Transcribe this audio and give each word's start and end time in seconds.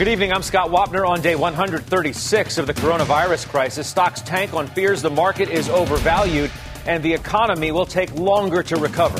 Good 0.00 0.08
evening. 0.08 0.32
I'm 0.32 0.42
Scott 0.42 0.70
Wapner 0.70 1.06
on 1.06 1.20
day 1.20 1.36
136 1.36 2.56
of 2.56 2.66
the 2.66 2.72
coronavirus 2.72 3.46
crisis. 3.48 3.86
Stocks 3.86 4.22
tank 4.22 4.54
on 4.54 4.66
fears 4.68 5.02
the 5.02 5.10
market 5.10 5.50
is 5.50 5.68
overvalued 5.68 6.50
and 6.86 7.02
the 7.02 7.12
economy 7.12 7.70
will 7.70 7.84
take 7.84 8.10
longer 8.14 8.62
to 8.62 8.76
recover. 8.76 9.18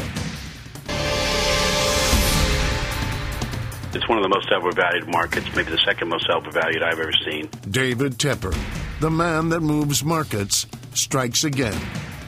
It's 3.93 4.09
one 4.09 4.17
of 4.17 4.23
the 4.23 4.31
most 4.31 4.51
overvalued 4.51 5.07
markets, 5.09 5.55
maybe 5.55 5.71
the 5.71 5.83
second 5.85 6.09
most 6.09 6.31
overvalued 6.31 6.83
I've 6.83 6.99
ever 6.99 7.13
seen. 7.27 7.51
David 7.71 8.17
Tepper, 8.17 8.57
the 9.01 9.11
man 9.11 9.51
that 9.51 9.61
moves 9.61 10.03
markets, 10.03 10.67
strikes 10.95 11.45
again. 11.45 11.79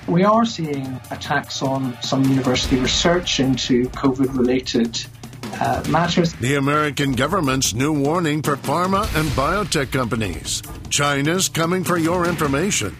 We 0.07 0.25
are 0.25 0.45
seeing 0.45 1.01
attacks 1.11 1.63
on 1.63 1.97
some 2.03 2.23
university 2.25 2.77
research 2.77 3.41
into 3.41 3.85
COVID 3.89 4.37
related 4.37 5.03
uh, 5.61 5.83
matters. 5.89 6.33
The 6.35 6.57
American 6.57 7.13
government's 7.13 7.75
new 7.75 7.93
warning 7.93 8.43
for 8.43 8.57
pharma 8.57 9.03
and 9.19 9.29
biotech 9.31 9.93
companies. 9.93 10.63
China's 10.91 11.49
coming 11.49 11.85
for 11.85 11.99
your 11.99 12.27
information. 12.27 12.97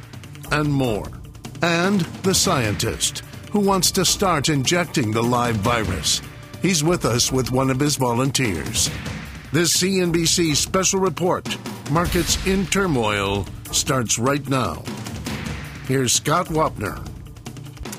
And 0.51 0.73
more. 0.73 1.09
And 1.63 2.01
the 2.23 2.35
scientist 2.35 3.23
who 3.53 3.61
wants 3.61 3.91
to 3.93 4.05
start 4.05 4.49
injecting 4.49 5.13
the 5.13 5.23
live 5.23 5.57
virus. 5.57 6.23
He's 6.63 6.83
with 6.83 7.05
us 7.05 7.31
with 7.31 7.53
one 7.53 7.71
of 7.71 7.79
his 7.79 7.97
volunteers. 7.97 8.89
This 9.53 9.77
CNBC 9.77 10.57
special 10.57 11.01
report, 11.01 11.59
Markets 11.91 12.45
in 12.47 12.67
Turmoil, 12.67 13.45
starts 13.71 14.19
right 14.19 14.49
now. 14.49 14.83
Here's 15.87 16.15
Scott 16.15 16.47
Wapner. 16.47 17.07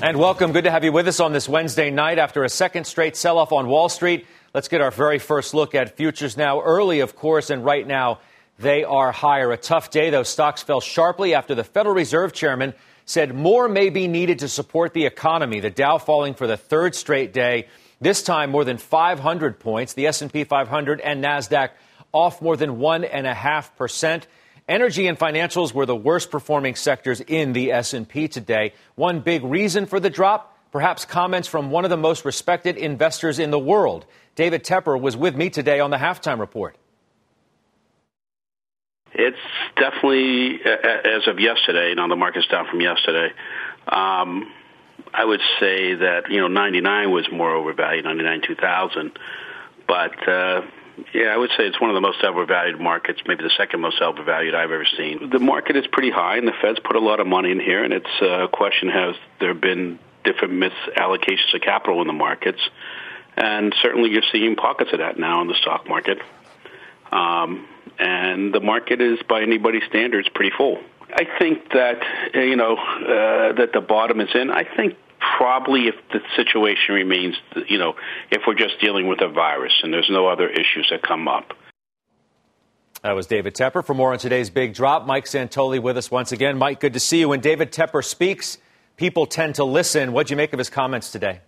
And 0.02 0.18
welcome. 0.18 0.52
Good 0.52 0.64
to 0.64 0.72
have 0.72 0.84
you 0.84 0.92
with 0.92 1.08
us 1.08 1.20
on 1.20 1.32
this 1.32 1.48
Wednesday 1.48 1.92
night 1.92 2.18
after 2.18 2.44
a 2.44 2.50
second 2.50 2.86
straight 2.86 3.16
sell 3.16 3.38
off 3.38 3.52
on 3.52 3.68
Wall 3.68 3.88
Street. 3.90 4.26
Let's 4.54 4.68
get 4.68 4.82
our 4.82 4.92
very 4.92 5.18
first 5.18 5.56
look 5.56 5.74
at 5.74 5.98
futures 5.98 6.38
now. 6.38 6.62
Early, 6.62 7.00
of 7.00 7.16
course, 7.16 7.50
and 7.50 7.66
right 7.66 7.88
now, 7.88 8.20
they 8.60 8.84
are 8.84 9.12
higher. 9.12 9.52
A 9.52 9.58
tough 9.58 9.90
day, 9.90 10.12
though. 10.12 10.22
Stocks 10.22 10.62
fell 10.62 10.80
sharply 10.80 11.34
after 11.34 11.56
the 11.56 11.64
Federal 11.64 11.96
Reserve 11.96 12.34
chairman 12.34 12.76
said 13.06 13.34
more 13.34 13.68
may 13.68 13.90
be 13.90 14.08
needed 14.08 14.40
to 14.40 14.48
support 14.48 14.94
the 14.94 15.08
economy. 15.08 15.60
The 15.60 15.72
Dow 15.72 15.98
falling 15.98 16.36
for 16.36 16.46
the 16.46 16.56
third 16.56 16.94
straight 16.94 17.34
day. 17.34 17.68
This 18.00 18.22
time, 18.22 18.52
more 18.52 18.64
than 18.64 18.78
500 18.78 19.60
points. 19.60 19.94
The 19.94 20.06
S&P 20.06 20.44
500 20.44 21.02
and 21.02 21.24
Nasdaq 21.24 21.70
off 22.12 22.40
more 22.40 22.56
than 22.56 22.78
one 22.78 23.04
and 23.06 23.26
a 23.26 23.34
half 23.34 23.76
percent. 23.76 24.28
Energy 24.70 25.08
and 25.08 25.18
financials 25.18 25.74
were 25.74 25.88
the 25.88 25.96
worst 25.96 26.30
performing 26.30 26.76
sectors 26.76 27.22
in 27.22 27.54
the 27.54 27.72
S&P 27.72 28.28
today. 28.28 28.74
One 28.94 29.20
big 29.22 29.44
reason 29.44 29.88
for 29.88 30.00
the 30.00 30.12
drop, 30.12 30.53
perhaps 30.74 31.06
comments 31.06 31.48
from 31.48 31.70
one 31.70 31.84
of 31.86 31.92
the 31.92 31.98
most 31.98 32.26
respected 32.26 32.78
investors 32.78 33.38
in 33.38 33.52
the 33.52 33.60
world. 33.60 34.08
David 34.36 34.64
Tepper 34.64 35.00
was 35.00 35.16
with 35.16 35.36
me 35.36 35.52
today 35.52 35.80
on 35.80 35.92
the 35.92 35.98
halftime 35.98 36.40
report. 36.40 36.76
It's 39.14 39.38
definitely, 39.76 40.60
as 40.66 41.28
of 41.28 41.40
yesterday, 41.40 41.90
you 41.90 41.96
know, 41.96 42.10
the 42.10 42.16
market's 42.16 42.48
down 42.48 42.66
from 42.68 42.82
yesterday. 42.82 43.32
Um, 43.88 44.52
I 45.14 45.24
would 45.24 45.42
say 45.60 45.94
that, 45.94 46.32
you 46.32 46.40
know, 46.42 46.48
99 46.48 47.12
was 47.12 47.28
more 47.32 47.54
overvalued, 47.54 48.06
99 48.06 48.42
2000. 48.42 49.12
But, 49.88 50.28
uh, 50.28 50.62
yeah, 51.14 51.28
I 51.28 51.38
would 51.38 51.52
say 51.52 51.68
it's 51.68 51.80
one 51.80 51.92
of 51.92 51.94
the 51.94 52.02
most 52.02 52.24
overvalued 52.24 52.80
markets, 52.80 53.22
maybe 53.28 53.44
the 53.44 53.52
second 53.56 53.82
most 53.82 54.02
overvalued 54.02 54.56
I've 54.56 54.72
ever 54.72 54.88
seen. 54.98 55.30
The 55.30 55.40
market 55.40 55.76
is 55.76 55.86
pretty 55.86 56.10
high, 56.10 56.38
and 56.38 56.48
the 56.48 56.54
Fed's 56.60 56.80
put 56.80 56.96
a 56.96 57.00
lot 57.00 57.20
of 57.20 57.28
money 57.28 57.52
in 57.52 57.60
here, 57.60 57.84
and 57.84 57.94
it's 57.94 58.22
a 58.24 58.48
question 58.52 58.90
has 58.90 59.14
there 59.40 59.54
been 59.54 60.00
different 60.24 60.54
misallocations 60.54 61.54
of 61.54 61.62
capital 61.62 62.02
in 62.02 62.08
the 62.08 62.14
markets? 62.14 62.60
And 63.36 63.74
certainly 63.82 64.12
you're 64.12 64.24
seeing 64.32 64.56
pockets 64.56 64.92
of 64.94 65.00
that 65.00 65.18
now 65.18 65.42
in 65.42 65.48
the 65.48 65.56
stock 65.56 65.88
market. 65.88 66.20
Um, 67.12 67.68
and 68.00 68.54
the 68.54 68.60
market 68.60 69.02
is, 69.02 69.20
by 69.28 69.42
anybody's 69.42 69.84
standards, 69.90 70.30
pretty 70.34 70.52
full. 70.56 70.80
I 71.12 71.26
think 71.40 71.70
that, 71.74 72.02
you 72.34 72.56
know, 72.56 72.76
uh, 72.76 73.54
that 73.54 73.70
the 73.74 73.82
bottom 73.82 74.20
is 74.20 74.30
in. 74.34 74.50
I 74.50 74.64
think 74.64 74.98
probably 75.38 75.88
if 75.88 75.96
the 76.12 76.20
situation 76.36 76.96
remains, 76.96 77.36
you 77.68 77.78
know, 77.78 77.96
if 78.32 78.42
we're 78.48 78.56
just 78.56 78.80
dealing 78.82 79.08
with 79.08 79.22
a 79.22 79.28
virus 79.28 79.74
and 79.84 79.94
there's 79.94 80.10
no 80.10 80.28
other 80.28 80.50
issues 80.50 80.88
that 80.92 81.02
come 81.02 81.28
up. 81.28 81.54
That 83.04 83.14
was 83.14 83.28
David 83.28 83.54
Tepper. 83.54 83.86
For 83.86 83.94
more 83.94 84.14
on 84.14 84.20
today's 84.20 84.50
big 84.50 84.74
drop, 84.74 85.06
Mike 85.06 85.26
Santoli 85.26 85.82
with 85.82 85.98
us 85.98 86.10
once 86.10 86.32
again. 86.32 86.58
Mike, 86.58 86.80
good 86.80 86.94
to 86.94 87.00
see 87.00 87.20
you. 87.20 87.30
When 87.30 87.42
David 87.42 87.72
Tepper 87.72 88.04
speaks, 88.04 88.58
people 89.04 89.26
tend 89.26 89.56
to 89.56 89.66
listen. 89.66 90.14
What'd 90.14 90.32
you 90.32 90.38
make 90.38 90.54
of 90.54 90.60
his 90.60 90.70
comments 90.70 91.12
today? 91.12 91.42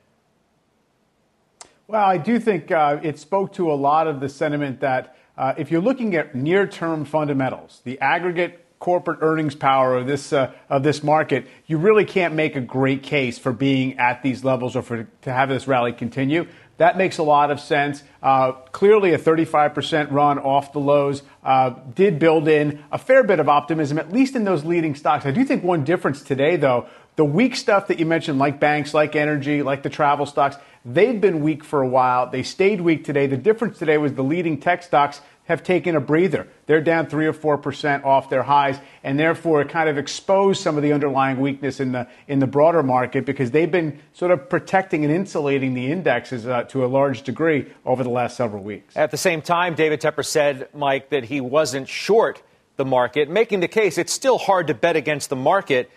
Well, 1.87 2.05
I 2.05 2.17
do 2.17 2.37
think 2.37 2.69
uh, 2.69 2.99
it 3.01 3.17
spoke 3.17 3.53
to 3.53 3.71
a 3.71 3.75
lot 3.75 4.07
of 4.07 4.19
the 4.19 4.27
sentiment 4.27 4.81
that 4.81 5.15
uh, 5.37 5.53
if 5.57 5.71
you're 5.71 5.79
looking 5.81 6.15
at 6.15 6.35
near-term 6.35 7.05
fundamentals, 7.05 7.79
the 7.85 7.97
aggregate 8.01 8.65
corporate 8.79 9.19
earnings 9.21 9.55
power 9.55 9.95
of 9.95 10.05
this 10.05 10.33
uh, 10.33 10.51
of 10.69 10.83
this 10.83 11.01
market, 11.01 11.47
you 11.65 11.77
really 11.77 12.03
can't 12.03 12.33
make 12.33 12.57
a 12.57 12.61
great 12.61 13.03
case 13.03 13.39
for 13.39 13.53
being 13.53 13.97
at 13.99 14.21
these 14.21 14.43
levels 14.43 14.75
or 14.75 14.81
for 14.81 15.07
to 15.21 15.31
have 15.31 15.47
this 15.47 15.65
rally 15.65 15.93
continue. 15.93 16.45
That 16.77 16.97
makes 16.97 17.19
a 17.19 17.23
lot 17.23 17.51
of 17.51 17.61
sense. 17.61 18.03
Uh, 18.21 18.51
clearly, 18.51 19.13
a 19.13 19.17
35% 19.17 20.11
run 20.11 20.39
off 20.39 20.73
the 20.73 20.79
lows 20.79 21.23
uh, 21.41 21.69
did 21.69 22.19
build 22.19 22.49
in 22.49 22.83
a 22.91 22.97
fair 22.97 23.23
bit 23.23 23.39
of 23.39 23.47
optimism, 23.47 23.97
at 23.97 24.11
least 24.11 24.35
in 24.35 24.43
those 24.43 24.65
leading 24.65 24.93
stocks. 24.93 25.25
I 25.25 25.31
do 25.31 25.45
think 25.45 25.63
one 25.63 25.85
difference 25.85 26.21
today, 26.21 26.57
though, 26.57 26.87
the 27.15 27.25
weak 27.25 27.55
stuff 27.55 27.87
that 27.87 27.99
you 27.99 28.05
mentioned, 28.05 28.39
like 28.39 28.59
banks, 28.59 28.93
like 28.93 29.15
energy, 29.15 29.63
like 29.63 29.83
the 29.83 29.89
travel 29.89 30.25
stocks, 30.25 30.57
They've 30.85 31.19
been 31.19 31.41
weak 31.41 31.63
for 31.63 31.81
a 31.81 31.87
while. 31.87 32.29
They 32.29 32.43
stayed 32.43 32.79
weak 32.79 33.03
today. 33.03 33.25
The 33.25 33.37
difference 33.37 33.79
today 33.79 33.97
was 33.97 34.13
the 34.13 34.23
leading 34.23 34.59
tech 34.59 34.83
stocks 34.83 35.19
have 35.45 35.63
taken 35.63 35.95
a 35.95 35.99
breather. 35.99 36.47
They're 36.67 36.81
down 36.81 37.07
3 37.07 37.25
or 37.25 37.33
4% 37.33 38.05
off 38.05 38.29
their 38.29 38.43
highs, 38.43 38.77
and 39.03 39.17
therefore 39.19 39.61
it 39.61 39.69
kind 39.69 39.89
of 39.89 39.97
exposed 39.97 40.61
some 40.61 40.77
of 40.77 40.83
the 40.83 40.93
underlying 40.93 41.39
weakness 41.39 41.79
in 41.79 41.91
the, 41.91 42.07
in 42.27 42.37
the 42.37 42.47
broader 42.47 42.83
market 42.83 43.25
because 43.25 43.49
they've 43.49 43.71
been 43.71 43.99
sort 44.13 44.31
of 44.31 44.47
protecting 44.47 45.03
and 45.03 45.13
insulating 45.13 45.73
the 45.73 45.91
indexes 45.91 46.45
uh, 46.45 46.63
to 46.63 46.85
a 46.85 46.87
large 46.87 47.23
degree 47.23 47.71
over 47.83 48.03
the 48.03 48.09
last 48.09 48.37
several 48.37 48.61
weeks. 48.63 48.95
At 48.95 49.09
the 49.09 49.17
same 49.17 49.41
time, 49.41 49.73
David 49.73 50.01
Tepper 50.01 50.25
said, 50.25 50.69
Mike, 50.73 51.09
that 51.09 51.25
he 51.25 51.41
wasn't 51.41 51.89
short 51.89 52.43
the 52.75 52.85
market, 52.85 53.27
making 53.27 53.59
the 53.61 53.67
case 53.67 53.97
it's 53.97 54.13
still 54.13 54.37
hard 54.37 54.67
to 54.67 54.75
bet 54.75 54.95
against 54.95 55.29
the 55.29 55.35
market 55.35 55.89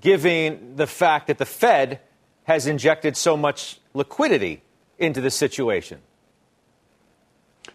given 0.00 0.76
the 0.76 0.86
fact 0.86 1.26
that 1.28 1.38
the 1.38 1.46
Fed 1.46 2.00
has 2.44 2.66
injected 2.66 3.16
so 3.16 3.36
much 3.36 3.80
liquidity 3.94 4.62
into 4.98 5.20
the 5.20 5.30
situation? 5.30 6.00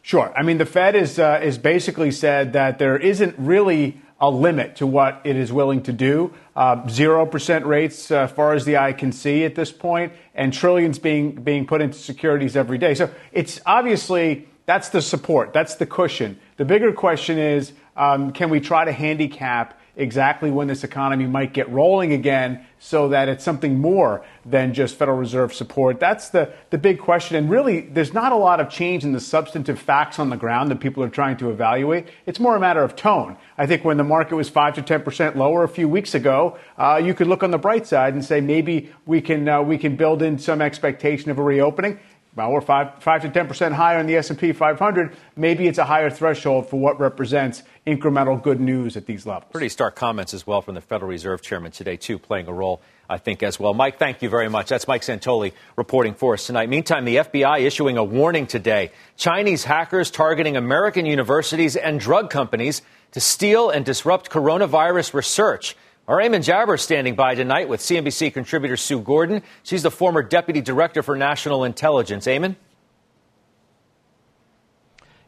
Sure. 0.02 0.32
I 0.36 0.44
mean, 0.44 0.58
the 0.58 0.66
Fed 0.66 0.96
is, 0.96 1.20
uh, 1.20 1.40
is 1.44 1.58
basically 1.58 2.12
said 2.12 2.54
that 2.54 2.80
there 2.80 2.98
isn't 2.98 3.36
really 3.38 4.02
a 4.22 4.30
limit 4.30 4.76
to 4.78 4.88
what 4.88 5.22
it 5.24 5.36
is 5.36 5.52
willing 5.52 5.82
to 5.84 5.94
do. 5.94 6.34
Uh, 6.56 6.88
zero 6.90 7.24
uh, 7.24 7.26
percent 7.26 7.66
rates, 7.66 8.12
uh, 8.12 8.22
as 8.22 8.32
far 8.32 8.54
as 8.54 8.66
the 8.66 8.78
eye 8.78 8.94
can 8.94 9.12
see 9.12 9.46
at 9.46 9.56
this 9.56 9.72
point, 9.72 10.12
and 10.36 10.52
trillions 10.54 11.00
being 11.00 11.32
being 11.32 11.66
put 11.66 11.82
into 11.82 11.98
securities 11.98 12.56
every 12.56 12.78
day. 12.78 12.94
So 12.96 13.10
it's 13.32 13.62
obviously 13.66 14.48
that's 14.66 14.90
the 14.90 15.02
support, 15.02 15.54
that's 15.54 15.76
the 15.76 15.86
cushion. 15.86 16.38
The 16.58 16.66
bigger 16.66 16.92
question 16.92 17.38
is, 17.38 17.72
um, 17.96 18.32
can 18.32 18.50
we 18.50 18.60
try 18.60 18.86
to 18.86 18.92
handicap 18.92 19.79
exactly 19.96 20.52
when 20.52 20.68
this 20.68 20.84
economy 20.84 21.26
might 21.26 21.54
get 21.54 21.70
rolling 21.70 22.14
again 22.14 22.66
so 22.80 23.10
that 23.10 23.28
it's 23.28 23.44
something 23.44 23.78
more 23.78 24.24
than 24.46 24.74
just 24.74 24.96
Federal 24.96 25.18
Reserve 25.18 25.54
support? 25.54 26.00
That's 26.00 26.30
the, 26.30 26.54
the 26.70 26.78
big 26.78 27.00
question. 27.00 27.36
And 27.36 27.50
really, 27.50 27.82
there's 27.82 28.14
not 28.14 28.32
a 28.32 28.36
lot 28.36 28.60
of 28.60 28.70
change 28.70 29.04
in 29.04 29.12
the 29.12 29.20
substantive 29.20 29.80
facts 29.80 30.20
on 30.20 30.30
the 30.30 30.38
ground 30.38 30.72
that 30.72 30.80
people 30.80 31.04
are 31.04 31.10
trying 31.10 31.38
to 31.38 31.52
evaluate. 31.52 32.08
It's 32.26 32.40
more 32.40 32.56
a 32.56 32.60
matter 32.60 32.84
of 32.84 32.96
tone. 32.96 33.38
I 33.58 33.66
think 33.66 33.84
when 33.84 33.98
the 33.98 34.04
market 34.04 34.36
was 34.36 34.50
5 34.50 34.76
to 34.76 34.82
10% 34.82 35.36
lower 35.36 35.64
a 35.64 35.70
few 35.70 35.90
weeks 35.90 36.16
ago, 36.16 36.58
uh, 36.78 37.02
you 37.04 37.14
could 37.14 37.28
look 37.28 37.44
on 37.44 37.52
the 37.52 37.58
bright 37.58 37.86
side 37.86 38.14
and 38.14 38.24
say 38.24 38.42
maybe 38.42 38.92
we 39.06 39.22
can, 39.22 39.48
uh, 39.48 39.62
we 39.62 39.78
can 39.78 39.96
build 39.96 40.22
in 40.22 40.40
some 40.40 40.62
expectation 40.62 41.32
of 41.32 41.38
a 41.38 41.44
reopening 41.44 42.00
well, 42.36 42.52
we're 42.52 42.62
five, 42.62 43.02
five 43.02 43.22
to 43.24 43.30
ten 43.30 43.48
percent 43.48 43.74
higher 43.74 44.00
in 44.00 44.06
the 44.06 44.16
S&P 44.16 44.54
500. 44.54 45.16
Maybe 45.36 45.68
it's 45.68 45.80
a 45.80 45.84
higher 45.84 46.10
threshold 46.10 46.70
for 46.70 46.80
what 46.80 47.00
represents 47.00 47.64
incremental 47.88 48.42
good 48.42 48.60
news 48.60 48.96
at 48.96 49.08
these 49.08 49.26
levels. 49.26 49.52
Pretty 49.52 49.70
stark 49.70 49.96
comments 49.96 50.34
as 50.34 50.46
well 50.46 50.62
from 50.62 50.76
the 50.76 50.82
Federal 50.82 51.10
Reserve 51.10 51.42
Chairman 51.42 51.72
today, 51.72 51.98
too, 51.98 52.20
playing 52.20 52.48
a 52.48 52.54
role, 52.54 52.82
I 53.10 53.18
think, 53.18 53.42
as 53.42 53.60
well. 53.60 53.74
Mike, 53.74 53.98
thank 53.98 54.22
you 54.22 54.30
very 54.30 54.48
much. 54.48 54.70
That's 54.70 54.88
Mike 54.88 55.02
Santoli 55.02 55.54
reporting 55.76 56.14
for 56.14 56.36
us 56.36 56.46
tonight. 56.46 56.70
Meantime, 56.70 57.06
the 57.06 57.18
FBI 57.18 57.62
issuing 57.62 57.98
a 57.98 58.04
warning 58.04 58.46
today: 58.46 58.92
Chinese 59.18 59.64
hackers 59.64 60.12
targeting 60.12 60.56
American 60.56 61.08
universities 61.08 61.76
and 61.76 62.00
drug 62.00 62.30
companies 62.30 62.84
to 63.12 63.20
steal 63.20 63.72
and 63.72 63.84
disrupt 63.84 64.30
coronavirus 64.30 65.16
research. 65.16 65.76
Our 66.10 66.18
Eamon 66.18 66.44
Javers 66.44 66.80
standing 66.80 67.14
by 67.14 67.36
tonight 67.36 67.70
with 67.70 67.82
CNBC 67.82 68.34
contributor 68.34 68.76
Sue 68.78 69.00
Gordon. 69.00 69.44
She's 69.62 69.84
the 69.84 69.92
former 69.92 70.24
deputy 70.24 70.60
director 70.60 71.04
for 71.04 71.16
national 71.16 71.66
intelligence. 71.66 72.26
Eamon? 72.26 72.56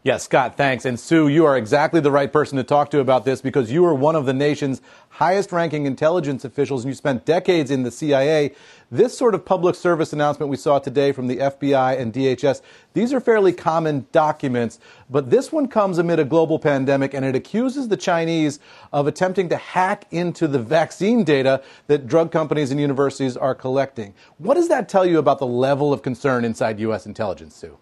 Yes, 0.03 0.24
Scott, 0.24 0.57
thanks. 0.57 0.83
And 0.83 1.00
Sue, 1.00 1.27
you 1.27 1.45
are 1.45 1.56
exactly 1.56 2.01
the 2.01 2.09
right 2.09 2.33
person 2.33 2.57
to 2.57 2.63
talk 2.63 2.89
to 2.89 3.01
about 3.01 3.24
this 3.24 3.39
because 3.39 3.71
you 3.71 3.86
are 3.86 3.94
one 3.94 4.15
of 4.15 4.25
the 4.25 4.33
nation's 4.33 4.81
highest 5.09 5.51
ranking 5.51 5.86
intelligence 5.86 6.44
officials 6.44 6.83
and 6.83 6.89
you 6.89 6.95
spent 6.95 7.24
decades 7.24 7.69
in 7.69 7.83
the 7.83 7.92
CIA. 7.92 8.56
This 8.89 9.15
sort 9.15 9.36
of 9.36 9.45
public 9.45 9.75
service 9.75 10.12
announcement 10.12 10.50
we 10.50 10.57
saw 10.57 10.80
today 10.80 11.12
from 11.12 11.27
the 11.27 11.38
FBI 11.38 12.00
and 12.00 12.12
DHS, 12.12 12.63
these 12.95 13.13
are 13.13 13.19
fairly 13.19 13.53
common 13.53 14.07
documents, 14.12 14.80
but 15.07 15.30
this 15.30 15.51
one 15.51 15.68
comes 15.68 16.00
amid 16.00 16.18
a 16.18 16.25
global 16.25 16.57
pandemic 16.57 17.13
and 17.13 17.24
it 17.24 17.36
accuses 17.36 17.88
the 17.88 17.95
Chinese 17.95 18.59
of 18.92 19.06
attempting 19.06 19.50
to 19.50 19.57
hack 19.57 20.07
into 20.09 20.48
the 20.48 20.57
vaccine 20.57 21.24
data 21.24 21.62
that 21.86 22.07
drug 22.07 22.31
companies 22.31 22.71
and 22.71 22.80
universities 22.80 23.38
are 23.38 23.53
collecting. 23.53 24.15
What 24.39 24.56
does 24.56 24.68
that 24.69 24.89
tell 24.89 25.06
you 25.06 25.19
about 25.19 25.38
the 25.38 25.45
level 25.45 25.94
of 25.94 26.01
concern 26.01 26.44
inside 26.44 26.80
U.S. 26.80 27.06
intelligence, 27.06 27.56
Sue? 27.56 27.77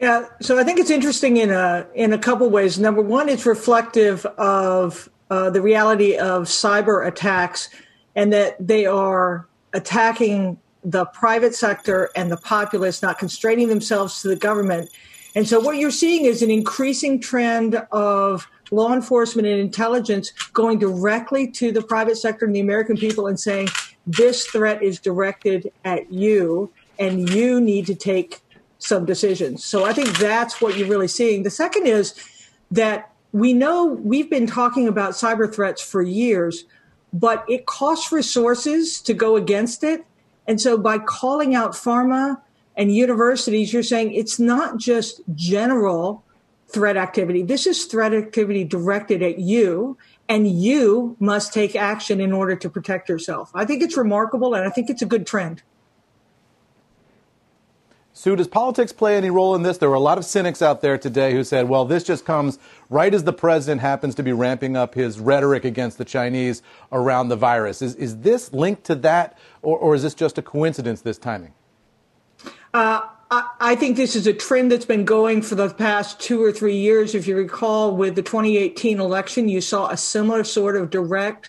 Yeah, 0.00 0.24
so 0.40 0.58
I 0.58 0.64
think 0.64 0.78
it's 0.78 0.90
interesting 0.90 1.36
in 1.36 1.50
a 1.50 1.86
in 1.94 2.14
a 2.14 2.18
couple 2.18 2.48
ways. 2.48 2.78
Number 2.78 3.02
one, 3.02 3.28
it's 3.28 3.44
reflective 3.44 4.24
of 4.24 5.10
uh, 5.30 5.50
the 5.50 5.60
reality 5.60 6.16
of 6.16 6.44
cyber 6.44 7.06
attacks, 7.06 7.68
and 8.16 8.32
that 8.32 8.56
they 8.66 8.86
are 8.86 9.46
attacking 9.74 10.58
the 10.82 11.04
private 11.04 11.54
sector 11.54 12.08
and 12.16 12.32
the 12.32 12.38
populace, 12.38 13.02
not 13.02 13.18
constraining 13.18 13.68
themselves 13.68 14.22
to 14.22 14.28
the 14.28 14.36
government. 14.36 14.88
And 15.34 15.46
so, 15.46 15.60
what 15.60 15.76
you're 15.76 15.90
seeing 15.90 16.24
is 16.24 16.40
an 16.40 16.50
increasing 16.50 17.20
trend 17.20 17.74
of 17.92 18.48
law 18.70 18.94
enforcement 18.94 19.46
and 19.46 19.60
intelligence 19.60 20.30
going 20.54 20.78
directly 20.78 21.46
to 21.50 21.72
the 21.72 21.82
private 21.82 22.16
sector 22.16 22.46
and 22.46 22.56
the 22.56 22.60
American 22.60 22.96
people 22.96 23.26
and 23.26 23.38
saying, 23.38 23.68
"This 24.06 24.46
threat 24.46 24.82
is 24.82 24.98
directed 24.98 25.70
at 25.84 26.10
you, 26.10 26.72
and 26.98 27.28
you 27.28 27.60
need 27.60 27.84
to 27.84 27.94
take." 27.94 28.40
Some 28.80 29.04
decisions. 29.04 29.64
So 29.64 29.84
I 29.84 29.92
think 29.92 30.18
that's 30.18 30.60
what 30.60 30.76
you're 30.76 30.88
really 30.88 31.08
seeing. 31.08 31.44
The 31.44 31.50
second 31.50 31.86
is 31.86 32.14
that 32.70 33.12
we 33.32 33.52
know 33.52 33.84
we've 33.84 34.28
been 34.28 34.46
talking 34.46 34.88
about 34.88 35.12
cyber 35.12 35.52
threats 35.52 35.80
for 35.80 36.02
years, 36.02 36.64
but 37.12 37.44
it 37.48 37.66
costs 37.66 38.10
resources 38.10 39.00
to 39.02 39.14
go 39.14 39.36
against 39.36 39.84
it. 39.84 40.04
And 40.48 40.60
so 40.60 40.76
by 40.76 40.98
calling 40.98 41.54
out 41.54 41.72
pharma 41.72 42.40
and 42.76 42.92
universities, 42.94 43.72
you're 43.72 43.82
saying 43.82 44.14
it's 44.14 44.40
not 44.40 44.78
just 44.78 45.20
general 45.34 46.24
threat 46.68 46.96
activity. 46.96 47.42
This 47.42 47.66
is 47.66 47.84
threat 47.84 48.14
activity 48.14 48.64
directed 48.64 49.22
at 49.22 49.38
you, 49.38 49.98
and 50.28 50.48
you 50.48 51.16
must 51.20 51.52
take 51.52 51.76
action 51.76 52.20
in 52.20 52.32
order 52.32 52.56
to 52.56 52.70
protect 52.70 53.08
yourself. 53.08 53.50
I 53.54 53.64
think 53.64 53.82
it's 53.82 53.96
remarkable, 53.96 54.54
and 54.54 54.66
I 54.66 54.70
think 54.70 54.88
it's 54.88 55.02
a 55.02 55.06
good 55.06 55.26
trend. 55.26 55.62
Sue, 58.20 58.36
does 58.36 58.48
politics 58.48 58.92
play 58.92 59.16
any 59.16 59.30
role 59.30 59.54
in 59.54 59.62
this? 59.62 59.78
There 59.78 59.88
were 59.88 59.94
a 59.94 59.98
lot 59.98 60.18
of 60.18 60.26
cynics 60.26 60.60
out 60.60 60.82
there 60.82 60.98
today 60.98 61.32
who 61.32 61.42
said, 61.42 61.70
well, 61.70 61.86
this 61.86 62.04
just 62.04 62.26
comes 62.26 62.58
right 62.90 63.14
as 63.14 63.24
the 63.24 63.32
president 63.32 63.80
happens 63.80 64.14
to 64.16 64.22
be 64.22 64.30
ramping 64.30 64.76
up 64.76 64.94
his 64.94 65.18
rhetoric 65.18 65.64
against 65.64 65.96
the 65.96 66.04
Chinese 66.04 66.62
around 66.92 67.30
the 67.30 67.36
virus. 67.36 67.80
Is, 67.80 67.94
is 67.94 68.18
this 68.18 68.52
linked 68.52 68.84
to 68.84 68.94
that, 68.96 69.38
or, 69.62 69.78
or 69.78 69.94
is 69.94 70.02
this 70.02 70.12
just 70.12 70.36
a 70.36 70.42
coincidence, 70.42 71.00
this 71.00 71.16
timing? 71.16 71.54
Uh, 72.74 73.00
I 73.58 73.74
think 73.74 73.96
this 73.96 74.14
is 74.14 74.26
a 74.26 74.34
trend 74.34 74.70
that's 74.70 74.84
been 74.84 75.06
going 75.06 75.40
for 75.40 75.54
the 75.54 75.70
past 75.70 76.20
two 76.20 76.44
or 76.44 76.52
three 76.52 76.76
years. 76.76 77.14
If 77.14 77.26
you 77.26 77.38
recall, 77.38 77.96
with 77.96 78.16
the 78.16 78.22
2018 78.22 79.00
election, 79.00 79.48
you 79.48 79.62
saw 79.62 79.88
a 79.88 79.96
similar 79.96 80.44
sort 80.44 80.76
of 80.76 80.90
direct 80.90 81.48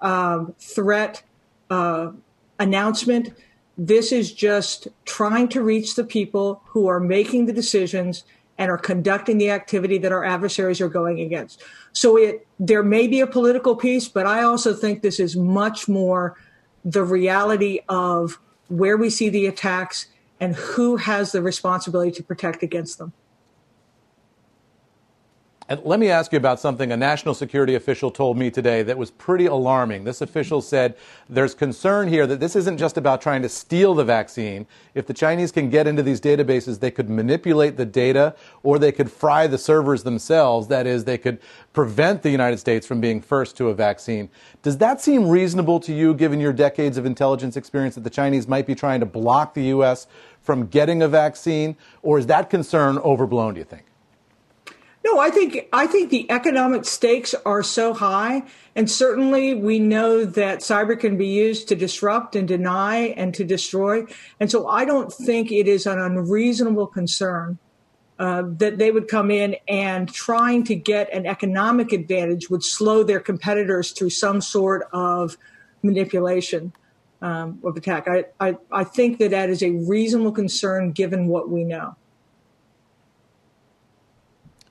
um, 0.00 0.56
threat 0.58 1.22
uh, 1.70 2.10
announcement 2.58 3.32
this 3.82 4.12
is 4.12 4.30
just 4.30 4.88
trying 5.06 5.48
to 5.48 5.62
reach 5.62 5.94
the 5.94 6.04
people 6.04 6.62
who 6.66 6.86
are 6.86 7.00
making 7.00 7.46
the 7.46 7.52
decisions 7.52 8.24
and 8.58 8.70
are 8.70 8.76
conducting 8.76 9.38
the 9.38 9.50
activity 9.50 9.96
that 9.96 10.12
our 10.12 10.22
adversaries 10.22 10.82
are 10.82 10.88
going 10.90 11.18
against. 11.20 11.62
So 11.94 12.18
it 12.18 12.46
there 12.58 12.82
may 12.82 13.06
be 13.06 13.20
a 13.20 13.26
political 13.26 13.74
piece, 13.74 14.06
but 14.06 14.26
I 14.26 14.42
also 14.42 14.74
think 14.74 15.00
this 15.00 15.18
is 15.18 15.34
much 15.34 15.88
more 15.88 16.36
the 16.84 17.02
reality 17.02 17.80
of 17.88 18.38
where 18.68 18.98
we 18.98 19.08
see 19.08 19.30
the 19.30 19.46
attacks 19.46 20.08
and 20.40 20.54
who 20.54 20.96
has 20.96 21.32
the 21.32 21.40
responsibility 21.40 22.10
to 22.10 22.22
protect 22.22 22.62
against 22.62 22.98
them. 22.98 23.14
And 25.70 25.80
let 25.84 26.00
me 26.00 26.10
ask 26.10 26.32
you 26.32 26.36
about 26.36 26.58
something 26.58 26.90
a 26.90 26.96
national 26.96 27.32
security 27.32 27.76
official 27.76 28.10
told 28.10 28.36
me 28.36 28.50
today 28.50 28.82
that 28.82 28.98
was 28.98 29.12
pretty 29.12 29.46
alarming. 29.46 30.02
This 30.02 30.20
official 30.20 30.60
said 30.60 30.96
there's 31.28 31.54
concern 31.54 32.08
here 32.08 32.26
that 32.26 32.40
this 32.40 32.56
isn't 32.56 32.76
just 32.76 32.96
about 32.96 33.22
trying 33.22 33.40
to 33.42 33.48
steal 33.48 33.94
the 33.94 34.04
vaccine. 34.04 34.66
If 34.96 35.06
the 35.06 35.14
Chinese 35.14 35.52
can 35.52 35.70
get 35.70 35.86
into 35.86 36.02
these 36.02 36.20
databases, 36.20 36.80
they 36.80 36.90
could 36.90 37.08
manipulate 37.08 37.76
the 37.76 37.86
data 37.86 38.34
or 38.64 38.80
they 38.80 38.90
could 38.90 39.12
fry 39.12 39.46
the 39.46 39.58
servers 39.58 40.02
themselves. 40.02 40.66
That 40.66 40.88
is, 40.88 41.04
they 41.04 41.18
could 41.18 41.38
prevent 41.72 42.22
the 42.22 42.30
United 42.30 42.58
States 42.58 42.84
from 42.84 43.00
being 43.00 43.20
first 43.20 43.56
to 43.58 43.68
a 43.68 43.74
vaccine. 43.74 44.28
Does 44.62 44.76
that 44.78 45.00
seem 45.00 45.28
reasonable 45.28 45.78
to 45.80 45.94
you, 45.94 46.14
given 46.14 46.40
your 46.40 46.52
decades 46.52 46.98
of 46.98 47.06
intelligence 47.06 47.56
experience, 47.56 47.94
that 47.94 48.02
the 48.02 48.10
Chinese 48.10 48.48
might 48.48 48.66
be 48.66 48.74
trying 48.74 48.98
to 48.98 49.06
block 49.06 49.54
the 49.54 49.66
U.S. 49.66 50.08
from 50.42 50.66
getting 50.66 51.00
a 51.02 51.08
vaccine? 51.08 51.76
Or 52.02 52.18
is 52.18 52.26
that 52.26 52.50
concern 52.50 52.98
overblown, 52.98 53.54
do 53.54 53.60
you 53.60 53.64
think? 53.64 53.84
No, 55.02 55.18
I 55.18 55.30
think 55.30 55.66
I 55.72 55.86
think 55.86 56.10
the 56.10 56.30
economic 56.30 56.84
stakes 56.84 57.34
are 57.46 57.62
so 57.62 57.94
high, 57.94 58.42
and 58.76 58.90
certainly 58.90 59.54
we 59.54 59.78
know 59.78 60.26
that 60.26 60.60
cyber 60.60 60.98
can 60.98 61.16
be 61.16 61.26
used 61.26 61.68
to 61.68 61.74
disrupt 61.74 62.36
and 62.36 62.46
deny 62.46 63.14
and 63.16 63.32
to 63.34 63.44
destroy. 63.44 64.04
And 64.38 64.50
so 64.50 64.68
I 64.68 64.84
don't 64.84 65.10
think 65.10 65.50
it 65.50 65.66
is 65.66 65.86
an 65.86 65.98
unreasonable 65.98 66.86
concern 66.86 67.58
uh, 68.18 68.42
that 68.58 68.76
they 68.76 68.90
would 68.90 69.08
come 69.08 69.30
in 69.30 69.56
and 69.66 70.12
trying 70.12 70.64
to 70.64 70.74
get 70.74 71.10
an 71.14 71.24
economic 71.24 71.92
advantage 71.92 72.50
would 72.50 72.62
slow 72.62 73.02
their 73.02 73.20
competitors 73.20 73.92
through 73.92 74.10
some 74.10 74.42
sort 74.42 74.86
of 74.92 75.38
manipulation 75.82 76.74
um, 77.22 77.58
of 77.64 77.74
attack. 77.78 78.06
I, 78.06 78.26
I, 78.38 78.56
I 78.70 78.84
think 78.84 79.18
that 79.18 79.30
that 79.30 79.48
is 79.48 79.62
a 79.62 79.70
reasonable 79.70 80.32
concern 80.32 80.92
given 80.92 81.28
what 81.28 81.48
we 81.48 81.64
know. 81.64 81.96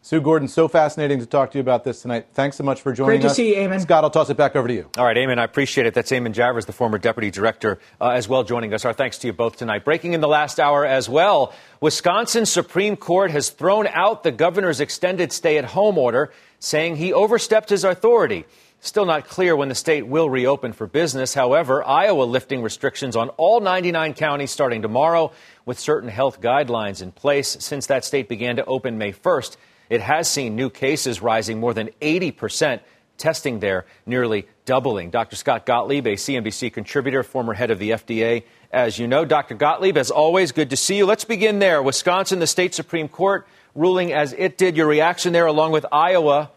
Sue 0.10 0.22
Gordon, 0.22 0.48
so 0.48 0.68
fascinating 0.68 1.20
to 1.20 1.28
talk 1.28 1.52
to 1.52 1.60
you 1.60 1.62
about 1.62 1.84
this 1.84 2.02
tonight. 2.02 2.30
Thanks 2.34 2.58
so 2.58 2.64
much 2.64 2.82
for 2.82 2.92
joining 2.94 3.18
us. 3.18 3.22
Great 3.22 3.26
us. 3.26 3.32
to 3.34 3.36
see 3.36 3.50
you, 3.50 3.62
Eamon. 3.62 3.80
Scott, 3.80 4.04
I'll 4.04 4.10
toss 4.10 4.32
it 4.32 4.38
back 4.38 4.56
over 4.56 4.68
to 4.68 4.74
you. 4.74 4.90
All 4.98 5.06
right, 5.06 5.16
Eamon, 5.16 5.38
I 5.38 5.44
appreciate 5.44 5.86
it. 5.86 5.94
That's 5.94 6.10
Eamon 6.10 6.34
Javers, 6.34 6.66
the 6.66 6.74
former 6.74 6.98
deputy 6.98 7.30
director, 7.30 7.78
uh, 8.02 8.10
as 8.10 8.28
well, 8.28 8.44
joining 8.44 8.74
us. 8.74 8.86
Our 8.86 8.94
thanks 8.94 9.20
to 9.20 9.28
you 9.28 9.34
both 9.34 9.58
tonight. 9.58 9.86
Breaking 9.86 10.14
in 10.14 10.22
the 10.22 10.28
last 10.28 10.60
hour 10.60 10.84
as 10.84 11.08
well, 11.08 11.54
Wisconsin 11.80 12.48
Supreme 12.48 12.96
Court 12.96 13.30
has 13.30 13.52
thrown 13.52 13.86
out 13.86 14.24
the 14.24 14.32
governor's 14.32 14.80
extended 14.80 15.32
stay 15.32 15.60
at 15.60 15.66
home 15.66 16.00
order, 16.00 16.32
saying 16.58 16.96
he 16.96 17.14
overstepped 17.14 17.70
his 17.70 17.84
authority. 17.84 18.46
Still 18.82 19.06
not 19.06 19.28
clear 19.28 19.56
when 19.56 19.70
the 19.70 19.76
state 19.76 20.08
will 20.08 20.28
reopen 20.28 20.74
for 20.74 20.88
business. 20.88 21.36
However, 21.36 21.88
Iowa 21.88 22.24
lifting 22.24 22.64
restrictions 22.64 23.16
on 23.16 23.30
all 23.38 23.60
99 23.60 24.16
counties 24.16 24.50
starting 24.50 24.82
tomorrow 24.82 25.34
with 25.68 25.78
certain 25.78 26.10
health 26.10 26.42
guidelines 26.42 27.04
in 27.04 27.12
place 27.12 27.58
since 27.60 27.86
that 27.86 28.06
state 28.06 28.28
began 28.28 28.56
to 28.56 28.66
open 28.66 28.98
May 28.98 29.12
1st. 29.12 29.58
It 29.90 30.02
has 30.02 30.30
seen 30.30 30.56
new 30.56 30.70
cases 30.70 31.22
rising 31.22 31.60
more 31.60 31.74
than 31.74 31.90
80%, 32.02 32.80
testing 33.18 33.60
there 33.60 33.86
nearly 34.06 34.48
doubling. 34.66 35.10
Dr. 35.10 35.36
Scott 35.36 35.66
Gottlieb, 35.66 36.06
a 36.06 36.16
CNBC 36.16 36.72
contributor, 36.72 37.24
former 37.24 37.54
head 37.54 37.72
of 37.72 37.80
the 37.80 37.92
FDA. 37.92 38.44
As 38.72 39.00
you 39.00 39.08
know, 39.08 39.26
Dr. 39.26 39.56
Gottlieb, 39.56 39.98
as 39.98 40.12
always, 40.12 40.52
good 40.52 40.70
to 40.70 40.78
see 40.78 40.98
you. 40.98 41.06
Let's 41.06 41.26
begin 41.26 41.60
there. 41.60 41.82
Wisconsin, 41.82 42.40
the 42.40 42.48
state 42.48 42.76
Supreme 42.76 43.08
Court 43.08 43.48
ruling 43.74 44.14
as 44.14 44.34
it 44.34 44.58
did. 44.58 44.78
Your 44.78 44.88
reaction 44.88 45.34
there, 45.34 45.48
along 45.48 45.72
with 45.72 45.86
Iowa 45.92 46.52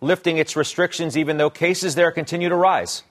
lifting 0.00 0.38
its 0.38 0.56
restrictions, 0.56 1.16
even 1.16 1.36
though 1.36 1.50
cases 1.50 1.94
there 1.94 2.10
continue 2.10 2.48
to 2.48 2.56
rise? 2.56 3.02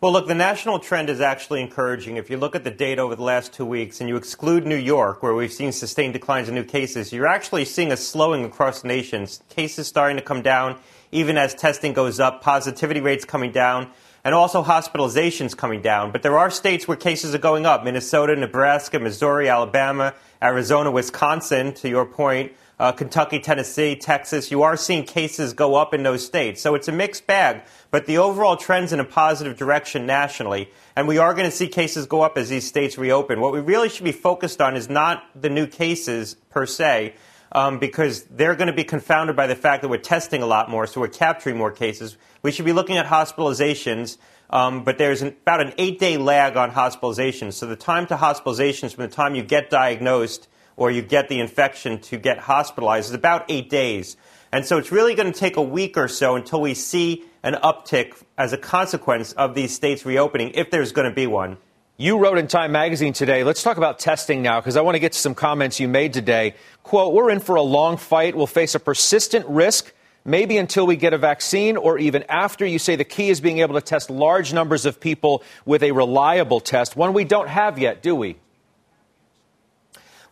Well, 0.00 0.12
look, 0.12 0.28
the 0.28 0.34
national 0.36 0.78
trend 0.78 1.10
is 1.10 1.20
actually 1.20 1.60
encouraging. 1.60 2.18
If 2.18 2.30
you 2.30 2.36
look 2.36 2.54
at 2.54 2.62
the 2.62 2.70
data 2.70 3.02
over 3.02 3.16
the 3.16 3.24
last 3.24 3.52
two 3.52 3.64
weeks 3.64 4.00
and 4.00 4.08
you 4.08 4.14
exclude 4.14 4.64
New 4.64 4.76
York, 4.76 5.24
where 5.24 5.34
we've 5.34 5.52
seen 5.52 5.72
sustained 5.72 6.12
declines 6.12 6.48
in 6.48 6.54
new 6.54 6.62
cases, 6.62 7.12
you're 7.12 7.26
actually 7.26 7.64
seeing 7.64 7.90
a 7.90 7.96
slowing 7.96 8.44
across 8.44 8.82
the 8.82 8.86
nation. 8.86 9.26
Cases 9.48 9.88
starting 9.88 10.16
to 10.16 10.22
come 10.22 10.40
down, 10.40 10.78
even 11.10 11.36
as 11.36 11.52
testing 11.52 11.94
goes 11.94 12.20
up, 12.20 12.42
positivity 12.42 13.00
rates 13.00 13.24
coming 13.24 13.50
down, 13.50 13.90
and 14.22 14.36
also 14.36 14.62
hospitalizations 14.62 15.56
coming 15.56 15.82
down. 15.82 16.12
But 16.12 16.22
there 16.22 16.38
are 16.38 16.48
states 16.48 16.86
where 16.86 16.96
cases 16.96 17.34
are 17.34 17.38
going 17.38 17.66
up 17.66 17.82
Minnesota, 17.82 18.36
Nebraska, 18.36 19.00
Missouri, 19.00 19.48
Alabama, 19.48 20.14
Arizona, 20.40 20.92
Wisconsin, 20.92 21.74
to 21.74 21.88
your 21.88 22.06
point 22.06 22.52
uh, 22.78 22.92
Kentucky, 22.92 23.40
Tennessee, 23.40 23.96
Texas, 23.96 24.50
you 24.50 24.62
are 24.62 24.76
seeing 24.76 25.04
cases 25.04 25.52
go 25.52 25.74
up 25.74 25.92
in 25.92 26.04
those 26.04 26.24
states. 26.24 26.60
So 26.60 26.74
it's 26.74 26.86
a 26.86 26.92
mixed 26.92 27.26
bag, 27.26 27.62
but 27.90 28.06
the 28.06 28.18
overall 28.18 28.56
trend's 28.56 28.92
in 28.92 29.00
a 29.00 29.04
positive 29.04 29.56
direction 29.56 30.06
nationally. 30.06 30.70
And 30.94 31.08
we 31.08 31.18
are 31.18 31.34
going 31.34 31.46
to 31.50 31.56
see 31.56 31.66
cases 31.68 32.06
go 32.06 32.22
up 32.22 32.38
as 32.38 32.48
these 32.48 32.66
states 32.66 32.96
reopen. 32.96 33.40
What 33.40 33.52
we 33.52 33.60
really 33.60 33.88
should 33.88 34.04
be 34.04 34.12
focused 34.12 34.60
on 34.60 34.76
is 34.76 34.88
not 34.88 35.24
the 35.40 35.50
new 35.50 35.66
cases 35.66 36.36
per 36.50 36.66
se, 36.66 37.14
um, 37.50 37.78
because 37.78 38.24
they're 38.24 38.54
going 38.54 38.68
to 38.68 38.72
be 38.72 38.84
confounded 38.84 39.34
by 39.34 39.46
the 39.46 39.56
fact 39.56 39.82
that 39.82 39.88
we're 39.88 39.96
testing 39.98 40.42
a 40.42 40.46
lot 40.46 40.70
more, 40.70 40.86
so 40.86 41.00
we're 41.00 41.08
capturing 41.08 41.56
more 41.56 41.72
cases. 41.72 42.16
We 42.42 42.52
should 42.52 42.66
be 42.66 42.72
looking 42.72 42.96
at 42.96 43.06
hospitalizations. 43.06 44.18
Um, 44.50 44.82
but 44.82 44.96
there's 44.96 45.20
an, 45.20 45.36
about 45.42 45.60
an 45.60 45.74
eight 45.76 45.98
day 45.98 46.16
lag 46.16 46.56
on 46.56 46.70
hospitalizations. 46.70 47.54
So 47.54 47.66
the 47.66 47.76
time 47.76 48.06
to 48.06 48.16
hospitalizations 48.16 48.94
from 48.94 49.02
the 49.02 49.14
time 49.14 49.34
you 49.34 49.42
get 49.42 49.68
diagnosed 49.68 50.48
or 50.78 50.90
you 50.92 51.02
get 51.02 51.28
the 51.28 51.40
infection 51.40 51.98
to 51.98 52.16
get 52.16 52.38
hospitalized 52.38 53.10
is 53.10 53.14
about 53.14 53.44
eight 53.48 53.68
days. 53.68 54.16
And 54.52 54.64
so 54.64 54.78
it's 54.78 54.90
really 54.90 55.14
going 55.14 55.30
to 55.30 55.38
take 55.38 55.56
a 55.56 55.62
week 55.62 55.98
or 55.98 56.08
so 56.08 56.36
until 56.36 56.62
we 56.62 56.72
see 56.72 57.24
an 57.42 57.54
uptick 57.54 58.14
as 58.38 58.52
a 58.52 58.56
consequence 58.56 59.32
of 59.32 59.54
these 59.54 59.74
states 59.74 60.06
reopening, 60.06 60.52
if 60.54 60.70
there's 60.70 60.92
going 60.92 61.08
to 61.08 61.14
be 61.14 61.26
one. 61.26 61.58
You 61.96 62.18
wrote 62.18 62.38
in 62.38 62.46
Time 62.46 62.70
Magazine 62.70 63.12
today, 63.12 63.42
let's 63.42 63.64
talk 63.64 63.76
about 63.76 63.98
testing 63.98 64.40
now, 64.40 64.60
because 64.60 64.76
I 64.76 64.82
want 64.82 64.94
to 64.94 65.00
get 65.00 65.12
to 65.12 65.18
some 65.18 65.34
comments 65.34 65.80
you 65.80 65.88
made 65.88 66.12
today. 66.12 66.54
Quote, 66.84 67.12
we're 67.12 67.30
in 67.30 67.40
for 67.40 67.56
a 67.56 67.62
long 67.62 67.96
fight. 67.96 68.36
We'll 68.36 68.46
face 68.46 68.76
a 68.76 68.80
persistent 68.80 69.46
risk, 69.48 69.92
maybe 70.24 70.58
until 70.58 70.86
we 70.86 70.94
get 70.94 71.12
a 71.12 71.18
vaccine 71.18 71.76
or 71.76 71.98
even 71.98 72.22
after. 72.28 72.64
You 72.64 72.78
say 72.78 72.94
the 72.94 73.04
key 73.04 73.30
is 73.30 73.40
being 73.40 73.58
able 73.58 73.74
to 73.74 73.80
test 73.80 74.10
large 74.10 74.52
numbers 74.52 74.86
of 74.86 75.00
people 75.00 75.42
with 75.66 75.82
a 75.82 75.90
reliable 75.90 76.60
test, 76.60 76.94
one 76.94 77.14
we 77.14 77.24
don't 77.24 77.48
have 77.48 77.80
yet, 77.80 78.00
do 78.00 78.14
we? 78.14 78.36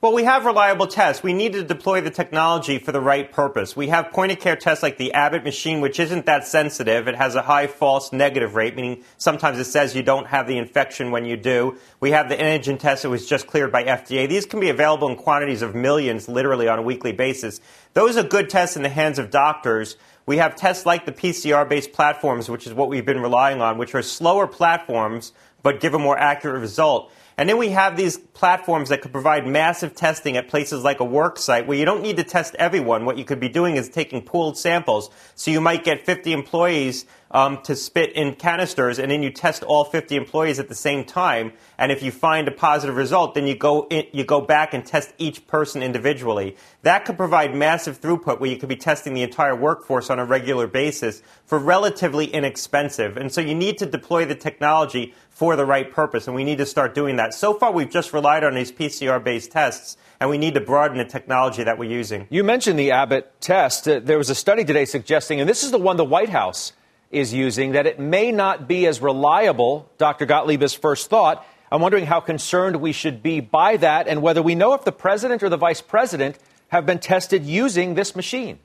Well, 0.02 0.12
we 0.12 0.24
have 0.24 0.44
reliable 0.44 0.86
tests. 0.86 1.22
We 1.22 1.32
need 1.32 1.54
to 1.54 1.64
deploy 1.64 2.02
the 2.02 2.10
technology 2.10 2.78
for 2.78 2.92
the 2.92 3.00
right 3.00 3.32
purpose. 3.32 3.74
We 3.74 3.88
have 3.88 4.12
point 4.12 4.30
of 4.30 4.38
care 4.38 4.54
tests 4.54 4.82
like 4.82 4.98
the 4.98 5.14
Abbott 5.14 5.42
machine, 5.42 5.80
which 5.80 5.98
isn't 5.98 6.26
that 6.26 6.46
sensitive. 6.46 7.08
It 7.08 7.14
has 7.14 7.34
a 7.34 7.40
high 7.40 7.66
false 7.66 8.12
negative 8.12 8.56
rate, 8.56 8.76
meaning 8.76 9.04
sometimes 9.16 9.58
it 9.58 9.64
says 9.64 9.96
you 9.96 10.02
don't 10.02 10.26
have 10.26 10.46
the 10.46 10.58
infection 10.58 11.12
when 11.12 11.24
you 11.24 11.38
do. 11.38 11.78
We 11.98 12.10
have 12.10 12.28
the 12.28 12.36
antigen 12.36 12.78
test 12.78 13.04
that 13.04 13.08
was 13.08 13.26
just 13.26 13.46
cleared 13.46 13.72
by 13.72 13.84
FDA. 13.84 14.28
These 14.28 14.44
can 14.44 14.60
be 14.60 14.68
available 14.68 15.08
in 15.08 15.16
quantities 15.16 15.62
of 15.62 15.74
millions, 15.74 16.28
literally 16.28 16.68
on 16.68 16.78
a 16.78 16.82
weekly 16.82 17.12
basis. 17.12 17.62
Those 17.94 18.18
are 18.18 18.22
good 18.22 18.50
tests 18.50 18.76
in 18.76 18.82
the 18.82 18.90
hands 18.90 19.18
of 19.18 19.30
doctors. 19.30 19.96
We 20.26 20.36
have 20.36 20.56
tests 20.56 20.84
like 20.84 21.06
the 21.06 21.12
PCR 21.12 21.66
based 21.66 21.92
platforms, 21.94 22.50
which 22.50 22.66
is 22.66 22.74
what 22.74 22.90
we've 22.90 23.06
been 23.06 23.22
relying 23.22 23.62
on, 23.62 23.78
which 23.78 23.94
are 23.94 24.02
slower 24.02 24.46
platforms 24.46 25.32
but 25.66 25.80
give 25.80 25.94
a 25.94 25.98
more 25.98 26.16
accurate 26.16 26.60
result. 26.60 27.10
And 27.38 27.48
then 27.48 27.58
we 27.58 27.68
have 27.70 27.96
these 27.96 28.16
platforms 28.16 28.88
that 28.88 29.02
could 29.02 29.12
provide 29.12 29.46
massive 29.46 29.94
testing 29.94 30.38
at 30.38 30.48
places 30.48 30.82
like 30.82 31.00
a 31.00 31.04
work 31.04 31.38
site 31.38 31.66
where 31.66 31.76
you 31.76 31.84
don't 31.84 32.00
need 32.00 32.16
to 32.16 32.24
test 32.24 32.54
everyone. 32.58 33.04
What 33.04 33.18
you 33.18 33.24
could 33.24 33.40
be 33.40 33.50
doing 33.50 33.76
is 33.76 33.90
taking 33.90 34.22
pooled 34.22 34.56
samples. 34.56 35.10
So 35.34 35.50
you 35.50 35.60
might 35.60 35.84
get 35.84 36.06
50 36.06 36.32
employees 36.32 37.04
um, 37.30 37.60
to 37.62 37.74
spit 37.74 38.12
in 38.12 38.34
canisters, 38.34 38.98
and 38.98 39.10
then 39.10 39.22
you 39.22 39.30
test 39.30 39.62
all 39.62 39.84
50 39.84 40.16
employees 40.16 40.58
at 40.58 40.68
the 40.68 40.74
same 40.74 41.04
time. 41.04 41.52
And 41.78 41.90
if 41.90 42.02
you 42.02 42.12
find 42.12 42.48
a 42.48 42.52
positive 42.52 42.96
result, 42.96 43.34
then 43.34 43.46
you 43.46 43.56
go 43.56 43.86
in, 43.90 44.06
you 44.12 44.24
go 44.24 44.40
back 44.40 44.74
and 44.74 44.84
test 44.84 45.12
each 45.18 45.46
person 45.46 45.82
individually. 45.82 46.56
That 46.82 47.04
could 47.04 47.16
provide 47.16 47.54
massive 47.54 48.00
throughput 48.00 48.40
where 48.40 48.50
you 48.50 48.56
could 48.56 48.68
be 48.68 48.76
testing 48.76 49.14
the 49.14 49.22
entire 49.22 49.56
workforce 49.56 50.10
on 50.10 50.18
a 50.18 50.24
regular 50.24 50.66
basis 50.66 51.22
for 51.44 51.58
relatively 51.58 52.26
inexpensive. 52.26 53.16
And 53.16 53.32
so 53.32 53.40
you 53.40 53.54
need 53.54 53.78
to 53.78 53.86
deploy 53.86 54.24
the 54.24 54.34
technology 54.34 55.14
for 55.30 55.54
the 55.54 55.66
right 55.66 55.92
purpose, 55.92 56.26
and 56.26 56.34
we 56.34 56.44
need 56.44 56.56
to 56.58 56.66
start 56.66 56.94
doing 56.94 57.16
that. 57.16 57.34
So 57.34 57.52
far, 57.52 57.70
we've 57.70 57.90
just 57.90 58.14
relied 58.14 58.42
on 58.42 58.54
these 58.54 58.72
PCR-based 58.72 59.50
tests 59.50 59.98
and 60.18 60.30
we 60.30 60.38
need 60.38 60.54
to 60.54 60.60
broaden 60.60 60.98
the 60.98 61.04
technology 61.04 61.62
that 61.62 61.78
we're 61.78 61.90
using. 61.90 62.26
You 62.30 62.42
mentioned 62.42 62.78
the 62.78 62.90
Abbott 62.90 63.38
test. 63.40 63.86
Uh, 63.86 64.00
there 64.00 64.18
was 64.18 64.30
a 64.30 64.34
study 64.34 64.64
today 64.64 64.84
suggesting, 64.84 65.40
and 65.40 65.48
this 65.48 65.62
is 65.62 65.70
the 65.70 65.78
one 65.78 65.96
the 65.96 66.04
White 66.04 66.30
House 66.30 66.72
is 67.10 67.32
using 67.32 67.72
that 67.72 67.86
it 67.86 67.98
may 67.98 68.32
not 68.32 68.66
be 68.66 68.86
as 68.86 69.00
reliable, 69.00 69.90
Dr. 69.98 70.26
Gottlieb, 70.26 70.62
as 70.62 70.74
first 70.74 71.08
thought. 71.08 71.46
I'm 71.70 71.80
wondering 71.80 72.06
how 72.06 72.20
concerned 72.20 72.76
we 72.76 72.92
should 72.92 73.22
be 73.22 73.40
by 73.40 73.76
that 73.78 74.08
and 74.08 74.22
whether 74.22 74.42
we 74.42 74.54
know 74.54 74.74
if 74.74 74.84
the 74.84 74.92
president 74.92 75.42
or 75.42 75.48
the 75.48 75.56
vice 75.56 75.80
president 75.80 76.38
have 76.68 76.86
been 76.86 76.98
tested 76.98 77.44
using 77.44 77.94
this 77.94 78.16
machine. 78.16 78.58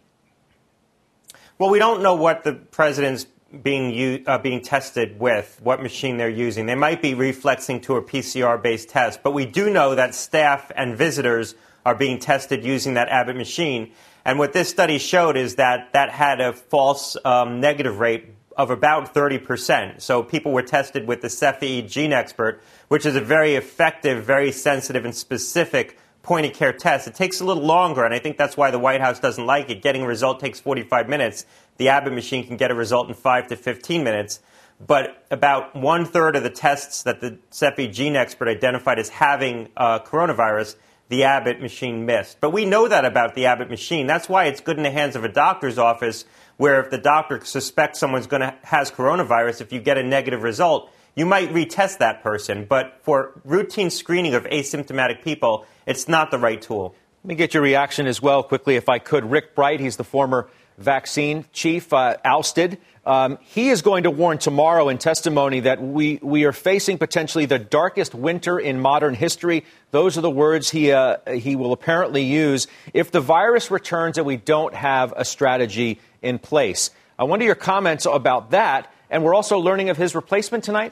Well, 1.57 1.69
we 1.69 1.79
don't 1.79 2.01
know 2.01 2.15
what 2.15 2.43
the 2.43 2.53
president's 2.53 3.27
being 3.63 4.23
uh, 4.27 4.37
being 4.37 4.61
tested 4.61 5.19
with, 5.19 5.59
what 5.61 5.81
machine 5.81 6.17
they're 6.17 6.29
using. 6.29 6.65
They 6.65 6.75
might 6.75 7.01
be 7.01 7.13
reflexing 7.13 7.81
to 7.81 7.97
a 7.97 8.01
PCR 8.01 8.61
based 8.61 8.89
test, 8.89 9.21
but 9.23 9.31
we 9.31 9.45
do 9.45 9.69
know 9.69 9.95
that 9.95 10.15
staff 10.15 10.71
and 10.75 10.97
visitors 10.97 11.55
are 11.85 11.95
being 11.95 12.19
tested 12.19 12.63
using 12.63 12.93
that 12.93 13.09
Abbott 13.09 13.35
machine. 13.35 13.91
And 14.23 14.37
what 14.37 14.53
this 14.53 14.69
study 14.69 14.97
showed 14.97 15.35
is 15.35 15.55
that 15.55 15.93
that 15.93 16.09
had 16.11 16.41
a 16.41 16.53
false 16.53 17.17
um, 17.25 17.59
negative 17.59 17.99
rate 17.99 18.25
of 18.57 18.69
about 18.69 19.13
30%. 19.13 20.01
So 20.01 20.21
people 20.23 20.51
were 20.51 20.61
tested 20.61 21.07
with 21.07 21.21
the 21.21 21.27
Cepheid 21.27 21.85
GeneXpert, 21.85 22.59
which 22.89 23.05
is 23.05 23.15
a 23.15 23.21
very 23.21 23.55
effective, 23.55 24.23
very 24.23 24.51
sensitive, 24.51 25.05
and 25.05 25.15
specific 25.15 25.97
point 26.21 26.45
of 26.45 26.53
care 26.53 26.73
test. 26.73 27.07
It 27.07 27.15
takes 27.15 27.39
a 27.39 27.45
little 27.45 27.63
longer, 27.63 28.03
and 28.03 28.13
I 28.13 28.19
think 28.19 28.37
that's 28.37 28.55
why 28.55 28.69
the 28.69 28.77
White 28.77 29.01
House 29.01 29.19
doesn't 29.19 29.45
like 29.45 29.69
it. 29.69 29.81
Getting 29.81 30.03
a 30.03 30.07
result 30.07 30.39
takes 30.39 30.59
45 30.59 31.09
minutes. 31.09 31.45
The 31.77 31.89
Abbott 31.89 32.13
machine 32.13 32.45
can 32.45 32.57
get 32.57 32.69
a 32.69 32.75
result 32.75 33.07
in 33.07 33.15
5 33.15 33.47
to 33.47 33.55
15 33.55 34.03
minutes. 34.03 34.39
But 34.85 35.25
about 35.29 35.75
one 35.75 36.05
third 36.05 36.35
of 36.35 36.43
the 36.43 36.49
tests 36.49 37.03
that 37.03 37.21
the 37.21 37.37
Cepheid 37.51 37.89
GeneXpert 37.89 38.47
identified 38.47 38.99
as 38.99 39.09
having 39.09 39.69
uh, 39.77 39.99
coronavirus 39.99 40.75
the 41.11 41.25
Abbott 41.25 41.61
machine 41.61 42.05
missed. 42.05 42.39
But 42.39 42.51
we 42.51 42.63
know 42.63 42.87
that 42.87 43.03
about 43.03 43.35
the 43.35 43.45
Abbott 43.45 43.69
machine. 43.69 44.07
That's 44.07 44.29
why 44.29 44.45
it's 44.45 44.61
good 44.61 44.77
in 44.77 44.83
the 44.83 44.91
hands 44.91 45.17
of 45.17 45.25
a 45.25 45.27
doctor's 45.27 45.77
office 45.77 46.23
where 46.55 46.79
if 46.79 46.89
the 46.89 46.97
doctor 46.97 47.43
suspects 47.43 47.99
someone's 47.99 48.27
going 48.27 48.39
to 48.39 48.55
has 48.63 48.89
coronavirus, 48.89 49.59
if 49.59 49.73
you 49.73 49.81
get 49.81 49.97
a 49.97 50.03
negative 50.03 50.41
result, 50.41 50.89
you 51.13 51.25
might 51.25 51.49
retest 51.49 51.97
that 51.97 52.23
person. 52.23 52.63
But 52.63 52.99
for 53.01 53.41
routine 53.43 53.89
screening 53.89 54.35
of 54.35 54.45
asymptomatic 54.45 55.21
people, 55.21 55.65
it's 55.85 56.07
not 56.07 56.31
the 56.31 56.37
right 56.37 56.61
tool. 56.61 56.95
Let 57.23 57.27
me 57.27 57.35
get 57.35 57.53
your 57.53 57.61
reaction 57.61 58.07
as 58.07 58.19
well 58.19 58.41
quickly, 58.41 58.77
if 58.77 58.89
I 58.89 58.97
could. 58.97 59.29
Rick 59.29 59.53
Bright, 59.53 59.79
he's 59.79 59.95
the 59.95 60.03
former 60.03 60.49
vaccine 60.79 61.45
chief, 61.53 61.93
uh, 61.93 62.17
ousted. 62.25 62.79
Um, 63.05 63.37
he 63.41 63.69
is 63.69 63.83
going 63.83 64.03
to 64.03 64.09
warn 64.09 64.39
tomorrow 64.39 64.89
in 64.89 64.97
testimony 64.97 65.59
that 65.59 65.79
we, 65.79 66.17
we 66.23 66.45
are 66.45 66.51
facing 66.51 66.97
potentially 66.97 67.45
the 67.45 67.59
darkest 67.59 68.15
winter 68.15 68.57
in 68.57 68.79
modern 68.79 69.13
history. 69.13 69.65
Those 69.91 70.17
are 70.17 70.21
the 70.21 70.31
words 70.31 70.71
he, 70.71 70.91
uh, 70.91 71.17
he 71.29 71.55
will 71.55 71.73
apparently 71.73 72.23
use 72.23 72.65
if 72.91 73.11
the 73.11 73.21
virus 73.21 73.69
returns 73.69 74.17
and 74.17 74.25
we 74.25 74.37
don't 74.37 74.73
have 74.73 75.13
a 75.15 75.23
strategy 75.23 75.99
in 76.23 76.39
place. 76.39 76.89
I 77.19 77.25
wonder 77.25 77.45
your 77.45 77.53
comments 77.53 78.07
about 78.07 78.49
that. 78.49 78.91
And 79.11 79.23
we're 79.23 79.35
also 79.35 79.59
learning 79.59 79.89
of 79.89 79.97
his 79.97 80.15
replacement 80.15 80.63
tonight. 80.63 80.91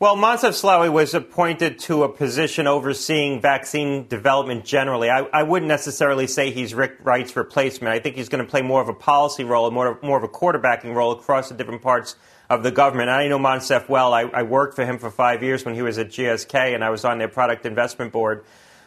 Well, 0.00 0.16
Moncef 0.16 0.58
Slaoui 0.58 0.90
was 0.90 1.12
appointed 1.12 1.78
to 1.80 2.04
a 2.04 2.08
position 2.08 2.66
overseeing 2.66 3.38
vaccine 3.42 4.08
development 4.08 4.64
generally. 4.64 5.10
I, 5.10 5.24
I, 5.24 5.42
wouldn't 5.42 5.68
necessarily 5.68 6.26
say 6.26 6.50
he's 6.50 6.72
Rick 6.72 7.04
Bright's 7.04 7.36
replacement. 7.36 7.92
I 7.92 7.98
think 7.98 8.16
he's 8.16 8.30
going 8.30 8.42
to 8.42 8.50
play 8.50 8.62
more 8.62 8.80
of 8.80 8.88
a 8.88 8.94
policy 8.94 9.44
role 9.44 9.70
more, 9.70 9.98
more 10.02 10.16
of 10.16 10.24
a 10.24 10.28
quarterbacking 10.28 10.94
role 10.94 11.12
across 11.12 11.50
the 11.50 11.54
different 11.54 11.82
parts 11.82 12.16
of 12.48 12.62
the 12.62 12.70
government. 12.70 13.10
I 13.10 13.28
know 13.28 13.38
Moncef 13.38 13.90
well. 13.90 14.14
I, 14.14 14.22
I 14.22 14.42
worked 14.42 14.74
for 14.74 14.86
him 14.86 14.96
for 14.96 15.10
five 15.10 15.42
years 15.42 15.66
when 15.66 15.74
he 15.74 15.82
was 15.82 15.98
at 15.98 16.08
GSK, 16.08 16.74
and 16.74 16.82
I 16.82 16.88
was 16.88 17.04
on 17.04 17.18
their 17.18 17.28
product 17.28 17.66
investment 17.66 18.10
board. 18.10 18.42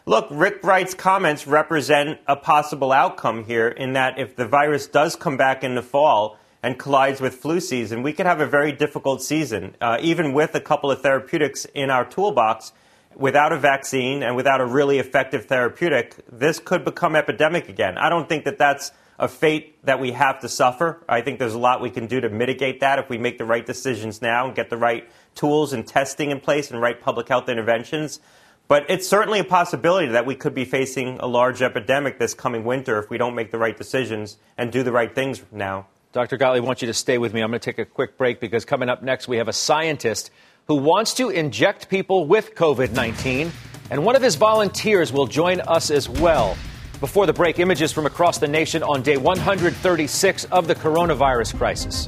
Look, 0.08 0.26
Rick 0.32 0.64
Bright's 0.64 0.96
comments 0.96 1.46
represent 1.46 2.22
a 2.26 2.36
possible 2.36 2.92
outcome 2.92 3.44
here 3.46 3.68
in 3.68 3.94
that 3.94 4.18
if 4.18 4.36
the 4.36 4.48
virus 4.48 4.88
does 4.88 5.16
come 5.16 5.38
back 5.38 5.64
in 5.64 5.76
the 5.76 5.84
fall, 5.84 6.40
and 6.64 6.80
collides 6.80 7.20
with 7.20 7.36
flu 7.36 7.60
season, 7.60 8.02
we 8.02 8.14
could 8.14 8.26
have 8.26 8.40
a 8.40 8.48
very 8.48 8.72
difficult 8.72 9.22
season. 9.22 9.76
Uh, 9.82 9.98
even 10.02 10.34
with 10.34 10.56
a 10.56 10.62
couple 10.62 10.90
of 10.90 11.02
therapeutics 11.02 11.66
in 11.76 11.90
our 11.90 12.06
toolbox, 12.06 12.72
without 13.16 13.52
a 13.52 13.58
vaccine 13.58 14.24
and 14.24 14.36
without 14.36 14.62
a 14.62 14.66
really 14.66 14.98
effective 14.98 15.46
therapeutic, 15.46 16.16
this 16.32 16.60
could 16.60 16.86
become 16.86 17.16
epidemic 17.16 17.70
again. 17.70 17.98
I 17.98 18.10
don't 18.10 18.28
think 18.28 18.46
that 18.46 18.58
that's 18.58 18.92
a 19.20 19.28
fate 19.28 19.78
that 19.86 20.00
we 20.00 20.12
have 20.14 20.40
to 20.40 20.50
suffer. 20.50 21.04
I 21.08 21.22
think 21.22 21.38
there's 21.38 21.54
a 21.54 21.60
lot 21.60 21.82
we 21.82 21.92
can 21.92 22.08
do 22.08 22.22
to 22.22 22.30
mitigate 22.30 22.80
that 22.80 22.98
if 22.98 23.10
we 23.10 23.18
make 23.18 23.38
the 23.38 23.46
right 23.46 23.66
decisions 23.66 24.22
now 24.22 24.48
and 24.48 24.56
get 24.56 24.70
the 24.70 24.78
right 24.78 25.08
tools 25.36 25.74
and 25.74 25.86
testing 25.86 26.32
in 26.32 26.40
place 26.40 26.72
and 26.72 26.82
right 26.82 27.00
public 27.00 27.28
health 27.28 27.50
interventions. 27.50 28.20
But 28.68 28.86
it's 28.90 29.08
certainly 29.08 29.40
a 29.40 29.44
possibility 29.44 30.08
that 30.08 30.26
we 30.26 30.36
could 30.36 30.56
be 30.56 30.66
facing 30.66 31.20
a 31.20 31.28
large 31.28 31.62
epidemic 31.62 32.18
this 32.18 32.34
coming 32.34 32.64
winter 32.64 32.98
if 32.98 33.10
we 33.10 33.18
don't 33.18 33.36
make 33.36 33.52
the 33.52 33.58
right 33.58 33.78
decisions 33.78 34.38
and 34.58 34.72
do 34.72 34.82
the 34.82 34.92
right 34.92 35.14
things 35.14 35.44
now. 35.52 35.88
Dr. 36.14 36.38
Gottlieb, 36.38 36.62
I 36.62 36.68
want 36.68 36.84
you 36.84 36.86
to 36.86 36.94
stay 36.94 37.18
with 37.18 37.34
me. 37.34 37.42
I'm 37.42 37.50
going 37.50 37.60
to 37.60 37.66
take 37.66 37.80
a 37.80 37.86
quick 37.86 38.20
break 38.20 38.40
because 38.40 38.66
coming 38.66 38.88
up 38.88 39.02
next, 39.02 39.28
we 39.28 39.38
have 39.38 39.48
a 39.48 39.54
scientist 39.54 40.30
who 40.68 40.76
wants 40.76 41.16
to 41.16 41.32
inject 41.32 41.90
people 41.90 42.28
with 42.28 42.54
COVID 42.54 42.92
19, 42.92 43.52
and 43.90 44.06
one 44.06 44.16
of 44.16 44.22
his 44.22 44.36
volunteers 44.36 45.12
will 45.12 45.26
join 45.26 45.60
us 45.62 45.90
as 45.90 46.08
well. 46.08 46.56
Before 47.00 47.26
the 47.26 47.34
break, 47.34 47.58
images 47.58 47.92
from 47.92 48.06
across 48.06 48.38
the 48.38 48.48
nation 48.48 48.84
on 48.84 49.02
day 49.02 49.18
136 49.18 50.46
of 50.46 50.68
the 50.68 50.76
coronavirus 50.76 51.58
crisis. 51.58 52.08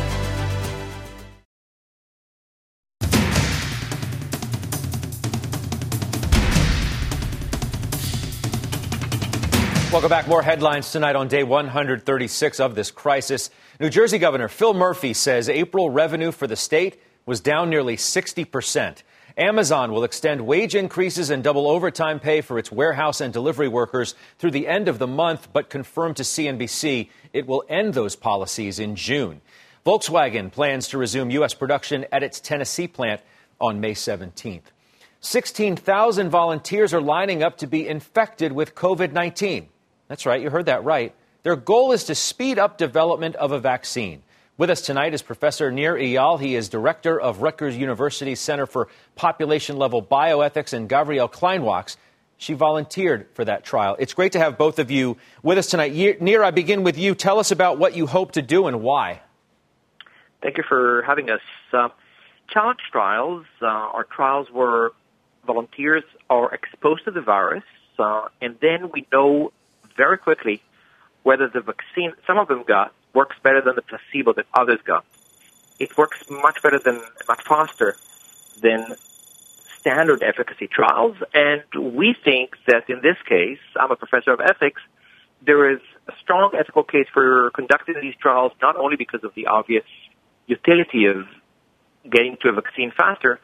Welcome 9.91 10.09
back. 10.09 10.25
More 10.25 10.41
headlines 10.41 10.89
tonight 10.89 11.17
on 11.17 11.27
day 11.27 11.43
136 11.43 12.61
of 12.61 12.75
this 12.75 12.91
crisis. 12.91 13.49
New 13.77 13.89
Jersey 13.89 14.19
Governor 14.19 14.47
Phil 14.47 14.73
Murphy 14.73 15.13
says 15.13 15.49
April 15.49 15.89
revenue 15.89 16.31
for 16.31 16.47
the 16.47 16.55
state 16.55 17.01
was 17.25 17.41
down 17.41 17.69
nearly 17.69 17.97
60%. 17.97 19.03
Amazon 19.35 19.91
will 19.91 20.05
extend 20.05 20.47
wage 20.47 20.75
increases 20.75 21.29
and 21.29 21.43
double 21.43 21.67
overtime 21.67 22.21
pay 22.21 22.39
for 22.39 22.57
its 22.57 22.71
warehouse 22.71 23.19
and 23.19 23.33
delivery 23.33 23.67
workers 23.67 24.15
through 24.39 24.51
the 24.51 24.65
end 24.65 24.87
of 24.87 24.97
the 24.97 25.07
month, 25.07 25.49
but 25.51 25.69
confirmed 25.69 26.15
to 26.15 26.23
CNBC 26.23 27.09
it 27.33 27.45
will 27.45 27.65
end 27.67 27.93
those 27.93 28.15
policies 28.15 28.79
in 28.79 28.95
June. 28.95 29.41
Volkswagen 29.85 30.49
plans 30.49 30.87
to 30.87 30.97
resume 30.97 31.29
U.S. 31.31 31.53
production 31.53 32.05
at 32.13 32.23
its 32.23 32.39
Tennessee 32.39 32.87
plant 32.87 33.19
on 33.59 33.81
May 33.81 33.93
17th. 33.93 34.71
16,000 35.19 36.29
volunteers 36.29 36.93
are 36.93 37.01
lining 37.01 37.43
up 37.43 37.57
to 37.57 37.67
be 37.67 37.89
infected 37.89 38.53
with 38.53 38.73
COVID 38.73 39.11
19. 39.11 39.67
That's 40.11 40.25
right, 40.25 40.41
you 40.41 40.49
heard 40.49 40.65
that 40.65 40.83
right. 40.83 41.15
Their 41.43 41.55
goal 41.55 41.93
is 41.93 42.03
to 42.03 42.15
speed 42.15 42.59
up 42.59 42.77
development 42.77 43.37
of 43.37 43.53
a 43.53 43.61
vaccine. 43.61 44.23
With 44.57 44.69
us 44.69 44.81
tonight 44.81 45.13
is 45.13 45.21
Professor 45.21 45.71
Nir 45.71 45.95
Eyal. 45.95 46.37
He 46.37 46.53
is 46.53 46.67
director 46.67 47.17
of 47.17 47.41
Rutgers 47.41 47.77
University 47.77 48.35
Center 48.35 48.65
for 48.65 48.89
Population 49.15 49.77
Level 49.77 50.03
Bioethics, 50.03 50.73
and 50.73 50.89
Gabrielle 50.89 51.29
Kleinwaks. 51.29 51.95
She 52.35 52.51
volunteered 52.51 53.29
for 53.35 53.45
that 53.45 53.63
trial. 53.63 53.95
It's 53.99 54.13
great 54.13 54.33
to 54.33 54.39
have 54.39 54.57
both 54.57 54.79
of 54.79 54.91
you 54.91 55.15
with 55.43 55.57
us 55.57 55.67
tonight. 55.67 55.93
Nir, 56.21 56.43
I 56.43 56.51
begin 56.51 56.83
with 56.83 56.97
you. 56.97 57.15
Tell 57.15 57.39
us 57.39 57.51
about 57.51 57.77
what 57.77 57.95
you 57.95 58.05
hope 58.05 58.33
to 58.33 58.41
do 58.41 58.67
and 58.67 58.81
why. 58.81 59.21
Thank 60.43 60.57
you 60.57 60.65
for 60.67 61.03
having 61.07 61.29
us. 61.29 61.39
Uh, 61.71 61.87
challenge 62.49 62.79
trials 62.91 63.45
uh, 63.61 63.65
are 63.65 64.03
trials 64.13 64.47
where 64.51 64.89
volunteers 65.47 66.03
are 66.29 66.53
exposed 66.53 67.05
to 67.05 67.11
the 67.11 67.21
virus, 67.21 67.63
uh, 67.97 68.27
and 68.41 68.57
then 68.61 68.91
we 68.93 69.07
know 69.13 69.53
very 69.95 70.17
quickly 70.17 70.61
whether 71.23 71.47
the 71.47 71.61
vaccine 71.61 72.13
some 72.25 72.37
of 72.37 72.47
them 72.47 72.63
got 72.67 72.93
works 73.13 73.35
better 73.43 73.61
than 73.61 73.75
the 73.75 73.81
placebo 73.81 74.33
that 74.33 74.45
others 74.53 74.79
got. 74.85 75.05
It 75.79 75.97
works 75.97 76.23
much 76.29 76.61
better 76.61 76.79
than, 76.79 77.01
much 77.27 77.43
faster 77.43 77.97
than 78.61 78.95
standard 79.79 80.23
efficacy 80.23 80.67
trials. 80.67 81.17
And 81.33 81.63
we 81.75 82.15
think 82.23 82.55
that 82.67 82.89
in 82.89 83.01
this 83.01 83.17
case, 83.27 83.59
I'm 83.75 83.91
a 83.91 83.95
professor 83.95 84.31
of 84.31 84.39
ethics, 84.39 84.81
there 85.43 85.71
is 85.71 85.79
a 86.07 86.13
strong 86.21 86.51
ethical 86.57 86.83
case 86.83 87.07
for 87.11 87.49
conducting 87.51 87.95
these 87.99 88.15
trials, 88.15 88.51
not 88.61 88.77
only 88.77 88.95
because 88.95 89.23
of 89.23 89.33
the 89.33 89.47
obvious 89.47 89.85
utility 90.45 91.05
of 91.05 91.25
getting 92.09 92.37
to 92.41 92.49
a 92.49 92.51
vaccine 92.53 92.91
faster, 92.95 93.39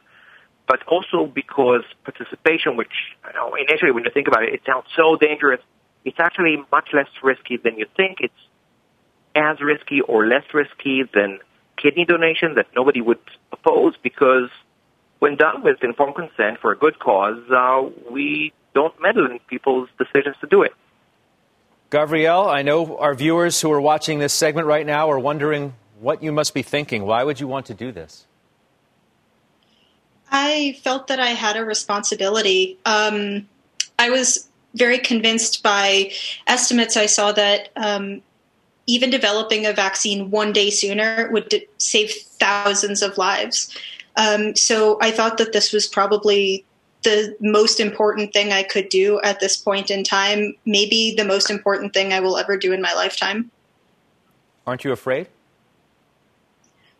but 0.68 0.86
also 0.86 1.26
because 1.26 1.82
participation, 2.04 2.76
which 2.76 2.92
you 3.26 3.32
know, 3.34 3.54
initially 3.54 3.90
when 3.90 4.04
you 4.04 4.10
think 4.12 4.28
about 4.28 4.44
it, 4.44 4.54
it 4.54 4.60
sounds 4.64 4.86
so 4.94 5.16
dangerous 5.16 5.60
it's 6.04 6.18
actually 6.18 6.56
much 6.72 6.90
less 6.92 7.08
risky 7.22 7.56
than 7.56 7.78
you 7.78 7.86
think. 7.96 8.18
It's 8.20 8.34
as 9.34 9.60
risky 9.60 10.00
or 10.00 10.26
less 10.26 10.44
risky 10.52 11.02
than 11.02 11.38
kidney 11.76 12.04
donation 12.04 12.54
that 12.54 12.66
nobody 12.74 13.00
would 13.00 13.20
oppose 13.52 13.94
because 14.02 14.50
when 15.18 15.36
done 15.36 15.62
with 15.62 15.82
informed 15.82 16.14
consent 16.14 16.58
for 16.60 16.72
a 16.72 16.76
good 16.76 16.98
cause, 16.98 17.42
uh, 17.50 17.88
we 18.10 18.52
don't 18.74 18.94
meddle 19.00 19.26
in 19.26 19.38
people's 19.48 19.88
decisions 19.98 20.36
to 20.40 20.46
do 20.46 20.62
it. 20.62 20.72
Gavriel, 21.90 22.52
I 22.52 22.62
know 22.62 22.98
our 22.98 23.14
viewers 23.14 23.60
who 23.60 23.72
are 23.72 23.80
watching 23.80 24.18
this 24.18 24.32
segment 24.32 24.66
right 24.66 24.86
now 24.86 25.10
are 25.10 25.18
wondering 25.18 25.74
what 26.00 26.22
you 26.22 26.32
must 26.32 26.54
be 26.54 26.62
thinking. 26.62 27.04
Why 27.04 27.24
would 27.24 27.40
you 27.40 27.48
want 27.48 27.66
to 27.66 27.74
do 27.74 27.92
this? 27.92 28.26
I 30.30 30.78
felt 30.84 31.06
that 31.08 31.18
I 31.18 31.28
had 31.28 31.56
a 31.56 31.64
responsibility. 31.64 32.78
Um, 32.84 33.48
I 33.98 34.10
was 34.10 34.48
very 34.74 34.98
convinced 34.98 35.62
by 35.62 36.12
estimates 36.46 36.96
I 36.96 37.06
saw 37.06 37.32
that 37.32 37.70
um, 37.76 38.22
even 38.86 39.10
developing 39.10 39.66
a 39.66 39.72
vaccine 39.72 40.30
one 40.30 40.52
day 40.52 40.70
sooner 40.70 41.30
would 41.32 41.48
d- 41.48 41.66
save 41.78 42.10
thousands 42.10 43.02
of 43.02 43.18
lives. 43.18 43.76
Um, 44.16 44.56
so 44.56 44.98
I 45.00 45.10
thought 45.10 45.38
that 45.38 45.52
this 45.52 45.72
was 45.72 45.86
probably 45.86 46.64
the 47.04 47.36
most 47.40 47.80
important 47.80 48.32
thing 48.32 48.52
I 48.52 48.62
could 48.62 48.88
do 48.88 49.20
at 49.22 49.40
this 49.40 49.56
point 49.56 49.90
in 49.90 50.02
time, 50.02 50.54
maybe 50.64 51.14
the 51.16 51.24
most 51.24 51.50
important 51.50 51.94
thing 51.94 52.12
I 52.12 52.20
will 52.20 52.36
ever 52.36 52.56
do 52.56 52.72
in 52.72 52.82
my 52.82 52.92
lifetime. 52.94 53.50
Aren't 54.66 54.84
you 54.84 54.92
afraid? 54.92 55.28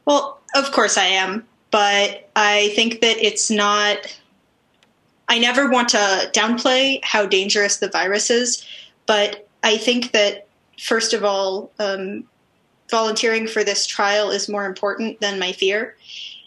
Well, 0.04 0.40
of 0.54 0.70
course 0.72 0.96
I 0.96 1.04
am, 1.04 1.46
but 1.70 2.30
I 2.36 2.72
think 2.74 3.00
that 3.00 3.18
it's 3.18 3.50
not 3.50 3.98
I 5.28 5.38
never 5.38 5.68
want 5.68 5.90
to 5.90 6.30
downplay 6.32 7.00
how 7.04 7.26
dangerous 7.26 7.76
the 7.78 7.88
virus 7.88 8.30
is, 8.30 8.64
but 9.06 9.48
I 9.62 9.76
think 9.76 10.12
that 10.12 10.46
first 10.78 11.12
of 11.12 11.24
all, 11.24 11.70
um, 11.78 12.24
volunteering 12.90 13.46
for 13.46 13.64
this 13.64 13.86
trial 13.86 14.30
is 14.30 14.48
more 14.48 14.64
important 14.64 15.20
than 15.20 15.38
my 15.38 15.52
fear. 15.52 15.96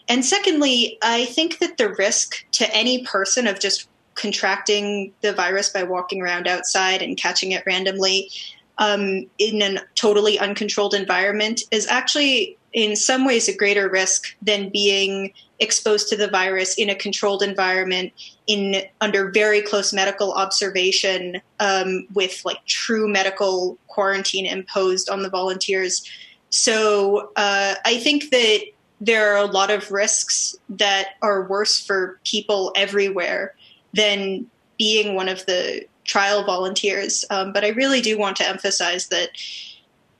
And 0.08 0.24
secondly, 0.24 0.98
I 1.02 1.26
think 1.26 1.58
that 1.58 1.76
the 1.76 1.94
risk 1.94 2.44
to 2.52 2.74
any 2.74 3.04
person 3.04 3.46
of 3.46 3.60
just 3.60 3.88
contracting 4.14 5.12
the 5.20 5.32
virus 5.32 5.68
by 5.68 5.84
walking 5.84 6.20
around 6.20 6.48
outside 6.48 7.02
and 7.02 7.16
catching 7.16 7.52
it 7.52 7.64
randomly 7.66 8.30
um, 8.78 9.26
in 9.38 9.62
a 9.62 9.80
totally 9.94 10.38
uncontrolled 10.38 10.94
environment 10.94 11.62
is 11.70 11.86
actually 11.86 12.58
in 12.72 12.96
some 12.96 13.24
ways 13.24 13.48
a 13.48 13.56
greater 13.56 13.88
risk 13.88 14.34
than 14.40 14.70
being 14.70 15.32
exposed 15.58 16.08
to 16.08 16.16
the 16.16 16.28
virus 16.28 16.74
in 16.74 16.88
a 16.88 16.94
controlled 16.94 17.42
environment 17.42 18.12
in 18.46 18.82
under 19.00 19.30
very 19.30 19.60
close 19.60 19.92
medical 19.92 20.32
observation 20.32 21.40
um, 21.60 22.06
with 22.14 22.42
like 22.44 22.64
true 22.66 23.08
medical 23.08 23.78
quarantine 23.86 24.46
imposed 24.46 25.08
on 25.08 25.22
the 25.22 25.30
volunteers. 25.30 26.08
So 26.50 27.30
uh, 27.36 27.74
i 27.84 27.98
think 27.98 28.30
that 28.30 28.64
there 29.00 29.32
are 29.34 29.38
a 29.38 29.50
lot 29.50 29.70
of 29.70 29.90
risks 29.90 30.54
that 30.68 31.16
are 31.22 31.48
worse 31.48 31.84
for 31.84 32.20
people 32.24 32.72
everywhere 32.76 33.54
than 33.92 34.46
being 34.78 35.14
one 35.14 35.28
of 35.28 35.44
the 35.46 35.84
trial 36.04 36.44
volunteers. 36.44 37.24
Um, 37.30 37.52
but 37.52 37.64
i 37.64 37.68
really 37.68 38.00
do 38.00 38.18
want 38.18 38.36
to 38.38 38.48
emphasize 38.48 39.08
that 39.08 39.30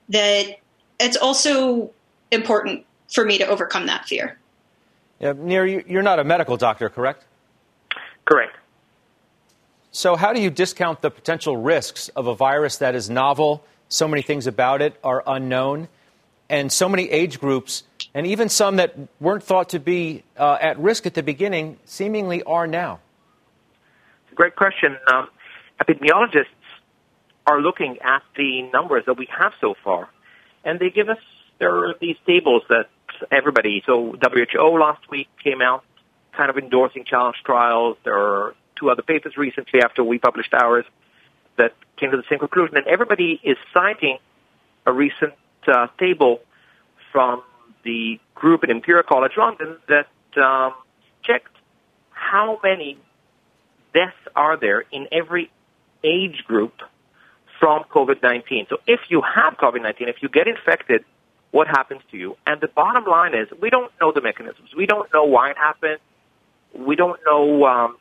that 0.09 0.59
it's 0.99 1.17
also 1.17 1.91
important 2.33 2.85
for 3.11 3.25
me 3.25 3.37
to 3.37 3.45
overcome 3.45 3.85
that 3.87 4.05
fear. 4.05 4.37
Yeah, 5.19 5.33
Nir, 5.37 5.65
you're 5.65 6.03
not 6.03 6.19
a 6.19 6.23
medical 6.23 6.57
doctor, 6.57 6.89
correct? 6.89 7.23
Correct. 8.25 8.55
So, 9.91 10.15
how 10.15 10.33
do 10.33 10.41
you 10.41 10.49
discount 10.49 11.01
the 11.01 11.11
potential 11.11 11.55
risks 11.55 12.09
of 12.09 12.27
a 12.27 12.35
virus 12.35 12.77
that 12.77 12.95
is 12.95 13.09
novel? 13.09 13.63
So 13.89 14.07
many 14.07 14.23
things 14.23 14.47
about 14.47 14.81
it 14.81 14.99
are 15.03 15.23
unknown, 15.27 15.87
and 16.49 16.71
so 16.71 16.89
many 16.89 17.09
age 17.11 17.39
groups, 17.39 17.83
and 18.13 18.25
even 18.25 18.49
some 18.49 18.77
that 18.77 18.97
weren't 19.19 19.43
thought 19.43 19.69
to 19.69 19.79
be 19.79 20.23
uh, 20.35 20.57
at 20.59 20.79
risk 20.79 21.05
at 21.05 21.13
the 21.13 21.21
beginning, 21.21 21.77
seemingly 21.85 22.41
are 22.43 22.65
now. 22.65 23.01
Great 24.33 24.55
question. 24.55 24.97
Um, 25.13 25.27
epidemiologists 25.79 26.47
are 27.45 27.61
looking 27.61 27.99
at 28.01 28.23
the 28.35 28.63
numbers 28.73 29.03
that 29.05 29.17
we 29.17 29.27
have 29.37 29.53
so 29.61 29.75
far, 29.83 30.09
and 30.63 30.79
they 30.79 30.89
give 30.89 31.09
us 31.09 31.19
there 31.59 31.75
are 31.85 31.95
these 31.99 32.17
tables 32.25 32.63
that 32.69 32.89
everybody. 33.31 33.83
So 33.85 34.15
WHO 34.21 34.79
last 34.79 35.09
week 35.09 35.27
came 35.43 35.61
out 35.61 35.83
kind 36.35 36.49
of 36.49 36.57
endorsing 36.57 37.05
challenge 37.05 37.37
trials. 37.45 37.97
There 38.03 38.17
are 38.17 38.55
two 38.75 38.89
other 38.89 39.03
papers 39.03 39.37
recently 39.37 39.81
after 39.81 40.03
we 40.03 40.17
published 40.17 40.53
ours 40.53 40.85
that 41.57 41.73
came 41.97 42.11
to 42.11 42.17
the 42.17 42.23
same 42.29 42.39
conclusion, 42.39 42.77
and 42.77 42.87
everybody 42.87 43.39
is 43.43 43.57
citing 43.73 44.17
a 44.85 44.91
recent 44.91 45.33
uh, 45.67 45.87
table 45.99 46.41
from 47.11 47.43
the 47.83 48.19
group 48.33 48.63
at 48.63 48.69
Imperial 48.69 49.03
College 49.03 49.33
London 49.37 49.77
that 49.87 50.07
um, 50.41 50.73
checked 51.23 51.55
how 52.09 52.59
many 52.63 52.97
deaths 53.93 54.15
are 54.35 54.57
there 54.57 54.83
in 54.91 55.07
every 55.11 55.51
age 56.03 56.43
group 56.47 56.73
from 57.59 57.83
COVID-19. 57.83 58.69
So 58.69 58.77
if 58.87 58.99
you 59.09 59.21
have 59.21 59.53
COVID-19, 59.57 60.09
if 60.09 60.21
you 60.21 60.29
get 60.29 60.47
infected, 60.47 61.05
what 61.53 61.67
happens 61.67 62.01
to 62.09 62.17
you? 62.17 62.35
And 62.47 62.59
the 62.59 62.67
bottom 62.67 63.05
line 63.05 63.35
is 63.35 63.47
we 63.61 63.69
don't 63.69 63.91
know 64.01 64.11
the 64.11 64.21
mechanisms. 64.21 64.69
We 64.75 64.87
don't 64.87 65.07
know 65.13 65.25
why 65.25 65.51
it 65.51 65.57
happened. 65.57 65.99
We 66.75 66.95
don't 66.95 67.19
know 67.23 67.65
um, 67.65 67.97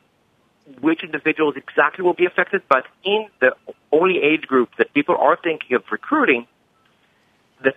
which 0.80 1.04
individuals 1.04 1.54
exactly 1.56 2.02
will 2.02 2.14
be 2.14 2.24
affected, 2.24 2.62
but 2.66 2.84
in 3.04 3.26
the 3.42 3.54
only 3.92 4.22
age 4.22 4.46
group 4.46 4.70
that 4.78 4.94
people 4.94 5.16
are 5.18 5.36
thinking 5.36 5.76
of 5.76 5.82
recruiting, 5.92 6.46
the 7.62 7.74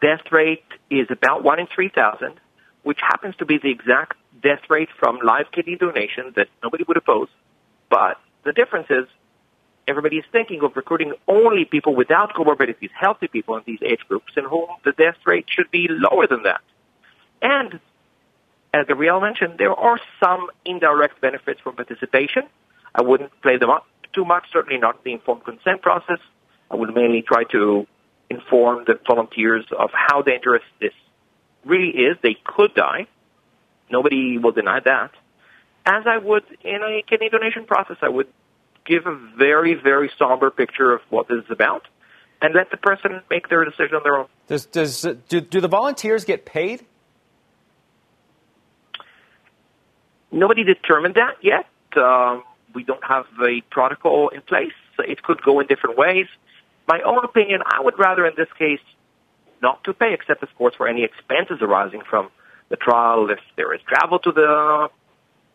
death 0.00 0.30
rate 0.30 0.62
is 0.88 1.08
about 1.10 1.42
1 1.42 1.58
in 1.58 1.66
3,000, 1.66 2.34
which 2.84 3.00
happens 3.02 3.34
to 3.40 3.44
be 3.44 3.58
the 3.58 3.72
exact 3.72 4.16
death 4.40 4.62
rate 4.70 4.88
from 5.00 5.18
live 5.24 5.46
kidney 5.50 5.74
donation 5.74 6.32
that 6.36 6.46
nobody 6.62 6.84
would 6.86 6.96
oppose. 6.96 7.28
But 7.90 8.20
the 8.44 8.52
difference 8.52 8.86
is 8.88 9.08
everybody 9.88 10.16
is 10.16 10.24
thinking 10.30 10.62
of 10.62 10.76
recruiting 10.76 11.14
only 11.26 11.64
people 11.64 11.94
without 11.94 12.34
comorbidities, 12.34 12.90
healthy 12.94 13.28
people 13.28 13.56
in 13.56 13.62
these 13.66 13.80
age 13.82 14.00
groups, 14.08 14.32
in 14.36 14.44
whom 14.44 14.66
the 14.84 14.92
death 14.92 15.16
rate 15.26 15.46
should 15.48 15.70
be 15.70 15.88
lower 15.88 16.26
than 16.26 16.42
that. 16.44 16.60
And 17.40 17.80
as 18.74 18.86
Gabrielle 18.86 19.20
mentioned, 19.20 19.54
there 19.58 19.72
are 19.72 19.98
some 20.22 20.48
indirect 20.64 21.20
benefits 21.20 21.60
from 21.60 21.76
participation. 21.76 22.42
I 22.94 23.02
wouldn't 23.02 23.40
play 23.40 23.56
them 23.56 23.70
up 23.70 23.86
too 24.12 24.24
much, 24.24 24.44
certainly 24.52 24.78
not 24.78 25.04
the 25.04 25.12
informed 25.12 25.44
consent 25.44 25.82
process. 25.82 26.18
I 26.70 26.76
would 26.76 26.94
mainly 26.94 27.22
try 27.22 27.44
to 27.52 27.86
inform 28.28 28.84
the 28.86 28.98
volunteers 29.06 29.64
of 29.76 29.90
how 29.92 30.22
dangerous 30.22 30.62
this 30.80 30.92
really 31.64 31.90
is. 31.90 32.16
They 32.22 32.36
could 32.44 32.74
die. 32.74 33.06
Nobody 33.90 34.36
will 34.38 34.52
deny 34.52 34.80
that. 34.80 35.12
As 35.86 36.04
I 36.06 36.18
would 36.18 36.44
in 36.62 36.82
a 36.82 37.02
kidney 37.08 37.30
donation 37.30 37.64
process, 37.64 37.96
I 38.02 38.10
would 38.10 38.28
give 38.88 39.06
a 39.06 39.14
very, 39.36 39.74
very 39.74 40.10
somber 40.18 40.50
picture 40.50 40.92
of 40.92 41.00
what 41.10 41.28
this 41.28 41.44
is 41.44 41.50
about 41.50 41.82
and 42.40 42.54
let 42.54 42.70
the 42.70 42.76
person 42.76 43.20
make 43.30 43.48
their 43.48 43.64
decision 43.64 43.96
on 43.96 44.02
their 44.02 44.16
own. 44.16 44.26
Does, 44.46 44.66
does, 44.66 45.06
do, 45.28 45.40
do 45.40 45.60
the 45.60 45.68
volunteers 45.68 46.24
get 46.24 46.46
paid? 46.46 46.84
Nobody 50.30 50.64
determined 50.64 51.16
that 51.16 51.36
yet. 51.42 51.66
Um, 51.96 52.44
we 52.74 52.84
don't 52.84 53.04
have 53.04 53.26
a 53.42 53.60
protocol 53.70 54.28
in 54.28 54.42
place. 54.42 54.72
It 54.98 55.22
could 55.22 55.42
go 55.42 55.60
in 55.60 55.66
different 55.66 55.96
ways. 55.96 56.26
My 56.86 57.00
own 57.04 57.24
opinion, 57.24 57.60
I 57.64 57.80
would 57.82 57.98
rather 57.98 58.26
in 58.26 58.34
this 58.36 58.48
case 58.58 58.80
not 59.62 59.82
to 59.84 59.92
pay, 59.92 60.14
except 60.14 60.42
of 60.42 60.48
course 60.56 60.74
for 60.76 60.86
any 60.86 61.02
expenses 61.04 61.58
arising 61.60 62.02
from 62.08 62.30
the 62.68 62.76
trial, 62.76 63.30
if 63.30 63.40
there 63.56 63.74
is 63.74 63.80
travel 63.88 64.18
to 64.20 64.32
the 64.32 64.88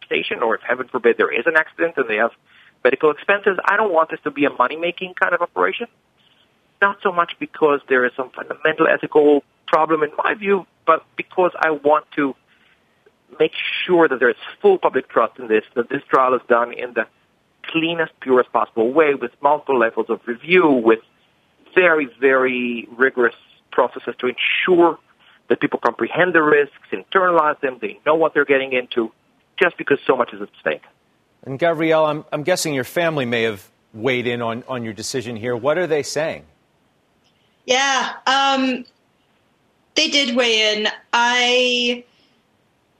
station, 0.05 0.41
or 0.41 0.55
if 0.55 0.61
heaven 0.61 0.87
forbid 0.87 1.17
there 1.17 1.31
is 1.31 1.45
an 1.45 1.55
accident 1.55 1.93
and 1.97 2.09
they 2.09 2.17
have 2.17 2.31
medical 2.83 3.11
expenses. 3.11 3.57
I 3.63 3.77
don't 3.77 3.93
want 3.93 4.09
this 4.09 4.19
to 4.23 4.31
be 4.31 4.45
a 4.45 4.49
money 4.49 4.75
making 4.75 5.13
kind 5.13 5.33
of 5.33 5.41
operation. 5.41 5.87
Not 6.81 6.97
so 7.01 7.11
much 7.11 7.33
because 7.39 7.79
there 7.87 8.05
is 8.05 8.11
some 8.15 8.29
fundamental 8.31 8.87
ethical 8.87 9.43
problem 9.67 10.03
in 10.03 10.11
my 10.17 10.33
view, 10.33 10.65
but 10.85 11.05
because 11.15 11.51
I 11.57 11.71
want 11.71 12.05
to 12.15 12.35
make 13.39 13.53
sure 13.85 14.07
that 14.07 14.19
there 14.19 14.29
is 14.29 14.35
full 14.61 14.77
public 14.77 15.09
trust 15.09 15.39
in 15.39 15.47
this, 15.47 15.63
that 15.75 15.89
this 15.89 16.01
trial 16.09 16.35
is 16.35 16.41
done 16.47 16.73
in 16.73 16.93
the 16.93 17.07
cleanest, 17.63 18.11
purest 18.19 18.51
possible 18.51 18.91
way 18.91 19.15
with 19.15 19.31
multiple 19.41 19.79
levels 19.79 20.07
of 20.09 20.19
review, 20.25 20.69
with 20.69 20.99
very, 21.73 22.07
very 22.19 22.87
rigorous 22.91 23.35
processes 23.71 24.13
to 24.19 24.27
ensure 24.27 24.99
that 25.49 25.59
people 25.59 25.79
comprehend 25.79 26.33
the 26.33 26.41
risks, 26.41 26.75
internalize 26.91 27.59
them, 27.61 27.77
they 27.81 27.99
know 28.05 28.15
what 28.15 28.33
they're 28.33 28.45
getting 28.45 28.73
into, 28.73 29.11
just 29.61 29.77
because 29.77 29.99
so 30.05 30.15
much 30.15 30.33
is 30.33 30.41
at 30.41 30.49
stake. 30.59 30.83
And 31.45 31.59
Gabrielle, 31.59 32.05
I'm, 32.05 32.25
I'm 32.31 32.43
guessing 32.43 32.73
your 32.73 32.83
family 32.83 33.25
may 33.25 33.43
have 33.43 33.69
weighed 33.93 34.27
in 34.27 34.41
on, 34.41 34.63
on 34.67 34.83
your 34.83 34.93
decision 34.93 35.35
here. 35.35 35.55
What 35.55 35.77
are 35.77 35.87
they 35.87 36.03
saying? 36.03 36.45
Yeah, 37.65 38.13
um, 38.25 38.85
they 39.95 40.09
did 40.09 40.35
weigh 40.35 40.73
in. 40.73 40.87
I, 41.11 42.03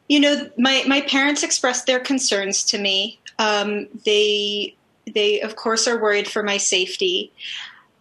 you 0.07 0.19
know, 0.19 0.49
my 0.57 0.83
my 0.87 1.01
parents 1.01 1.43
expressed 1.43 1.85
their 1.85 1.99
concerns 1.99 2.63
to 2.65 2.77
me. 2.77 3.19
Um, 3.39 3.87
they 4.05 4.75
they 5.13 5.41
of 5.41 5.55
course 5.55 5.87
are 5.87 6.01
worried 6.01 6.27
for 6.29 6.43
my 6.43 6.57
safety, 6.57 7.31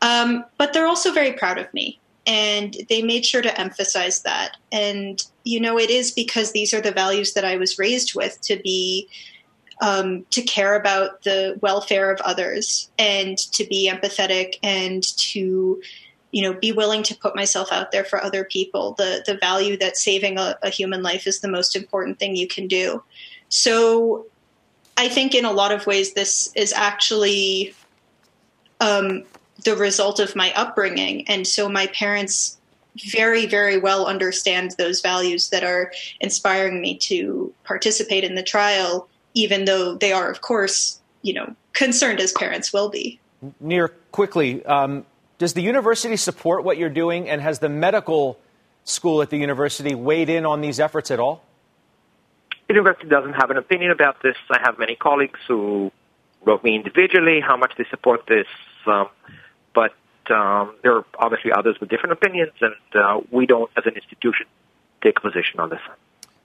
um, 0.03 0.45
but 0.57 0.73
they're 0.73 0.87
also 0.87 1.13
very 1.13 1.33
proud 1.33 1.59
of 1.59 1.73
me, 1.75 1.99
and 2.27 2.77
they 2.89 3.03
made 3.03 3.25
sure 3.25 3.43
to 3.43 3.61
emphasize 3.61 4.23
that. 4.23 4.57
And 4.71 5.21
you 5.43 5.59
know, 5.59 5.79
it 5.79 5.91
is 5.91 6.13
because 6.13 6.53
these 6.53 6.73
are 6.73 6.81
the 6.81 6.93
values 6.93 7.33
that 7.33 7.45
I 7.45 7.57
was 7.57 7.79
raised 7.79 8.15
with 8.15 8.41
to 8.43 8.57
be 8.57 9.09
um, 9.81 10.25
to 10.31 10.43
care 10.43 10.75
about 10.75 11.23
the 11.23 11.59
welfare 11.61 12.11
of 12.11 12.21
others 12.21 12.91
and 12.99 13.39
to 13.39 13.65
be 13.65 13.91
empathetic 13.91 14.57
and 14.63 15.03
to 15.17 15.81
you 16.33 16.43
know 16.43 16.55
be 16.55 16.73
willing 16.73 17.03
to 17.03 17.17
put 17.17 17.37
myself 17.37 17.71
out 17.73 17.93
there 17.93 18.05
for 18.05 18.23
other 18.23 18.45
people. 18.45 18.95
The 18.95 19.23
the 19.27 19.37
value 19.37 19.77
that 19.79 19.97
saving 19.97 20.39
a, 20.39 20.59
a 20.63 20.71
human 20.71 21.03
life 21.03 21.27
is 21.27 21.41
the 21.41 21.49
most 21.49 21.77
important 21.77 22.19
thing 22.19 22.37
you 22.37 22.49
can 22.49 22.67
do. 22.67 23.03
So 23.49 24.27
i 24.99 25.09
think 25.09 25.35
in 25.35 25.47
a 25.47 25.53
lot 25.53 25.73
of 25.73 25.87
ways 25.87 26.13
this 26.13 26.53
is 26.55 26.73
actually 26.75 27.75
um, 28.81 29.25
the 29.65 29.77
result 29.77 30.19
of 30.21 30.37
my 30.37 30.53
upbringing. 30.55 31.27
And 31.29 31.47
so 31.47 31.69
my 31.69 31.87
parents 31.89 32.59
very 33.07 33.47
very 33.47 33.79
well 33.79 34.05
understand 34.07 34.75
those 34.77 35.01
values 35.01 35.49
that 35.49 35.65
are 35.65 35.91
inspiring 36.21 36.81
me 36.81 36.95
to 36.99 37.53
participate 37.65 38.23
in 38.23 38.35
the 38.35 38.43
trial 38.43 39.09
even 39.35 39.65
though 39.65 39.95
they 39.95 40.13
are, 40.13 40.31
of 40.31 40.41
course, 40.41 41.01
you 41.23 41.35
know, 41.35 41.55
concerned 41.73 42.21
as 42.21 42.33
parents 42.33 42.73
will 42.73 42.89
be. 42.89 43.21
Nir 43.61 43.89
quickly, 44.11 44.65
um, 44.67 45.05
does 45.39 45.55
the 45.55 45.63
university 45.63 46.17
support 46.17 46.65
what 46.65 46.79
you're 46.79 46.89
doing, 46.89 47.29
and 47.29 47.41
has 47.41 47.59
the 47.59 47.69
medical 47.69 48.39
school 48.85 49.23
at 49.23 49.31
the 49.31 49.39
university 49.39 49.95
weighed 49.95 50.29
in 50.29 50.47
on 50.47 50.61
these 50.61 50.79
efforts 50.79 51.11
at 51.11 51.19
all? 51.19 51.45
The 52.69 52.75
university 52.75 53.09
doesn't 53.09 53.35
have 53.35 53.51
an 53.51 53.57
opinion 53.57 53.91
about 53.91 54.23
this. 54.23 54.37
I 54.51 54.61
have 54.63 54.79
many 54.79 54.95
colleagues 54.95 55.41
who 55.49 55.91
wrote 56.45 56.63
me 56.63 56.77
individually 56.77 57.41
how 57.41 57.57
much 57.57 57.73
they 57.77 57.85
support 57.91 58.27
this, 58.27 58.47
um, 58.87 59.09
but 59.75 59.95
um, 60.31 60.75
there 60.83 60.97
are 60.97 61.05
obviously 61.19 61.53
others 61.53 61.77
with 61.81 61.89
different 61.89 62.13
opinions, 62.13 62.53
and 62.61 62.75
uh, 62.95 63.21
we 63.31 63.47
don't, 63.47 63.71
as 63.77 63.85
an 63.87 63.95
institution, 63.95 64.47
take 65.03 65.19
a 65.19 65.21
position 65.21 65.61
on 65.61 65.71
this. 65.71 65.81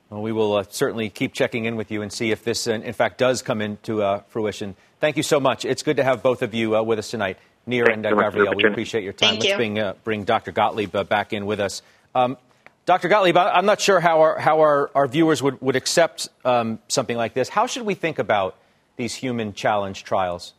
Well, 0.09 0.21
we 0.21 0.31
will 0.31 0.55
uh, 0.55 0.63
certainly 0.69 1.09
keep 1.09 1.33
checking 1.33 1.65
in 1.65 1.75
with 1.75 1.91
you 1.91 2.01
and 2.01 2.11
see 2.11 2.31
if 2.31 2.43
this, 2.43 2.67
uh, 2.67 2.73
in 2.73 2.93
fact, 2.93 3.17
does 3.17 3.41
come 3.41 3.61
into 3.61 4.01
uh, 4.01 4.21
fruition. 4.29 4.75
Thank 5.01 5.17
you 5.17 5.23
so 5.23 5.39
much. 5.39 5.65
It's 5.65 5.83
good 5.83 5.97
to 5.97 6.03
have 6.03 6.23
both 6.23 6.41
of 6.41 6.53
you 6.53 6.77
uh, 6.77 6.83
with 6.83 6.97
us 6.99 7.11
tonight, 7.11 7.37
Nir 7.65 7.89
and 7.89 8.05
uh, 8.05 8.15
Gabrielle. 8.15 8.55
We 8.55 8.63
appreciate 8.63 9.03
your 9.03 9.13
time. 9.13 9.31
Thank 9.31 9.41
Let's 9.41 9.51
you. 9.51 9.57
bring, 9.57 9.79
uh, 9.79 9.93
bring 10.05 10.23
Dr. 10.23 10.51
Gottlieb 10.53 10.95
back 11.09 11.33
in 11.33 11.45
with 11.45 11.59
us. 11.59 11.81
Um, 12.15 12.37
Dr. 12.85 13.09
Gottlieb, 13.09 13.35
I'm 13.35 13.65
not 13.65 13.81
sure 13.81 13.99
how 13.99 14.21
our, 14.21 14.39
how 14.39 14.61
our, 14.61 14.89
our 14.95 15.07
viewers 15.09 15.43
would, 15.43 15.59
would 15.61 15.75
accept 15.75 16.29
um, 16.45 16.79
something 16.87 17.17
like 17.17 17.33
this. 17.33 17.49
How 17.49 17.67
should 17.67 17.83
we 17.83 17.93
think 17.93 18.17
about 18.17 18.55
these 18.95 19.13
human 19.13 19.53
challenge 19.53 20.05
trials? 20.05 20.53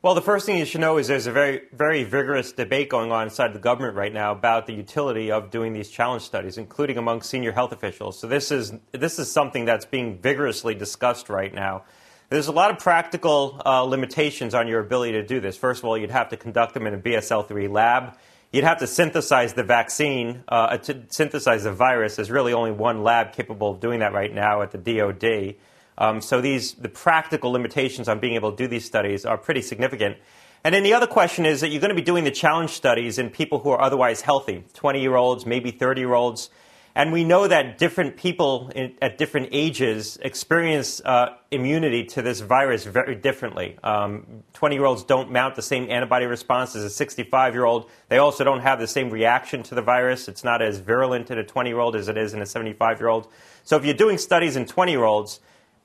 Well, 0.00 0.14
the 0.14 0.22
first 0.22 0.46
thing 0.46 0.58
you 0.58 0.64
should 0.64 0.80
know 0.80 0.98
is 0.98 1.08
there's 1.08 1.26
a 1.26 1.32
very, 1.32 1.62
very 1.72 2.04
vigorous 2.04 2.52
debate 2.52 2.88
going 2.88 3.10
on 3.10 3.24
inside 3.24 3.52
the 3.52 3.58
government 3.58 3.96
right 3.96 4.12
now 4.12 4.30
about 4.30 4.68
the 4.68 4.72
utility 4.72 5.32
of 5.32 5.50
doing 5.50 5.72
these 5.72 5.90
challenge 5.90 6.22
studies, 6.22 6.56
including 6.56 6.98
among 6.98 7.22
senior 7.22 7.50
health 7.50 7.72
officials. 7.72 8.16
So 8.16 8.28
this 8.28 8.52
is 8.52 8.74
this 8.92 9.18
is 9.18 9.28
something 9.28 9.64
that's 9.64 9.86
being 9.86 10.18
vigorously 10.18 10.76
discussed 10.76 11.28
right 11.28 11.52
now. 11.52 11.82
There's 12.28 12.46
a 12.46 12.52
lot 12.52 12.70
of 12.70 12.78
practical 12.78 13.60
uh, 13.66 13.82
limitations 13.82 14.54
on 14.54 14.68
your 14.68 14.78
ability 14.78 15.12
to 15.14 15.26
do 15.26 15.40
this. 15.40 15.56
First 15.56 15.80
of 15.80 15.86
all, 15.86 15.98
you'd 15.98 16.12
have 16.12 16.28
to 16.28 16.36
conduct 16.36 16.74
them 16.74 16.86
in 16.86 16.94
a 16.94 16.98
BSL-3 16.98 17.68
lab. 17.68 18.16
you'd 18.52 18.62
have 18.62 18.78
to 18.78 18.86
synthesize 18.86 19.54
the 19.54 19.64
vaccine, 19.64 20.44
uh, 20.46 20.76
to 20.76 21.02
synthesize 21.08 21.64
the 21.64 21.72
virus. 21.72 22.14
There's 22.14 22.30
really 22.30 22.52
only 22.52 22.70
one 22.70 23.02
lab 23.02 23.32
capable 23.32 23.72
of 23.72 23.80
doing 23.80 23.98
that 23.98 24.12
right 24.12 24.32
now 24.32 24.62
at 24.62 24.70
the 24.70 24.78
DoD. 24.78 25.56
Um, 25.98 26.20
so 26.20 26.40
these 26.40 26.74
the 26.74 26.88
practical 26.88 27.50
limitations 27.50 28.08
on 28.08 28.20
being 28.20 28.34
able 28.34 28.52
to 28.52 28.56
do 28.56 28.68
these 28.68 28.84
studies 28.84 29.26
are 29.26 29.36
pretty 29.36 29.62
significant. 29.62 30.16
And 30.64 30.74
then 30.74 30.82
the 30.82 30.94
other 30.94 31.06
question 31.06 31.44
is 31.44 31.60
that 31.60 31.68
you're 31.68 31.80
going 31.80 31.90
to 31.90 31.94
be 31.94 32.02
doing 32.02 32.24
the 32.24 32.30
challenge 32.30 32.70
studies 32.70 33.18
in 33.18 33.30
people 33.30 33.60
who 33.60 33.70
are 33.70 33.80
otherwise 33.80 34.22
healthy, 34.22 34.64
20 34.74 35.00
year 35.00 35.16
olds, 35.16 35.44
maybe 35.44 35.70
30 35.70 36.00
year 36.00 36.14
olds. 36.14 36.50
And 36.94 37.12
we 37.12 37.22
know 37.22 37.46
that 37.46 37.78
different 37.78 38.16
people 38.16 38.72
in, 38.74 38.94
at 39.00 39.18
different 39.18 39.50
ages 39.52 40.18
experience 40.20 41.00
uh, 41.04 41.36
immunity 41.52 42.04
to 42.06 42.22
this 42.22 42.40
virus 42.40 42.84
very 42.84 43.14
differently. 43.14 43.76
20 43.82 43.84
um, 43.84 44.72
year 44.72 44.84
olds 44.84 45.04
don't 45.04 45.30
mount 45.30 45.54
the 45.54 45.62
same 45.62 45.88
antibody 45.90 46.26
response 46.26 46.74
as 46.74 46.82
a 46.82 46.90
65 46.90 47.54
year 47.54 47.64
old. 47.64 47.88
They 48.08 48.18
also 48.18 48.42
don't 48.42 48.60
have 48.60 48.80
the 48.80 48.88
same 48.88 49.10
reaction 49.10 49.62
to 49.64 49.76
the 49.76 49.82
virus. 49.82 50.26
It's 50.26 50.42
not 50.42 50.60
as 50.60 50.78
virulent 50.78 51.30
in 51.30 51.38
a 51.38 51.44
20 51.44 51.70
year 51.70 51.78
old 51.78 51.94
as 51.94 52.08
it 52.08 52.16
is 52.16 52.34
in 52.34 52.42
a 52.42 52.46
75 52.46 52.98
year 52.98 53.08
old. 53.08 53.28
So 53.62 53.76
if 53.76 53.84
you're 53.84 53.94
doing 53.94 54.18
studies 54.18 54.56
in 54.56 54.66
20 54.66 54.90
year 54.90 55.04
olds, 55.04 55.38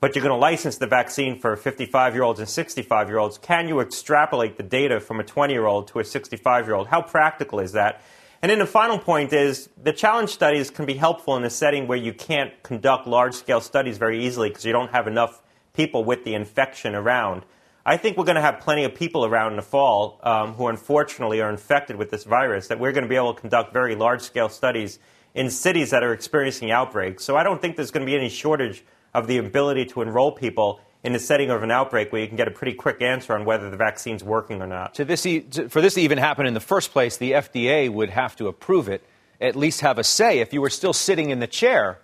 but 0.04 0.16
you're 0.18 0.22
going 0.22 0.38
to 0.38 0.42
license 0.42 0.80
the 0.80 0.86
vaccine 0.86 1.39
for 1.39 1.56
55 1.56 2.13
year 2.13 2.24
olds 2.24 2.42
and 2.42 2.50
65 2.50 3.08
year 3.08 3.20
olds, 3.20 3.38
can 3.38 3.70
you 3.70 3.80
extrapolate 3.80 4.58
the 4.58 4.63
data 4.63 5.00
from 5.00 5.22
a 5.22 5.24
20 5.24 5.54
year 5.54 5.66
old 5.66 5.88
to 5.88 6.00
a 6.00 6.04
65 6.04 6.66
year 6.66 6.76
old? 6.76 6.88
How 6.88 7.02
practical 7.02 7.62
is 7.62 7.72
that? 7.72 8.02
And 8.42 8.50
then 8.50 8.60
the 8.60 8.66
final 8.66 9.00
point 9.00 9.32
is 9.32 9.70
the 9.82 9.94
challenge 9.94 10.32
studies 10.32 10.70
can 10.70 10.86
be 10.86 10.96
helpful 10.96 11.38
in 11.38 11.46
a 11.46 11.50
setting 11.50 11.88
where 11.88 11.98
you 11.98 12.12
can't 12.13 12.52
conduct 12.63 13.08
large 13.08 13.34
scale 13.34 13.62
studies 13.62 13.98
very 13.98 14.26
easily 14.26 14.50
because 14.50 14.66
you 14.66 14.74
don't 14.74 14.92
have 14.92 15.08
enough 15.08 15.42
people 15.72 16.04
with 16.04 16.26
the 16.26 16.34
infection 16.34 16.96
around. 16.96 17.46
I 17.86 17.96
think 17.96 18.18
we're 18.18 18.26
going 18.26 18.36
to 18.36 18.42
have 18.42 18.60
plenty 18.60 18.84
of 18.84 18.94
people 18.94 19.24
around 19.24 19.52
in 19.52 19.56
the 19.56 19.63
fall 19.63 20.20
um, 20.24 20.56
who 20.56 20.68
unfortunately 20.68 21.39
are 21.39 21.50
infected 21.50 21.96
with 21.96 22.12
this 22.12 22.26
virus 22.26 22.68
that 22.68 22.78
we're 22.78 22.92
going 22.92 23.04
to 23.06 23.10
be 23.10 23.16
able 23.16 23.34
to 23.34 23.39
conduct 23.39 23.72
very 23.72 23.96
large 23.96 24.20
scale 24.20 24.50
studies 24.50 25.00
in 25.34 25.50
cities 25.50 25.92
that 25.92 26.04
are 26.04 26.12
experiencing 26.12 26.72
outbreaks. 26.72 27.24
So 27.24 27.38
I 27.38 27.44
don't 27.44 27.62
think 27.62 27.78
there's 27.78 27.92
going 27.92 28.06
to 28.06 28.12
be 28.12 28.18
any 28.18 28.28
shortage 28.28 28.84
of 29.13 29.28
the 29.28 29.38
ability 29.38 29.86
to 29.86 30.02
enroll 30.02 30.32
people 30.32 30.80
in 31.04 31.13
the 31.13 31.19
setting 31.19 31.49
of 31.49 31.63
an 31.63 31.71
outbreak 31.71 32.12
where 32.12 32.21
you 32.21 32.28
can 32.28 32.38
get 32.38 32.47
a 32.47 32.52
pretty 32.52 32.73
quick 32.73 33.02
answer 33.02 33.34
on 33.34 33.45
whether 33.45 33.69
the 33.69 33.78
vaccine's 33.78 34.23
working 34.23 34.62
or 34.62 34.67
not. 34.67 34.95
To 34.95 35.06
this, 35.06 35.23
for 35.69 35.82
this 35.82 35.95
to 35.95 36.02
even 36.02 36.17
happen 36.17 36.45
in 36.45 36.54
the 36.54 36.62
first 36.62 36.91
place, 36.91 37.17
the 37.17 37.34
FDA 37.34 37.91
would 37.91 38.10
have 38.10 38.36
to 38.38 38.47
approve 38.47 38.88
it, 38.88 39.04
at 39.41 39.56
least 39.56 39.82
have 39.82 39.97
a 39.97 40.04
say. 40.04 40.39
If 40.39 40.54
you 40.54 40.62
were 40.62 40.69
still 40.69 40.93
sitting 40.93 41.30
in 41.30 41.39
the 41.39 41.47
chair, 41.47 41.99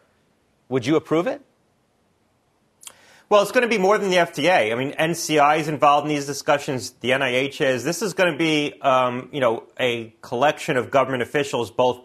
would 0.68 0.86
you 0.86 0.98
approve 0.98 1.28
it? 1.28 1.42
Well, 3.30 3.44
it's 3.44 3.52
going 3.52 3.62
to 3.62 3.70
be 3.70 3.78
more 3.78 3.98
than 4.00 4.10
the 4.10 4.18
FDA. 4.18 4.72
I 4.72 4.76
mean, 4.76 4.92
NCI 4.94 5.60
is 5.60 5.68
involved 5.68 6.08
in 6.08 6.10
these 6.10 6.26
discussions. 6.26 6.92
The 7.00 7.12
NIH 7.12 7.62
is. 7.64 7.84
This 7.84 8.02
is 8.02 8.14
going 8.14 8.32
to 8.32 8.38
be, 8.38 8.74
um, 8.82 9.30
you 9.32 9.40
know, 9.40 9.64
a 9.80 10.16
collection 10.22 10.78
of 10.78 10.90
government 10.90 11.22
officials, 11.22 11.70
both 11.70 12.02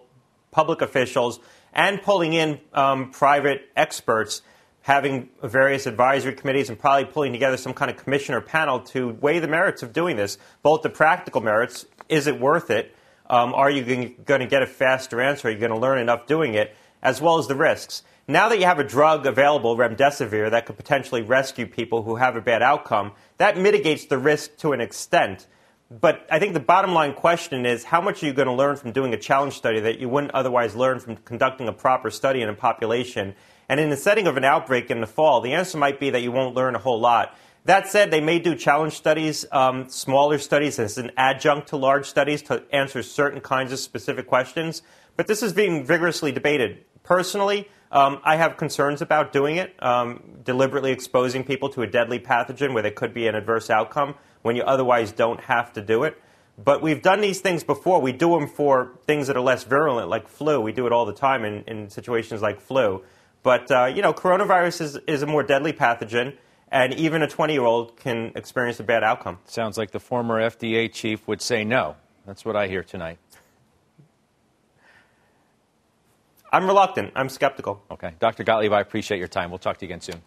public 0.51 0.83
officials 0.83 1.41
and 1.73 2.01
pulling 2.03 2.35
in 2.35 2.61
um, 2.75 3.11
private 3.11 3.63
experts 3.75 4.43
having 4.85 5.31
various 5.43 5.87
advisory 5.87 6.35
committees 6.35 6.69
and 6.69 6.79
probably 6.79 7.07
pulling 7.07 7.33
together 7.33 7.57
some 7.57 7.73
kind 7.73 7.91
of 7.91 7.97
commissioner 7.97 8.39
panel 8.39 8.79
to 8.79 9.09
weigh 9.23 9.39
the 9.39 9.49
merits 9.49 9.83
of 9.83 9.95
doing 9.95 10.15
this, 10.15 10.37
both 10.63 10.83
the 10.83 10.91
practical 10.91 11.41
merits, 11.41 11.87
is 12.11 12.27
it 12.27 12.39
worth 12.39 12.69
it? 12.69 12.95
Um, 13.31 13.55
are 13.55 13.71
you 13.71 14.15
going 14.27 14.41
to 14.41 14.47
get 14.47 14.63
a 14.63 14.67
faster 14.67 15.23
answer? 15.23 15.49
Are 15.49 15.51
you 15.51 15.59
going 15.59 15.73
to 15.73 15.79
learn 15.79 15.99
enough 15.99 16.27
doing 16.27 16.53
it? 16.53 16.77
As 17.03 17.23
well 17.23 17.39
as 17.39 17.49
the 17.49 17.55
risks. 17.55 18.03
Now 18.29 18.51
that 18.51 18.59
you 18.59 18.67
have 18.67 18.79
a 18.79 18.85
drug 18.85 19.25
available, 19.25 19.75
remdesivir, 19.75 20.51
that 20.51 20.67
could 20.67 20.77
potentially 20.77 21.23
rescue 21.23 21.67
people 21.67 22.03
who 22.03 22.17
have 22.17 22.37
a 22.37 22.43
bad 22.43 22.61
outcome, 22.61 23.13
that 23.39 23.57
mitigates 23.57 24.05
the 24.05 24.19
risk 24.19 24.59
to 24.59 24.73
an 24.73 24.83
extent. 24.83 25.47
But 25.91 26.27
I 26.31 26.39
think 26.39 26.53
the 26.53 26.61
bottom 26.61 26.93
line 26.93 27.15
question 27.15 27.65
is 27.65 27.85
how 27.85 28.03
much 28.03 28.23
are 28.23 28.27
you 28.27 28.35
going 28.35 28.49
to 28.49 28.55
learn 28.55 28.77
from 28.77 28.93
doing 28.93 29.15
a 29.15 29.19
challenge 29.19 29.55
study 29.55 29.81
that 29.81 29.99
you 29.99 30.11
wouldn't 30.11 30.35
otherwise 30.35 30.77
learn 30.77 31.01
from 31.01 31.17
conducting 31.17 31.69
a 31.69 31.73
proper 31.73 32.11
study 32.11 32.43
in 32.43 32.51
a 32.51 32.55
population? 32.55 33.35
And 33.69 33.81
in 33.81 33.91
the 33.91 33.97
setting 33.97 34.27
of 34.27 34.37
an 34.37 34.45
outbreak 34.45 34.91
in 34.91 35.01
the 35.01 35.07
fall, 35.07 35.41
the 35.41 35.53
answer 35.53 35.79
might 35.79 35.99
be 35.99 36.11
that 36.11 36.23
you 36.23 36.33
won't 36.33 36.55
learn 36.55 36.75
a 36.75 36.79
whole 36.79 37.01
lot. 37.01 37.37
That 37.65 37.89
said, 37.89 38.11
they 38.11 38.21
may 38.21 38.39
do 38.39 38.55
challenge 38.55 38.93
studies, 38.93 39.47
um, 39.51 39.89
smaller 39.89 40.39
studies 40.39 40.79
as 40.79 40.99
an 40.99 41.13
adjunct 41.17 41.69
to 41.69 41.79
large 41.79 42.07
studies 42.07 42.43
to 42.43 42.63
answer 42.71 43.03
certain 43.03 43.41
kinds 43.41 43.73
of 43.73 43.79
specific 43.79 44.27
questions. 44.27 44.83
But 45.17 45.29
this 45.29 45.43
is 45.43 45.55
being 45.55 45.85
vigorously 45.85 46.31
debated. 46.31 46.85
Personally, 47.05 47.69
um, 47.91 48.21
I 48.23 48.37
have 48.37 48.57
concerns 48.57 49.01
about 49.01 49.33
doing 49.33 49.57
it, 49.57 49.75
um, 49.83 50.41
deliberately 50.43 50.91
exposing 50.91 51.45
people 51.45 51.69
to 51.71 51.83
a 51.83 51.87
deadly 51.87 52.19
pathogen 52.19 52.75
where 52.75 52.83
there 52.83 52.93
could 52.93 53.15
be 53.15 53.29
an 53.29 53.35
adverse 53.35 53.71
outcome 53.71 54.17
when 54.43 54.57
you 54.57 54.63
otherwise 54.63 55.13
don't 55.13 55.41
have 55.41 55.73
to 55.75 55.81
do 55.81 56.03
it. 56.03 56.21
But 56.63 56.83
we've 56.83 57.03
done 57.03 57.21
these 57.21 57.41
things 57.41 57.65
before. 57.65 58.01
We 58.01 58.13
do 58.13 58.31
them 58.31 58.47
for 58.47 58.93
things 59.07 59.27
that 59.29 59.37
are 59.37 59.43
less 59.43 59.65
virulent, 59.65 60.09
like 60.09 60.29
flu. 60.29 60.61
We 60.61 60.73
do 60.73 60.87
it 60.87 60.93
all 60.93 61.07
the 61.07 61.15
time 61.15 61.45
in, 61.45 61.65
in 61.65 61.89
situations 61.89 62.43
like 62.43 62.61
flu. 62.61 63.03
But, 63.45 63.71
uh, 63.71 63.93
you 63.95 64.01
know, 64.03 64.15
coronavirus 64.15 64.81
is, 64.81 64.99
is 65.07 65.23
a 65.23 65.27
more 65.27 65.43
deadly 65.43 65.75
pathogen, 65.75 66.35
and 66.73 66.95
even 66.95 67.23
a 67.23 67.29
20 67.29 67.53
year 67.53 67.63
old 67.63 67.97
can 67.97 68.33
experience 68.35 68.81
a 68.81 68.83
bad 68.83 69.05
outcome. 69.05 69.39
Sounds 69.45 69.79
like 69.79 69.93
the 69.93 70.01
former 70.01 70.41
FDA 70.41 70.91
chief 70.91 71.29
would 71.29 71.43
say 71.43 71.63
no. 71.63 71.95
That's 72.27 72.45
what 72.45 72.57
I 72.57 72.67
hear 72.67 72.83
tonight. 72.83 73.19
I'm 76.51 76.67
reluctant. 76.67 77.13
I'm 77.15 77.29
skeptical. 77.29 77.83
Okay. 77.91 78.15
Dr. 78.19 78.45
Gottlieb, 78.45 78.73
I 78.73 78.81
appreciate 78.81 79.19
your 79.19 79.29
time. 79.29 79.51
We'll 79.51 79.59
talk 79.59 79.77
to 79.79 79.85
you 79.85 79.89
again 79.89 80.01
soon. 80.01 80.23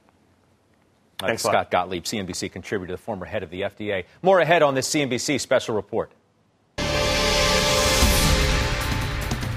Thanks 1.17 1.41
Scott 1.41 1.71
Gottlieb, 1.71 2.03
CNBC 2.03 2.51
contributor, 2.51 2.93
the 2.93 2.97
former 2.99 3.25
head 3.25 3.41
of 3.41 3.49
the 3.49 3.61
FDA. 3.61 4.05
More 4.21 4.39
ahead 4.39 4.61
on 4.61 4.75
this 4.75 4.87
CNBC 4.89 5.41
special 5.41 5.73
report. 5.73 6.11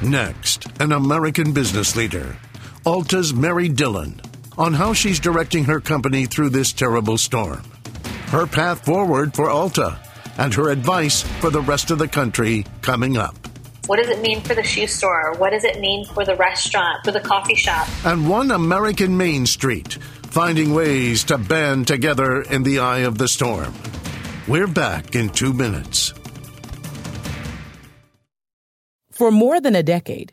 Next, 0.03 0.66
an 0.81 0.92
American 0.92 1.53
business 1.53 1.94
leader 1.94 2.38
Ulta's 2.87 3.35
Mary 3.35 3.69
Dillon 3.69 4.19
on 4.57 4.73
how 4.73 4.95
she's 4.95 5.21
directing 5.21 5.64
her 5.64 5.81
company 5.81 6.25
through 6.25 6.49
this 6.49 6.73
terrible 6.73 7.19
storm, 7.19 7.62
her 8.29 8.47
path 8.47 8.87
forward 8.87 9.35
for 9.35 9.49
Ulta, 9.49 9.99
and 10.38 10.55
her 10.55 10.71
advice 10.71 11.23
for 11.40 11.51
the 11.51 11.61
rest 11.61 11.90
of 11.90 11.99
the 11.99 12.09
country 12.09 12.64
coming 12.81 13.19
up. 13.19 13.37
What 13.87 13.99
does 13.99 14.09
it 14.09 14.23
mean 14.23 14.40
for 14.40 14.55
the 14.55 14.62
shoe 14.62 14.87
store? 14.87 15.35
What 15.37 15.51
does 15.51 15.64
it 15.64 15.81
mean 15.81 16.07
for 16.07 16.25
the 16.25 16.37
restaurant, 16.37 17.05
for 17.05 17.12
the 17.12 17.21
coffee 17.21 17.55
shop? 17.55 17.87
And 18.05 18.27
one 18.27 18.51
American 18.51 19.14
Main 19.14 19.45
Street, 19.45 19.95
finding 20.31 20.73
ways 20.73 21.23
to 21.25 21.37
band 21.37 21.87
together 21.87 22.40
in 22.43 22.62
the 22.62 22.79
eye 22.79 23.01
of 23.01 23.19
the 23.19 23.29
storm. 23.29 23.75
We're 24.49 24.66
back 24.66 25.14
in 25.14 25.29
two 25.29 25.53
minutes. 25.53 26.14
For 29.11 29.31
more 29.31 29.61
than 29.61 29.75
a 29.75 29.83
decade, 29.83 30.33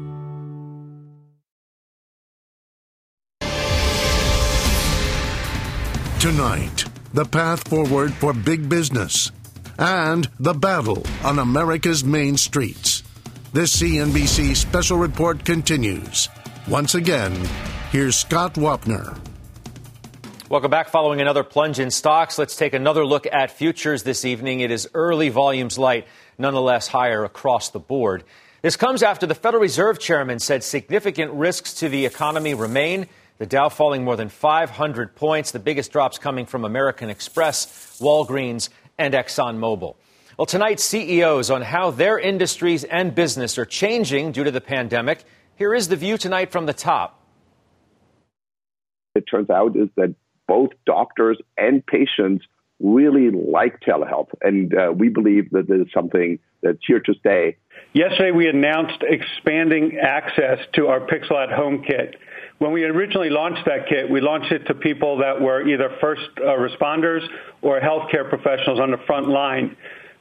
Tonight, 6.21 6.85
the 7.15 7.25
path 7.25 7.67
forward 7.67 8.13
for 8.13 8.31
big 8.31 8.69
business 8.69 9.31
and 9.79 10.29
the 10.39 10.53
battle 10.53 11.03
on 11.23 11.39
America's 11.39 12.03
main 12.03 12.37
streets. 12.37 13.01
This 13.53 13.81
CNBC 13.81 14.55
special 14.55 14.99
report 14.99 15.43
continues. 15.43 16.29
Once 16.67 16.93
again, 16.93 17.35
here's 17.91 18.15
Scott 18.17 18.53
Wapner. 18.53 19.19
Welcome 20.47 20.69
back. 20.69 20.89
Following 20.89 21.21
another 21.21 21.43
plunge 21.43 21.79
in 21.79 21.89
stocks, 21.89 22.37
let's 22.37 22.55
take 22.55 22.75
another 22.75 23.03
look 23.03 23.25
at 23.25 23.49
futures 23.49 24.03
this 24.03 24.23
evening. 24.23 24.59
It 24.59 24.69
is 24.69 24.87
early 24.93 25.29
volumes 25.29 25.79
light, 25.79 26.05
nonetheless 26.37 26.87
higher 26.87 27.23
across 27.23 27.71
the 27.71 27.79
board. 27.79 28.23
This 28.61 28.75
comes 28.75 29.01
after 29.01 29.25
the 29.25 29.33
Federal 29.33 29.63
Reserve 29.63 29.97
chairman 29.97 30.37
said 30.37 30.63
significant 30.63 31.31
risks 31.31 31.73
to 31.73 31.89
the 31.89 32.05
economy 32.05 32.53
remain. 32.53 33.07
The 33.41 33.47
Dow 33.47 33.69
falling 33.69 34.03
more 34.03 34.15
than 34.15 34.29
500 34.29 35.15
points, 35.15 35.49
the 35.49 35.57
biggest 35.57 35.91
drops 35.91 36.19
coming 36.19 36.45
from 36.45 36.63
American 36.63 37.09
Express, 37.09 37.97
Walgreens, 37.99 38.69
and 38.99 39.15
ExxonMobil. 39.15 39.95
Well, 40.37 40.45
tonight, 40.45 40.79
CEOs 40.79 41.49
on 41.49 41.63
how 41.63 41.89
their 41.89 42.19
industries 42.19 42.83
and 42.83 43.15
business 43.15 43.57
are 43.57 43.65
changing 43.65 44.33
due 44.33 44.43
to 44.43 44.51
the 44.51 44.61
pandemic. 44.61 45.23
Here 45.55 45.73
is 45.73 45.87
the 45.87 45.95
view 45.95 46.19
tonight 46.19 46.51
from 46.51 46.67
the 46.67 46.73
top. 46.75 47.19
It 49.15 49.23
turns 49.23 49.49
out 49.49 49.75
is 49.75 49.89
that 49.97 50.13
both 50.47 50.69
doctors 50.85 51.39
and 51.57 51.83
patients 51.83 52.45
really 52.81 53.29
like 53.29 53.79
telehealth, 53.81 54.29
and 54.41 54.73
uh, 54.73 54.91
we 54.95 55.09
believe 55.09 55.51
that 55.51 55.67
this 55.67 55.81
is 55.81 55.93
something 55.93 56.39
that's 56.61 56.79
here 56.85 56.99
to 56.99 57.13
stay. 57.15 57.57
Yesterday, 57.93 58.31
we 58.31 58.47
announced 58.47 59.03
expanding 59.03 59.97
access 59.97 60.59
to 60.73 60.87
our 60.87 61.01
Pixel 61.01 61.41
at 61.41 61.51
Home 61.51 61.83
kit. 61.83 62.15
When 62.59 62.71
we 62.71 62.83
originally 62.83 63.29
launched 63.29 63.65
that 63.65 63.87
kit, 63.87 64.09
we 64.09 64.21
launched 64.21 64.51
it 64.51 64.65
to 64.67 64.75
people 64.75 65.17
that 65.17 65.41
were 65.41 65.67
either 65.67 65.97
first 65.99 66.29
uh, 66.37 66.41
responders 66.41 67.27
or 67.61 67.79
healthcare 67.79 68.29
professionals 68.29 68.79
on 68.79 68.91
the 68.91 68.99
front 69.07 69.27
line. 69.27 69.75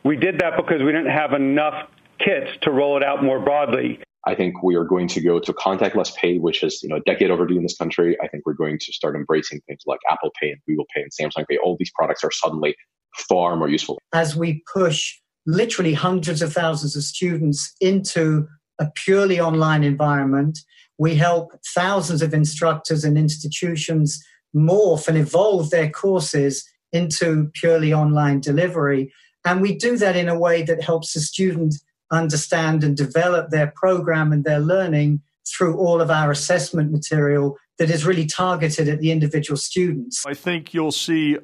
We 0.04 0.16
did 0.16 0.40
that 0.40 0.56
because 0.56 0.80
we 0.80 0.92
didn't 0.92 1.12
have 1.12 1.32
enough 1.32 1.88
kits 2.18 2.50
to 2.62 2.70
roll 2.70 2.96
it 2.96 3.02
out 3.02 3.22
more 3.22 3.40
broadly. 3.40 4.00
I 4.26 4.34
think 4.34 4.62
we 4.62 4.74
are 4.76 4.84
going 4.84 5.08
to 5.08 5.20
go 5.20 5.38
to 5.40 5.52
contactless 5.52 6.14
pay, 6.14 6.38
which 6.38 6.62
is 6.62 6.82
you 6.82 6.88
know 6.88 6.96
a 6.96 7.00
decade 7.00 7.30
overdue 7.30 7.56
in 7.56 7.62
this 7.62 7.76
country. 7.76 8.16
I 8.22 8.28
think 8.28 8.44
we're 8.46 8.52
going 8.54 8.78
to 8.78 8.92
start 8.92 9.16
embracing 9.16 9.60
things 9.66 9.82
like 9.86 10.00
Apple 10.10 10.30
Pay 10.40 10.50
and 10.50 10.60
Google 10.68 10.86
Pay 10.94 11.02
and 11.02 11.10
Samsung 11.10 11.46
Pay. 11.48 11.58
All 11.58 11.76
these 11.78 11.92
products 11.94 12.22
are 12.22 12.30
suddenly 12.30 12.76
far 13.16 13.56
more 13.56 13.68
useful. 13.68 13.98
As 14.12 14.36
we 14.36 14.62
push 14.72 15.16
literally 15.46 15.94
hundreds 15.94 16.42
of 16.42 16.52
thousands 16.52 16.96
of 16.96 17.02
students 17.02 17.74
into 17.80 18.46
a 18.78 18.90
purely 18.94 19.40
online 19.40 19.82
environment, 19.82 20.58
we 20.98 21.14
help 21.14 21.52
thousands 21.74 22.20
of 22.22 22.34
instructors 22.34 23.04
and 23.04 23.16
institutions 23.16 24.22
morph 24.54 25.08
and 25.08 25.16
evolve 25.16 25.70
their 25.70 25.88
courses 25.88 26.68
into 26.92 27.50
purely 27.54 27.92
online 27.92 28.40
delivery. 28.40 29.12
And 29.44 29.60
we 29.60 29.76
do 29.76 29.96
that 29.96 30.16
in 30.16 30.28
a 30.28 30.38
way 30.38 30.62
that 30.62 30.82
helps 30.82 31.14
the 31.14 31.20
student 31.20 31.76
understand 32.10 32.84
and 32.84 32.96
develop 32.96 33.50
their 33.50 33.72
program 33.74 34.32
and 34.32 34.44
their 34.44 34.60
learning 34.60 35.22
through 35.46 35.76
all 35.76 36.00
of 36.00 36.10
our 36.10 36.30
assessment 36.30 36.92
material 36.92 37.56
that 37.78 37.90
is 37.90 38.04
really 38.04 38.26
targeted 38.26 38.88
at 38.88 39.00
the 39.00 39.10
individual 39.10 39.56
students. 39.56 40.24
I 40.26 40.34
think 40.34 40.74
you'll 40.74 40.92
see 40.92 41.38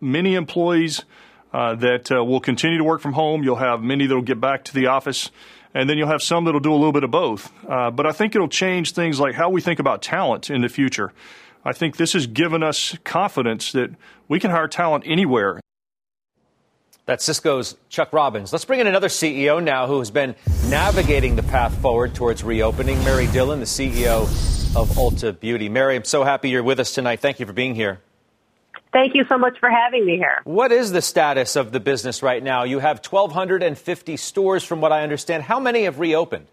many 0.00 0.34
employees 0.34 1.04
uh, 1.52 1.74
that 1.76 2.12
uh, 2.12 2.22
will 2.24 2.40
continue 2.40 2.78
to 2.78 2.84
work 2.84 3.00
from 3.00 3.14
home. 3.14 3.42
You'll 3.42 3.56
have 3.56 3.82
many 3.82 4.06
that 4.06 4.14
will 4.14 4.22
get 4.22 4.40
back 4.40 4.64
to 4.64 4.74
the 4.74 4.86
office 4.86 5.30
and 5.74 5.88
then 5.88 5.98
you'll 5.98 6.08
have 6.08 6.22
some 6.22 6.44
that'll 6.44 6.60
do 6.60 6.72
a 6.72 6.76
little 6.76 6.92
bit 6.92 7.04
of 7.04 7.10
both. 7.10 7.52
Uh, 7.68 7.90
but 7.90 8.06
I 8.06 8.12
think 8.12 8.34
it'll 8.34 8.48
change 8.48 8.92
things 8.92 9.20
like 9.20 9.34
how 9.34 9.50
we 9.50 9.60
think 9.60 9.78
about 9.78 10.02
talent 10.02 10.50
in 10.50 10.62
the 10.62 10.68
future. 10.68 11.12
I 11.64 11.72
think 11.72 11.96
this 11.96 12.12
has 12.14 12.26
given 12.26 12.62
us 12.62 12.96
confidence 13.04 13.72
that 13.72 13.90
we 14.28 14.40
can 14.40 14.50
hire 14.50 14.68
talent 14.68 15.04
anywhere. 15.06 15.60
That's 17.08 17.24
Cisco's 17.24 17.74
Chuck 17.88 18.12
Robbins. 18.12 18.52
Let's 18.52 18.66
bring 18.66 18.80
in 18.80 18.86
another 18.86 19.08
CEO 19.08 19.64
now 19.64 19.86
who 19.86 19.98
has 19.98 20.10
been 20.10 20.34
navigating 20.68 21.36
the 21.36 21.42
path 21.42 21.74
forward 21.80 22.14
towards 22.14 22.44
reopening. 22.44 23.02
Mary 23.02 23.26
Dillon, 23.28 23.60
the 23.60 23.64
CEO 23.64 24.24
of 24.76 24.90
Ulta 24.90 25.40
Beauty. 25.40 25.70
Mary, 25.70 25.96
I'm 25.96 26.04
so 26.04 26.22
happy 26.22 26.50
you're 26.50 26.62
with 26.62 26.78
us 26.78 26.92
tonight. 26.92 27.20
Thank 27.20 27.40
you 27.40 27.46
for 27.46 27.54
being 27.54 27.74
here. 27.74 28.00
Thank 28.92 29.14
you 29.14 29.24
so 29.26 29.38
much 29.38 29.58
for 29.58 29.70
having 29.70 30.04
me 30.04 30.18
here. 30.18 30.42
What 30.44 30.70
is 30.70 30.92
the 30.92 31.00
status 31.00 31.56
of 31.56 31.72
the 31.72 31.80
business 31.80 32.22
right 32.22 32.42
now? 32.42 32.64
You 32.64 32.78
have 32.78 32.98
1,250 32.98 34.18
stores, 34.18 34.62
from 34.62 34.82
what 34.82 34.92
I 34.92 35.02
understand. 35.02 35.44
How 35.44 35.58
many 35.58 35.84
have 35.84 35.98
reopened? 36.00 36.46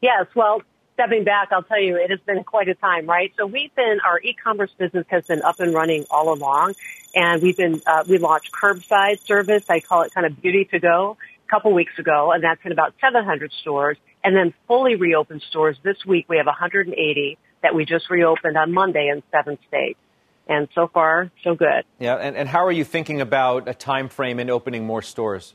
Yes, 0.00 0.26
well, 0.34 0.62
stepping 0.98 1.22
back, 1.22 1.48
I'll 1.52 1.62
tell 1.62 1.80
you, 1.80 1.96
it 1.96 2.10
has 2.10 2.18
been 2.26 2.42
quite 2.42 2.68
a 2.68 2.74
time, 2.74 3.06
right? 3.06 3.32
So 3.38 3.46
we've 3.46 3.72
been, 3.76 3.98
our 4.04 4.20
e-commerce 4.20 4.72
business 4.76 5.06
has 5.10 5.24
been 5.24 5.42
up 5.42 5.60
and 5.60 5.72
running 5.72 6.06
all 6.10 6.32
along, 6.32 6.74
and 7.14 7.40
we've 7.40 7.56
been, 7.56 7.80
uh, 7.86 8.02
we 8.08 8.18
launched 8.18 8.50
curbside 8.50 9.24
service. 9.24 9.62
I 9.68 9.78
call 9.78 10.02
it 10.02 10.12
kind 10.12 10.26
of 10.26 10.42
beauty 10.42 10.64
to 10.72 10.80
go 10.80 11.16
a 11.46 11.50
couple 11.50 11.72
weeks 11.72 11.92
ago, 12.00 12.32
and 12.32 12.42
that's 12.42 12.60
in 12.64 12.72
about 12.72 12.94
700 13.00 13.52
stores. 13.60 13.96
And 14.24 14.34
then 14.34 14.52
fully 14.66 14.96
reopened 14.96 15.42
stores 15.48 15.76
this 15.84 16.04
week, 16.04 16.26
we 16.28 16.38
have 16.38 16.46
180 16.46 17.38
that 17.62 17.76
we 17.76 17.84
just 17.84 18.10
reopened 18.10 18.56
on 18.56 18.72
Monday 18.72 19.08
in 19.08 19.22
seven 19.30 19.56
states 19.68 20.00
and 20.48 20.66
so 20.74 20.88
far, 20.92 21.30
so 21.44 21.54
good. 21.54 21.84
Yeah, 22.00 22.16
and, 22.16 22.36
and 22.36 22.48
how 22.48 22.64
are 22.64 22.72
you 22.72 22.82
thinking 22.82 23.20
about 23.20 23.68
a 23.68 23.74
time 23.74 24.08
frame 24.08 24.40
in 24.40 24.50
opening 24.50 24.84
more 24.84 25.02
stores? 25.02 25.54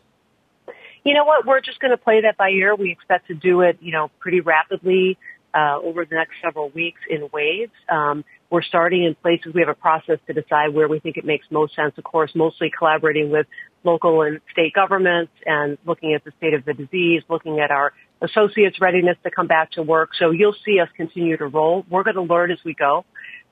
You 1.03 1.13
know 1.13 1.25
what? 1.25 1.45
We're 1.45 1.59
just 1.59 1.79
going 1.81 1.91
to 1.91 1.97
play 1.97 2.21
that 2.21 2.37
by 2.37 2.49
ear. 2.49 2.75
We 2.75 2.91
expect 2.91 3.27
to 3.27 3.33
do 3.33 3.59
it, 3.61 3.77
you 3.81 3.91
know, 3.91 4.09
pretty 4.19 4.39
rapidly 4.39 5.17
uh, 5.53 5.77
over 5.83 6.05
the 6.05 6.15
next 6.15 6.33
several 6.43 6.69
weeks 6.69 6.99
in 7.09 7.29
waves. 7.31 7.71
Um, 7.89 8.23
we're 8.49 8.63
starting 8.63 9.03
in 9.03 9.15
places. 9.15 9.53
We 9.53 9.61
have 9.61 9.69
a 9.69 9.73
process 9.73 10.19
to 10.27 10.33
decide 10.33 10.73
where 10.73 10.87
we 10.87 10.99
think 10.99 11.17
it 11.17 11.25
makes 11.25 11.45
most 11.49 11.75
sense. 11.75 11.93
Of 11.97 12.03
course, 12.03 12.31
mostly 12.35 12.71
collaborating 12.75 13.31
with 13.31 13.47
local 13.83 14.21
and 14.21 14.39
state 14.51 14.73
governments 14.73 15.31
and 15.45 15.77
looking 15.85 16.13
at 16.13 16.23
the 16.23 16.31
state 16.37 16.53
of 16.53 16.65
the 16.65 16.73
disease, 16.73 17.23
looking 17.29 17.59
at 17.59 17.71
our 17.71 17.93
associates' 18.21 18.79
readiness 18.79 19.17
to 19.23 19.31
come 19.31 19.47
back 19.47 19.71
to 19.71 19.81
work. 19.83 20.11
So 20.17 20.31
you'll 20.31 20.55
see 20.65 20.79
us 20.79 20.89
continue 20.95 21.37
to 21.37 21.47
roll. 21.47 21.85
We're 21.89 22.03
going 22.03 22.15
to 22.15 22.21
learn 22.21 22.51
as 22.51 22.59
we 22.63 22.73
go. 22.73 23.05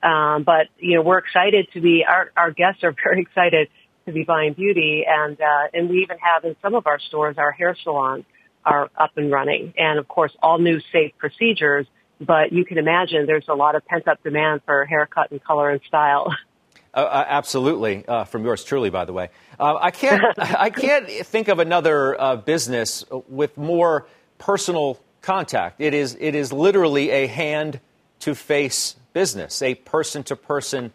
Um, 0.04 0.44
but 0.44 0.68
you 0.80 0.96
know, 0.96 1.02
we're 1.04 1.20
excited 1.20 1.68
to 1.74 1.82
be. 1.82 2.04
Our 2.08 2.32
our 2.36 2.52
guests 2.52 2.84
are 2.84 2.96
very 3.04 3.22
excited 3.22 3.70
to 4.06 4.12
be 4.12 4.24
buying 4.24 4.54
beauty, 4.54 5.04
and 5.08 5.40
uh, 5.40 5.68
and 5.74 5.90
we 5.90 6.02
even 6.04 6.18
have 6.18 6.44
in 6.44 6.56
some 6.62 6.76
of 6.76 6.88
our 6.88 7.00
stores 7.00 7.36
our 7.38 7.52
hair 7.52 7.76
salons 7.84 8.26
are 8.66 8.90
up 8.98 9.12
and 9.18 9.32
running, 9.32 9.74
and 9.78 10.00
of 10.00 10.08
course 10.08 10.36
all 10.42 10.60
new 10.60 10.80
safe 10.92 11.14
procedures. 11.18 11.88
But 12.20 12.52
you 12.52 12.66
can 12.66 12.78
imagine 12.78 13.26
there's 13.26 13.48
a 13.48 13.56
lot 13.56 13.76
of 13.76 13.86
pent 13.86 14.08
up 14.08 14.22
demand 14.24 14.62
for 14.66 14.86
haircut 14.86 15.32
and 15.32 15.44
color 15.44 15.70
and 15.70 15.82
style. 15.88 16.34
Uh, 16.94 16.98
uh, 16.98 17.26
absolutely, 17.26 18.06
uh, 18.06 18.26
from 18.26 18.44
yours 18.44 18.66
truly, 18.66 18.90
by 18.90 19.06
the 19.06 19.14
way. 19.14 19.30
Uh, 19.58 19.78
I 19.82 19.92
can't, 19.92 20.22
I 20.38 20.70
can't 20.70 21.08
think 21.08 21.48
of 21.48 21.60
another 21.60 22.20
uh, 22.20 22.36
business 22.36 23.06
with 23.30 23.58
more 23.58 24.08
personal 24.40 25.00
contact. 25.22 25.80
It 25.80 25.94
is, 25.94 26.18
it 26.20 26.36
is 26.36 26.52
literally 26.52 27.10
a 27.12 27.28
hand 27.28 27.80
to 28.20 28.36
face 28.36 28.98
business, 29.14 29.62
a 29.62 29.76
person 29.76 30.24
to 30.24 30.36
person 30.36 30.92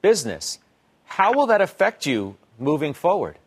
business. 0.00 0.58
How 1.04 1.34
will 1.34 1.48
that 1.48 1.60
affect 1.60 2.06
you 2.06 2.36
moving 2.58 2.94
forward? 2.94 3.38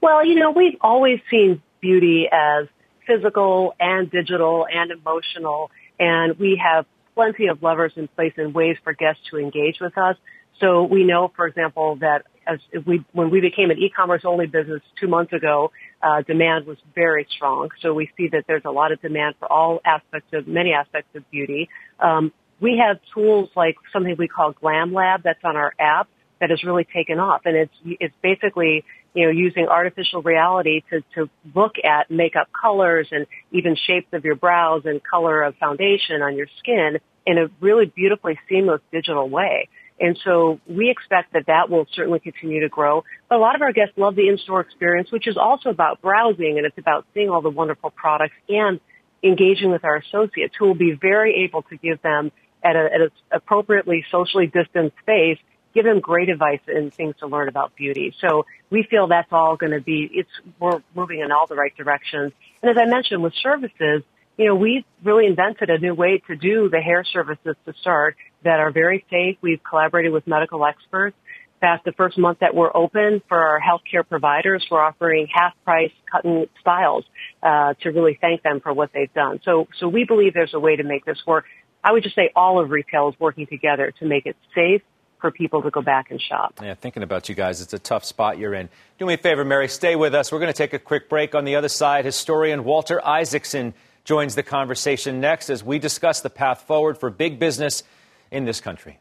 Well, 0.00 0.24
you 0.26 0.34
know, 0.34 0.50
we've 0.50 0.76
always 0.80 1.20
seen 1.30 1.62
beauty 1.86 2.18
as 2.32 2.62
physical 3.08 3.74
and 3.78 4.10
digital 4.10 4.66
and 4.80 4.90
emotional, 4.90 5.70
and 5.98 6.28
we 6.44 6.60
have 6.68 6.84
plenty 7.14 7.46
of 7.52 7.62
levers 7.62 7.92
in 8.00 8.08
place 8.16 8.34
and 8.42 8.48
ways 8.60 8.76
for 8.84 8.92
guests 8.92 9.22
to 9.30 9.34
engage 9.38 9.78
with 9.80 9.96
us. 9.96 10.16
So 10.60 10.68
we 10.96 11.04
know, 11.04 11.22
for 11.36 11.46
example, 11.46 11.88
that 12.06 12.20
as 12.46 12.58
we, 12.90 13.04
when 13.12 13.28
we 13.30 13.40
became 13.40 13.70
an 13.70 13.78
e-commerce 13.78 14.22
only 14.24 14.46
business 14.46 14.82
two 15.00 15.08
months 15.16 15.32
ago, 15.32 15.70
uh, 16.02 16.22
demand 16.22 16.66
was 16.66 16.78
very 16.94 17.26
strong. 17.36 17.68
So 17.82 17.86
we 18.00 18.10
see 18.16 18.28
that 18.34 18.44
there's 18.48 18.64
a 18.64 18.70
lot 18.80 18.90
of 18.92 19.00
demand 19.00 19.34
for 19.38 19.50
all 19.56 19.80
aspects 19.84 20.30
of 20.32 20.46
many 20.46 20.72
aspects 20.72 21.10
of 21.14 21.22
beauty. 21.30 21.68
Um, 22.00 22.32
we 22.60 22.82
have 22.84 22.96
tools 23.14 23.50
like 23.54 23.76
something 23.92 24.14
we 24.18 24.28
call 24.28 24.52
Glam 24.52 24.92
Lab 24.92 25.22
that's 25.22 25.44
on 25.44 25.56
our 25.56 25.72
app 25.78 26.08
that 26.40 26.50
has 26.50 26.62
really 26.64 26.86
taken 26.98 27.18
off, 27.18 27.42
and 27.44 27.56
it's 27.56 27.78
it's 28.04 28.14
basically 28.22 28.84
you 29.16 29.24
know 29.24 29.30
using 29.30 29.66
artificial 29.66 30.22
reality 30.22 30.82
to 30.90 31.00
to 31.14 31.30
look 31.54 31.76
at 31.82 32.10
makeup 32.10 32.48
colors 32.52 33.08
and 33.10 33.26
even 33.50 33.74
shapes 33.74 34.08
of 34.12 34.24
your 34.24 34.36
brows 34.36 34.82
and 34.84 35.00
color 35.02 35.42
of 35.42 35.56
foundation 35.56 36.20
on 36.22 36.36
your 36.36 36.46
skin 36.58 36.98
in 37.26 37.38
a 37.38 37.46
really 37.60 37.86
beautifully 37.86 38.38
seamless 38.48 38.82
digital 38.92 39.28
way. 39.28 39.68
And 39.98 40.18
so 40.22 40.60
we 40.68 40.90
expect 40.90 41.32
that 41.32 41.46
that 41.46 41.70
will 41.70 41.86
certainly 41.94 42.20
continue 42.20 42.60
to 42.60 42.68
grow. 42.68 43.04
But 43.28 43.36
a 43.36 43.38
lot 43.38 43.56
of 43.56 43.62
our 43.62 43.72
guests 43.72 43.94
love 43.96 44.14
the 44.14 44.28
in-store 44.28 44.60
experience, 44.60 45.10
which 45.10 45.26
is 45.26 45.38
also 45.38 45.70
about 45.70 46.02
browsing 46.02 46.58
and 46.58 46.66
it's 46.66 46.76
about 46.76 47.06
seeing 47.14 47.30
all 47.30 47.40
the 47.40 47.50
wonderful 47.50 47.90
products 47.90 48.34
and 48.48 48.78
engaging 49.24 49.70
with 49.70 49.84
our 49.84 49.96
associates 49.96 50.54
who 50.58 50.66
will 50.66 50.74
be 50.74 50.92
very 51.00 51.44
able 51.44 51.62
to 51.62 51.76
give 51.78 52.02
them 52.02 52.30
at, 52.62 52.76
at 52.76 53.00
an 53.00 53.10
appropriately 53.32 54.04
socially 54.10 54.46
distanced 54.46 54.96
space, 55.00 55.38
give 55.76 55.84
them 55.84 56.00
great 56.00 56.30
advice 56.30 56.60
and 56.66 56.92
things 56.92 57.14
to 57.20 57.26
learn 57.26 57.48
about 57.48 57.76
beauty. 57.76 58.14
So 58.20 58.46
we 58.70 58.82
feel 58.82 59.08
that's 59.08 59.30
all 59.30 59.56
going 59.56 59.72
to 59.72 59.80
be, 59.80 60.10
it's, 60.10 60.30
we're 60.58 60.82
moving 60.94 61.20
in 61.20 61.30
all 61.30 61.46
the 61.46 61.54
right 61.54 61.76
directions. 61.76 62.32
And 62.62 62.70
as 62.70 62.76
I 62.80 62.86
mentioned 62.86 63.22
with 63.22 63.34
services, 63.42 64.02
you 64.38 64.46
know, 64.46 64.54
we've 64.54 64.84
really 65.04 65.26
invented 65.26 65.68
a 65.68 65.78
new 65.78 65.94
way 65.94 66.22
to 66.28 66.36
do 66.36 66.70
the 66.70 66.80
hair 66.80 67.04
services 67.04 67.56
to 67.66 67.74
start 67.80 68.16
that 68.42 68.58
are 68.58 68.70
very 68.70 69.04
safe. 69.10 69.36
We've 69.42 69.62
collaborated 69.62 70.12
with 70.12 70.26
medical 70.26 70.64
experts. 70.64 71.16
Fact, 71.60 71.84
the 71.84 71.92
first 71.92 72.18
month 72.18 72.38
that 72.40 72.54
we're 72.54 72.74
open 72.74 73.22
for 73.28 73.38
our 73.38 73.60
healthcare 73.60 74.06
providers, 74.06 74.66
we're 74.70 74.82
offering 74.82 75.26
half 75.32 75.52
price 75.64 75.92
cut 76.10 76.24
and 76.24 76.48
styles 76.60 77.04
uh, 77.42 77.74
to 77.82 77.90
really 77.90 78.18
thank 78.20 78.42
them 78.42 78.60
for 78.60 78.72
what 78.72 78.90
they've 78.94 79.12
done. 79.12 79.40
So, 79.44 79.66
so 79.78 79.88
we 79.88 80.04
believe 80.04 80.32
there's 80.34 80.54
a 80.54 80.60
way 80.60 80.76
to 80.76 80.84
make 80.84 81.04
this 81.04 81.18
work. 81.26 81.44
I 81.84 81.92
would 81.92 82.02
just 82.02 82.14
say 82.14 82.30
all 82.34 82.60
of 82.60 82.70
retail 82.70 83.08
is 83.08 83.14
working 83.18 83.46
together 83.46 83.92
to 84.00 84.06
make 84.06 84.26
it 84.26 84.36
safe 84.54 84.82
for 85.18 85.30
people 85.30 85.62
to 85.62 85.70
go 85.70 85.80
back 85.80 86.10
and 86.10 86.20
shop. 86.20 86.58
Yeah, 86.62 86.74
thinking 86.74 87.02
about 87.02 87.28
you 87.28 87.34
guys, 87.34 87.60
it's 87.60 87.72
a 87.72 87.78
tough 87.78 88.04
spot 88.04 88.38
you're 88.38 88.54
in. 88.54 88.68
Do 88.98 89.06
me 89.06 89.14
a 89.14 89.18
favor, 89.18 89.44
Mary, 89.44 89.68
stay 89.68 89.96
with 89.96 90.14
us. 90.14 90.30
We're 90.30 90.38
going 90.38 90.52
to 90.52 90.56
take 90.56 90.72
a 90.72 90.78
quick 90.78 91.08
break. 91.08 91.34
On 91.34 91.44
the 91.44 91.56
other 91.56 91.68
side, 91.68 92.04
historian 92.04 92.64
Walter 92.64 93.04
Isaacson 93.06 93.74
joins 94.04 94.34
the 94.34 94.42
conversation 94.42 95.20
next 95.20 95.50
as 95.50 95.64
we 95.64 95.78
discuss 95.78 96.20
the 96.20 96.30
path 96.30 96.62
forward 96.62 96.98
for 96.98 97.10
big 97.10 97.38
business 97.38 97.82
in 98.30 98.44
this 98.44 98.60
country. 98.60 98.98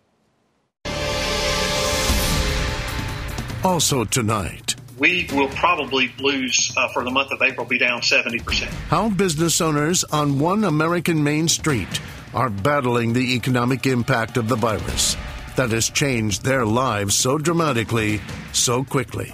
Also 3.63 4.05
tonight. 4.05 4.75
We 4.97 5.27
will 5.33 5.49
probably 5.49 6.13
lose 6.19 6.73
uh, 6.77 6.87
for 6.93 7.03
the 7.03 7.11
month 7.11 7.31
of 7.31 7.41
April, 7.41 7.65
be 7.65 7.77
down 7.77 8.01
70%. 8.01 8.63
How 8.89 9.09
business 9.09 9.59
owners 9.59 10.03
on 10.05 10.39
one 10.39 10.63
American 10.63 11.23
main 11.23 11.47
street 11.49 11.99
are 12.33 12.49
battling 12.49 13.13
the 13.13 13.35
economic 13.35 13.85
impact 13.85 14.37
of 14.37 14.47
the 14.47 14.55
virus 14.55 15.17
that 15.55 15.71
has 15.71 15.89
changed 15.89 16.43
their 16.43 16.65
lives 16.65 17.15
so 17.15 17.37
dramatically, 17.37 18.21
so 18.53 18.83
quickly. 18.83 19.33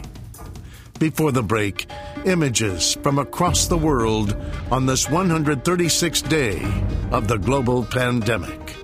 Before 1.00 1.32
the 1.32 1.44
break, 1.44 1.88
images 2.26 2.96
from 3.02 3.18
across 3.18 3.68
the 3.68 3.78
world 3.78 4.36
on 4.70 4.86
this 4.86 5.08
136th 5.08 6.30
day 6.30 6.62
of 7.12 7.28
the 7.28 7.38
global 7.38 7.84
pandemic. 7.84 8.81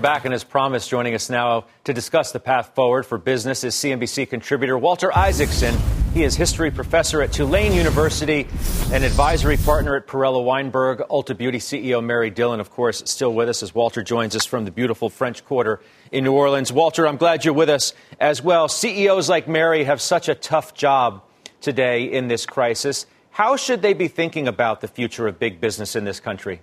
Back, 0.00 0.24
and 0.24 0.32
as 0.32 0.44
promised, 0.44 0.88
joining 0.88 1.14
us 1.14 1.28
now 1.28 1.66
to 1.84 1.92
discuss 1.92 2.32
the 2.32 2.40
path 2.40 2.74
forward 2.74 3.04
for 3.04 3.18
business 3.18 3.64
is 3.64 3.74
CNBC 3.74 4.28
contributor 4.30 4.78
Walter 4.78 5.14
Isaacson. 5.16 5.76
He 6.14 6.24
is 6.24 6.34
history 6.34 6.70
professor 6.70 7.20
at 7.20 7.32
Tulane 7.32 7.72
University, 7.72 8.48
an 8.92 9.02
advisory 9.04 9.58
partner 9.58 9.96
at 9.96 10.06
Perella 10.06 10.42
Weinberg, 10.42 11.02
Ulta 11.10 11.36
Beauty 11.36 11.58
CEO 11.58 12.02
Mary 12.02 12.30
Dillon, 12.30 12.60
of 12.60 12.70
course, 12.70 13.02
still 13.04 13.34
with 13.34 13.48
us 13.48 13.62
as 13.62 13.74
Walter 13.74 14.02
joins 14.02 14.34
us 14.34 14.46
from 14.46 14.64
the 14.64 14.70
beautiful 14.70 15.10
French 15.10 15.44
Quarter 15.44 15.80
in 16.10 16.24
New 16.24 16.32
Orleans. 16.32 16.72
Walter, 16.72 17.06
I'm 17.06 17.18
glad 17.18 17.44
you're 17.44 17.52
with 17.52 17.68
us 17.68 17.92
as 18.18 18.42
well. 18.42 18.68
CEOs 18.68 19.28
like 19.28 19.48
Mary 19.48 19.84
have 19.84 20.00
such 20.00 20.28
a 20.28 20.34
tough 20.34 20.72
job 20.72 21.22
today 21.60 22.04
in 22.04 22.28
this 22.28 22.46
crisis. 22.46 23.06
How 23.30 23.56
should 23.56 23.82
they 23.82 23.92
be 23.92 24.08
thinking 24.08 24.48
about 24.48 24.80
the 24.80 24.88
future 24.88 25.28
of 25.28 25.38
big 25.38 25.60
business 25.60 25.94
in 25.94 26.04
this 26.04 26.20
country? 26.20 26.62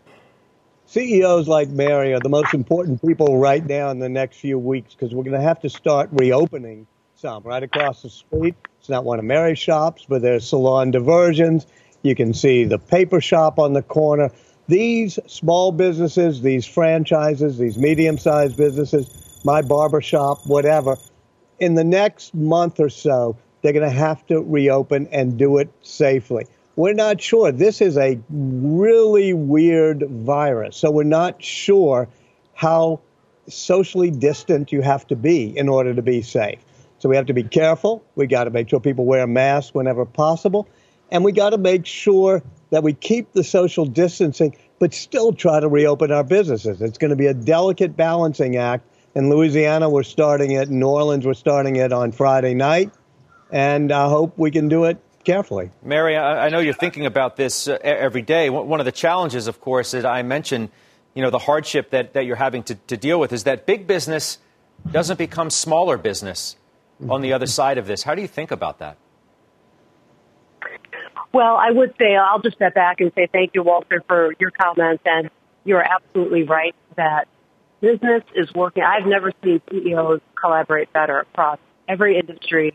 CEOs 0.87 1.49
like 1.49 1.67
Mary 1.67 2.13
are 2.13 2.21
the 2.21 2.29
most 2.29 2.53
important 2.53 3.05
people 3.05 3.37
right 3.37 3.65
now 3.65 3.89
in 3.89 3.99
the 3.99 4.07
next 4.07 4.37
few 4.37 4.57
weeks 4.57 4.93
because 4.93 5.13
we're 5.13 5.25
going 5.25 5.35
to 5.35 5.41
have 5.41 5.59
to 5.59 5.69
start 5.69 6.09
reopening 6.13 6.87
some 7.15 7.43
right 7.43 7.61
across 7.61 8.03
the 8.03 8.09
street. 8.09 8.55
It's 8.79 8.87
not 8.87 9.03
one 9.03 9.19
of 9.19 9.25
Mary's 9.25 9.59
shops, 9.59 10.05
but 10.07 10.21
there's 10.21 10.47
salon 10.47 10.91
diversions. 10.91 11.67
You 12.03 12.15
can 12.15 12.33
see 12.33 12.63
the 12.63 12.79
paper 12.79 13.19
shop 13.19 13.59
on 13.59 13.73
the 13.73 13.81
corner. 13.81 14.31
These 14.69 15.19
small 15.27 15.73
businesses, 15.73 16.41
these 16.41 16.65
franchises, 16.65 17.57
these 17.57 17.77
medium 17.77 18.17
sized 18.17 18.55
businesses, 18.55 19.09
my 19.43 19.61
barber 19.61 19.99
shop, 19.99 20.45
whatever, 20.45 20.95
in 21.59 21.75
the 21.75 21.83
next 21.83 22.33
month 22.33 22.79
or 22.79 22.89
so, 22.89 23.35
they're 23.61 23.73
going 23.73 23.89
to 23.89 23.97
have 23.97 24.25
to 24.27 24.41
reopen 24.41 25.07
and 25.11 25.37
do 25.37 25.57
it 25.57 25.69
safely. 25.81 26.45
We're 26.77 26.93
not 26.93 27.19
sure. 27.19 27.51
This 27.51 27.81
is 27.81 27.97
a 27.97 28.19
really 28.29 29.33
weird 29.33 30.03
virus. 30.09 30.77
So 30.77 30.91
we're 30.91 31.03
not 31.03 31.43
sure 31.43 32.07
how 32.53 33.01
socially 33.49 34.11
distant 34.11 34.71
you 34.71 34.81
have 34.81 35.07
to 35.07 35.15
be 35.15 35.57
in 35.57 35.69
order 35.69 35.95
to 35.95 36.03
be 36.03 36.21
safe. 36.21 36.59
So 36.99 37.09
we 37.09 37.15
have 37.15 37.25
to 37.25 37.33
be 37.33 37.41
careful. 37.41 38.05
We 38.15 38.27
got 38.27 38.43
to 38.43 38.51
make 38.51 38.69
sure 38.69 38.79
people 38.79 39.05
wear 39.05 39.25
masks 39.25 39.73
whenever 39.73 40.05
possible. 40.05 40.67
And 41.09 41.23
we 41.23 41.31
got 41.31 41.49
to 41.49 41.57
make 41.57 41.87
sure 41.87 42.43
that 42.69 42.83
we 42.83 42.93
keep 42.93 43.33
the 43.33 43.43
social 43.43 43.87
distancing, 43.87 44.55
but 44.77 44.93
still 44.93 45.33
try 45.33 45.59
to 45.59 45.67
reopen 45.67 46.11
our 46.11 46.23
businesses. 46.23 46.79
It's 46.79 46.99
going 46.99 47.09
to 47.09 47.15
be 47.15 47.25
a 47.25 47.33
delicate 47.33 47.97
balancing 47.97 48.55
act. 48.55 48.85
In 49.15 49.31
Louisiana, 49.31 49.89
we're 49.89 50.03
starting 50.03 50.51
it. 50.51 50.69
In 50.69 50.79
New 50.79 50.89
Orleans, 50.89 51.25
we're 51.25 51.33
starting 51.33 51.77
it 51.77 51.91
on 51.91 52.11
Friday 52.11 52.53
night. 52.53 52.91
And 53.51 53.91
I 53.91 54.09
hope 54.09 54.37
we 54.37 54.51
can 54.51 54.67
do 54.67 54.83
it 54.83 55.01
carefully. 55.27 55.69
Mary, 55.83 56.15
I, 56.15 56.47
know 56.47 56.59
you're 56.59 56.73
thinking 56.73 57.05
about 57.05 57.35
this 57.35 57.67
uh, 57.67 57.77
every 57.83 58.21
day. 58.21 58.49
One 58.49 58.79
of 58.79 58.85
the 58.85 58.93
challenges, 58.93 59.47
of 59.47 59.59
course, 59.59 59.91
that 59.91 60.05
I 60.05 60.23
mentioned, 60.23 60.69
you 61.13 61.21
know, 61.21 61.29
the 61.29 61.37
hardship 61.37 61.89
that, 61.89 62.13
that 62.13 62.25
you're 62.25 62.37
having 62.37 62.63
to, 62.63 62.75
to 62.75 62.95
deal 62.95 63.19
with 63.19 63.33
is 63.33 63.43
that 63.43 63.65
big 63.65 63.87
business 63.87 64.37
doesn't 64.89 65.17
become 65.17 65.49
smaller 65.49 65.97
business 65.97 66.55
on 67.09 67.19
the 67.19 67.33
other 67.33 67.45
side 67.45 67.77
of 67.77 67.87
this. 67.87 68.03
How 68.03 68.15
do 68.15 68.21
you 68.21 68.27
think 68.27 68.51
about 68.51 68.79
that? 68.79 68.95
Well, 71.33 71.57
I 71.57 71.71
would 71.71 71.93
say 71.99 72.15
I'll 72.15 72.39
just 72.39 72.55
step 72.55 72.73
back 72.73 73.01
and 73.01 73.11
say 73.13 73.27
thank 73.29 73.51
you, 73.53 73.63
Walter, 73.63 74.01
for 74.07 74.33
your 74.39 74.51
comments. 74.51 75.03
And 75.05 75.29
you're 75.65 75.83
absolutely 75.83 76.43
right 76.43 76.73
that 76.95 77.27
business 77.81 78.23
is 78.33 78.53
working. 78.55 78.83
I've 78.83 79.05
never 79.05 79.33
seen 79.43 79.61
CEOs 79.69 80.21
collaborate 80.41 80.93
better 80.93 81.19
across 81.19 81.59
every 81.85 82.17
industry 82.17 82.73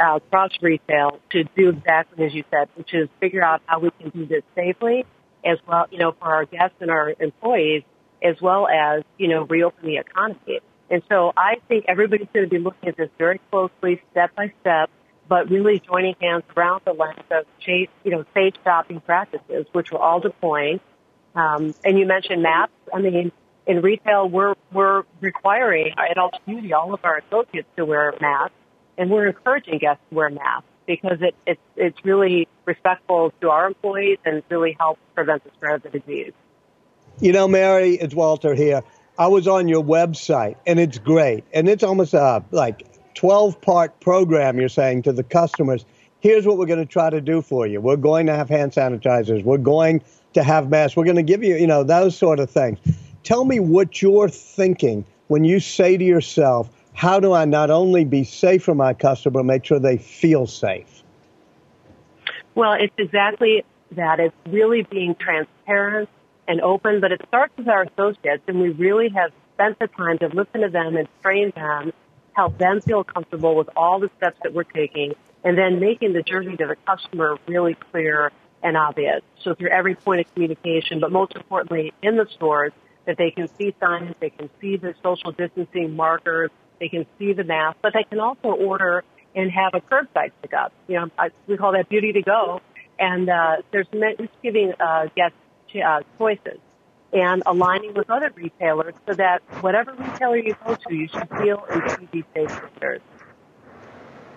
uh, 0.00 0.16
across 0.16 0.50
retail 0.60 1.20
to 1.30 1.44
do 1.56 1.70
exactly 1.70 2.26
as 2.26 2.34
you 2.34 2.44
said, 2.50 2.68
which 2.74 2.92
is 2.94 3.08
figure 3.20 3.42
out 3.42 3.62
how 3.66 3.78
we 3.78 3.90
can 4.00 4.10
do 4.10 4.26
this 4.26 4.42
safely 4.54 5.04
as 5.44 5.58
well, 5.66 5.86
you 5.90 5.98
know, 5.98 6.12
for 6.12 6.26
our 6.26 6.44
guests 6.46 6.76
and 6.80 6.90
our 6.90 7.14
employees, 7.20 7.82
as 8.22 8.40
well 8.40 8.66
as, 8.66 9.02
you 9.18 9.28
know, 9.28 9.44
reopen 9.44 9.86
the 9.86 9.98
economy. 9.98 10.60
And 10.90 11.02
so 11.08 11.32
I 11.36 11.56
think 11.68 11.86
everybody's 11.88 12.28
going 12.32 12.46
to 12.46 12.50
be 12.50 12.58
looking 12.58 12.88
at 12.88 12.96
this 12.96 13.10
very 13.18 13.40
closely, 13.50 14.02
step 14.10 14.34
by 14.34 14.52
step, 14.60 14.90
but 15.28 15.50
really 15.50 15.80
joining 15.80 16.14
hands 16.20 16.44
around 16.56 16.82
the 16.84 16.92
lens 16.92 17.18
of 17.30 17.44
safe, 17.64 17.88
you 18.04 18.10
know, 18.10 18.24
safe 18.34 18.54
shopping 18.62 19.00
practices, 19.00 19.66
which 19.72 19.90
we're 19.90 19.98
all 19.98 20.20
deploying. 20.20 20.80
Um, 21.34 21.74
and 21.84 21.98
you 21.98 22.06
mentioned 22.06 22.42
masks. 22.42 22.72
I 22.92 23.00
mean, 23.00 23.32
in 23.66 23.80
retail, 23.80 24.28
we're, 24.28 24.54
we're 24.72 25.04
requiring 25.20 25.94
at 25.98 26.16
Ulta 26.16 26.38
Beauty 26.46 26.72
all 26.72 26.94
of 26.94 27.00
our 27.04 27.18
associates 27.18 27.68
to 27.76 27.84
wear 27.84 28.14
masks 28.20 28.54
and 28.98 29.10
we're 29.10 29.26
encouraging 29.26 29.78
guests 29.78 30.02
to 30.10 30.16
wear 30.16 30.30
masks 30.30 30.68
because 30.86 31.18
it, 31.20 31.34
it, 31.46 31.58
it's 31.76 32.04
really 32.04 32.48
respectful 32.64 33.32
to 33.40 33.50
our 33.50 33.66
employees 33.66 34.18
and 34.24 34.42
really 34.50 34.76
helps 34.78 35.00
prevent 35.14 35.44
the 35.44 35.50
spread 35.50 35.74
of 35.76 35.82
the 35.82 35.98
disease. 35.98 36.32
You 37.20 37.32
know, 37.32 37.48
Mary, 37.48 37.94
it's 37.94 38.14
Walter 38.14 38.54
here. 38.54 38.82
I 39.18 39.28
was 39.28 39.46
on 39.46 39.68
your 39.68 39.82
website, 39.82 40.56
and 40.66 40.80
it's 40.80 40.98
great. 40.98 41.44
And 41.52 41.68
it's 41.68 41.84
almost 41.84 42.14
a 42.14 42.44
like 42.50 42.86
12 43.14 43.60
part 43.60 44.00
program 44.00 44.58
you're 44.58 44.68
saying 44.68 45.02
to 45.02 45.12
the 45.12 45.22
customers. 45.22 45.84
Here's 46.20 46.46
what 46.46 46.58
we're 46.58 46.66
going 46.66 46.80
to 46.80 46.86
try 46.86 47.10
to 47.10 47.20
do 47.20 47.42
for 47.42 47.66
you. 47.66 47.80
We're 47.80 47.96
going 47.96 48.26
to 48.26 48.34
have 48.34 48.48
hand 48.48 48.72
sanitizers. 48.72 49.44
We're 49.44 49.58
going 49.58 50.02
to 50.32 50.42
have 50.42 50.70
masks. 50.70 50.96
We're 50.96 51.04
going 51.04 51.16
to 51.16 51.22
give 51.22 51.44
you, 51.44 51.56
you 51.56 51.66
know, 51.66 51.84
those 51.84 52.16
sort 52.16 52.40
of 52.40 52.50
things. 52.50 52.78
Tell 53.22 53.44
me 53.44 53.60
what 53.60 54.02
you're 54.02 54.28
thinking 54.28 55.04
when 55.28 55.44
you 55.44 55.60
say 55.60 55.96
to 55.96 56.04
yourself, 56.04 56.68
how 56.94 57.20
do 57.20 57.32
I 57.32 57.44
not 57.44 57.70
only 57.70 58.04
be 58.04 58.24
safe 58.24 58.64
for 58.64 58.74
my 58.74 58.94
customer, 58.94 59.40
but 59.40 59.44
make 59.44 59.64
sure 59.64 59.78
they 59.78 59.98
feel 59.98 60.46
safe? 60.46 61.02
Well, 62.54 62.74
it's 62.74 62.94
exactly 62.96 63.64
that. 63.92 64.20
It's 64.20 64.34
really 64.48 64.82
being 64.82 65.16
transparent 65.16 66.08
and 66.46 66.60
open, 66.60 67.00
but 67.00 67.10
it 67.10 67.20
starts 67.28 67.56
with 67.56 67.68
our 67.68 67.82
associates, 67.82 68.44
and 68.46 68.60
we 68.60 68.68
really 68.68 69.08
have 69.08 69.32
spent 69.54 69.78
the 69.80 69.88
time 69.88 70.18
to 70.18 70.28
listen 70.28 70.60
to 70.60 70.68
them 70.68 70.96
and 70.96 71.08
train 71.20 71.52
them, 71.56 71.92
help 72.32 72.56
them 72.58 72.80
feel 72.80 73.02
comfortable 73.02 73.56
with 73.56 73.68
all 73.76 73.98
the 73.98 74.10
steps 74.16 74.38
that 74.44 74.52
we're 74.52 74.62
taking, 74.62 75.14
and 75.42 75.58
then 75.58 75.80
making 75.80 76.12
the 76.12 76.22
journey 76.22 76.56
to 76.56 76.66
the 76.66 76.76
customer 76.86 77.38
really 77.48 77.74
clear 77.74 78.30
and 78.62 78.76
obvious. 78.76 79.22
So 79.42 79.54
through 79.54 79.70
every 79.70 79.94
point 79.94 80.20
of 80.20 80.32
communication, 80.32 81.00
but 81.00 81.10
most 81.10 81.34
importantly 81.34 81.92
in 82.02 82.16
the 82.16 82.26
stores, 82.34 82.72
that 83.04 83.18
they 83.18 83.30
can 83.30 83.48
see 83.56 83.74
signs, 83.80 84.14
they 84.20 84.30
can 84.30 84.48
see 84.60 84.76
the 84.76 84.94
social 85.02 85.32
distancing 85.32 85.94
markers, 85.94 86.50
they 86.80 86.88
can 86.88 87.06
see 87.18 87.32
the 87.32 87.44
mask, 87.44 87.78
but 87.82 87.92
they 87.94 88.04
can 88.04 88.20
also 88.20 88.48
order 88.48 89.04
and 89.34 89.50
have 89.50 89.74
a 89.74 89.80
curbside 89.80 90.32
pickup. 90.42 90.72
You 90.86 91.00
know, 91.00 91.10
I, 91.18 91.30
we 91.46 91.56
call 91.56 91.72
that 91.72 91.88
beauty 91.88 92.12
to 92.12 92.22
go. 92.22 92.60
And 92.98 93.28
uh, 93.28 93.56
there's 93.72 93.88
just 93.92 94.32
giving 94.42 94.72
uh, 94.78 95.08
guests 95.16 95.36
uh, 95.84 96.02
choices 96.18 96.58
and 97.12 97.42
aligning 97.46 97.94
with 97.94 98.10
other 98.10 98.30
retailers 98.34 98.94
so 99.06 99.14
that 99.14 99.42
whatever 99.60 99.92
retailer 99.94 100.36
you 100.36 100.56
go 100.66 100.74
to, 100.74 100.94
you 100.94 101.08
should 101.08 101.28
feel 101.30 101.64
and 101.70 101.90
see 101.90 102.08
these 102.12 102.24
safe. 102.34 103.00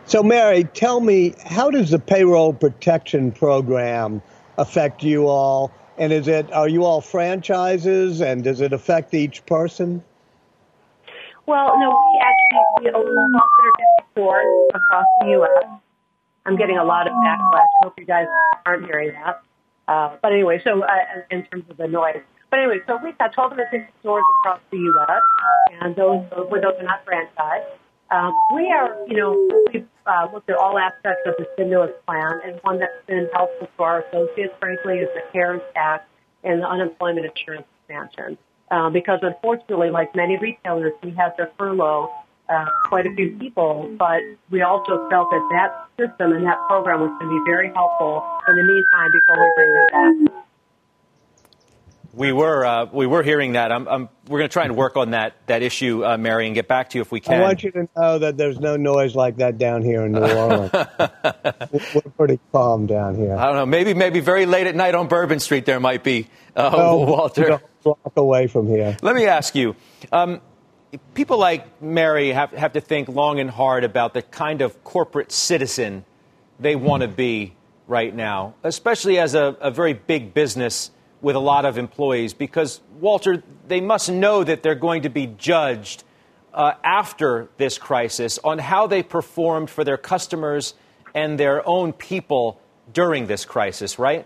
So, 0.05 0.23
Mary, 0.23 0.63
tell 0.63 0.99
me, 0.99 1.35
how 1.43 1.69
does 1.69 1.91
the 1.91 1.99
payroll 1.99 2.53
protection 2.53 3.31
program 3.31 4.21
affect 4.57 5.03
you 5.03 5.27
all? 5.27 5.71
And 5.97 6.13
is 6.13 6.27
it 6.27 6.51
are 6.53 6.69
you 6.69 6.85
all 6.85 7.01
franchises 7.01 8.21
and 8.21 8.43
does 8.43 8.61
it 8.61 8.73
affect 8.73 9.13
each 9.13 9.45
person? 9.45 10.03
Well, 11.47 11.77
no, 11.77 11.91
we 11.91 12.19
actually 12.19 12.67
we 12.77 12.91
own 12.91 13.31
150 13.31 14.03
stores 14.11 14.47
across 14.73 15.07
the 15.19 15.27
U.S. 15.39 15.65
I'm 16.45 16.57
getting 16.57 16.77
a 16.77 16.83
lot 16.83 17.07
of 17.07 17.13
backlash. 17.13 17.69
I 17.81 17.83
hope 17.83 17.93
you 17.97 18.05
guys 18.05 18.27
aren't 18.65 18.85
hearing 18.85 19.13
that. 19.13 19.41
Uh, 19.87 20.17
but 20.21 20.33
anyway, 20.33 20.61
so 20.63 20.83
uh, 20.83 20.87
in 21.31 21.45
terms 21.45 21.63
of 21.69 21.77
the 21.77 21.87
noise. 21.87 22.21
But 22.49 22.59
anyway, 22.59 22.79
so 22.85 22.99
we've 23.01 23.17
got 23.17 23.35
1,250 23.35 23.87
stores 24.01 24.25
across 24.39 24.59
the 24.71 24.77
U.S. 24.77 25.21
and 25.81 25.95
those 25.95 26.23
those, 26.35 26.49
those 26.49 26.63
are 26.79 26.83
not 26.83 27.05
franchised. 27.05 27.65
Um, 28.09 28.41
we 28.49 28.71
are, 28.71 28.97
you 29.05 29.17
know, 29.17 29.37
we've 29.71 29.87
uh, 30.05 30.27
looked 30.31 30.49
at 30.49 30.55
all 30.55 30.77
aspects 30.77 31.21
of 31.25 31.35
the 31.37 31.45
stimulus 31.53 31.91
plan, 32.05 32.39
and 32.45 32.59
one 32.61 32.79
that's 32.79 33.05
been 33.05 33.29
helpful 33.33 33.67
to 33.77 33.83
our 33.83 34.01
associates, 34.03 34.53
frankly, 34.59 34.99
is 34.99 35.09
the 35.13 35.21
CARES 35.33 35.61
Act 35.75 36.09
and 36.43 36.61
the 36.61 36.67
unemployment 36.67 37.25
insurance 37.25 37.67
expansion. 37.79 38.37
Uh, 38.69 38.89
because 38.89 39.19
unfortunately, 39.21 39.89
like 39.89 40.13
many 40.15 40.37
retailers, 40.37 40.93
we 41.01 41.11
had 41.11 41.29
to 41.37 41.49
furlough 41.57 42.11
uh, 42.49 42.65
quite 42.83 43.05
a 43.05 43.13
few 43.13 43.35
people, 43.39 43.89
but 43.97 44.21
we 44.49 44.61
also 44.61 45.01
felt 45.09 45.29
that 45.29 45.47
that 45.49 45.87
system 45.97 46.33
and 46.33 46.45
that 46.45 46.67
program 46.67 46.99
was 47.01 47.11
going 47.19 47.31
to 47.31 47.39
be 47.39 47.43
very 47.45 47.71
helpful 47.73 48.25
in 48.47 48.55
the 48.55 48.63
meantime 48.63 49.11
before 49.11 49.39
we 49.39 49.51
bring 49.55 49.73
them 49.73 49.87
back. 49.91 50.46
We 52.17 52.33
were 52.33 52.65
uh, 52.65 52.85
we 52.91 53.05
were 53.05 53.21
hearing 53.21 53.53
that. 53.53 53.71
I'm, 53.71 53.87
I'm, 53.87 54.09
we're 54.27 54.39
going 54.39 54.49
to 54.49 54.53
try 54.53 54.65
and 54.65 54.75
work 54.75 54.97
on 54.97 55.11
that 55.11 55.35
that 55.45 55.61
issue, 55.61 56.03
uh, 56.03 56.17
Mary, 56.17 56.47
and 56.47 56.55
get 56.55 56.67
back 56.67 56.89
to 56.89 56.97
you 56.97 57.03
if 57.03 57.11
we 57.11 57.19
can. 57.19 57.39
I 57.39 57.43
want 57.43 57.63
you 57.63 57.69
to 57.69 57.87
know 57.95 58.17
that 58.17 58.37
there's 58.37 58.59
no 58.59 58.75
noise 58.75 59.13
like 59.13 59.37
that 59.37 59.59
down 59.59 59.83
here 59.83 60.03
in 60.03 60.13
New 60.13 60.21
Orleans. 60.21 60.71
we're 61.93 62.11
pretty 62.17 62.39
calm 62.51 62.87
down 62.87 63.13
here. 63.13 63.35
I 63.35 63.45
don't 63.45 63.55
know. 63.55 63.67
Maybe 63.67 63.93
maybe 63.93 64.19
very 64.19 64.47
late 64.47 64.65
at 64.65 64.75
night 64.75 64.95
on 64.95 65.07
Bourbon 65.07 65.39
Street 65.39 65.67
there 65.67 65.79
might 65.79 66.03
be 66.03 66.27
uh, 66.55 66.71
no, 66.75 66.97
Walter. 66.97 67.61
Block 67.83 67.99
away 68.15 68.47
from 68.47 68.67
here. 68.67 68.97
Let 69.03 69.15
me 69.15 69.27
ask 69.27 69.53
you. 69.53 69.75
Um, 70.11 70.41
people 71.13 71.37
like 71.37 71.83
Mary 71.83 72.29
have, 72.29 72.49
have 72.51 72.73
to 72.73 72.81
think 72.81 73.09
long 73.09 73.39
and 73.39 73.49
hard 73.49 73.83
about 73.83 74.15
the 74.15 74.23
kind 74.23 74.61
of 74.61 74.83
corporate 74.83 75.31
citizen 75.31 76.03
they 76.59 76.75
want 76.75 77.01
to 77.01 77.07
be 77.07 77.53
right 77.87 78.13
now, 78.13 78.55
especially 78.63 79.19
as 79.19 79.35
a, 79.35 79.55
a 79.61 79.69
very 79.69 79.93
big 79.93 80.33
business 80.33 80.91
with 81.21 81.35
a 81.35 81.39
lot 81.39 81.65
of 81.65 81.77
employees 81.77 82.33
because, 82.33 82.81
Walter, 82.99 83.43
they 83.67 83.81
must 83.81 84.11
know 84.11 84.43
that 84.43 84.63
they're 84.63 84.75
going 84.75 85.03
to 85.03 85.09
be 85.09 85.27
judged 85.27 86.03
uh, 86.53 86.73
after 86.83 87.49
this 87.57 87.77
crisis 87.77 88.39
on 88.43 88.59
how 88.59 88.87
they 88.87 89.03
performed 89.03 89.69
for 89.69 89.83
their 89.83 89.97
customers 89.97 90.73
and 91.13 91.39
their 91.39 91.67
own 91.67 91.93
people 91.93 92.59
during 92.93 93.27
this 93.27 93.45
crisis, 93.45 93.99
right? 93.99 94.25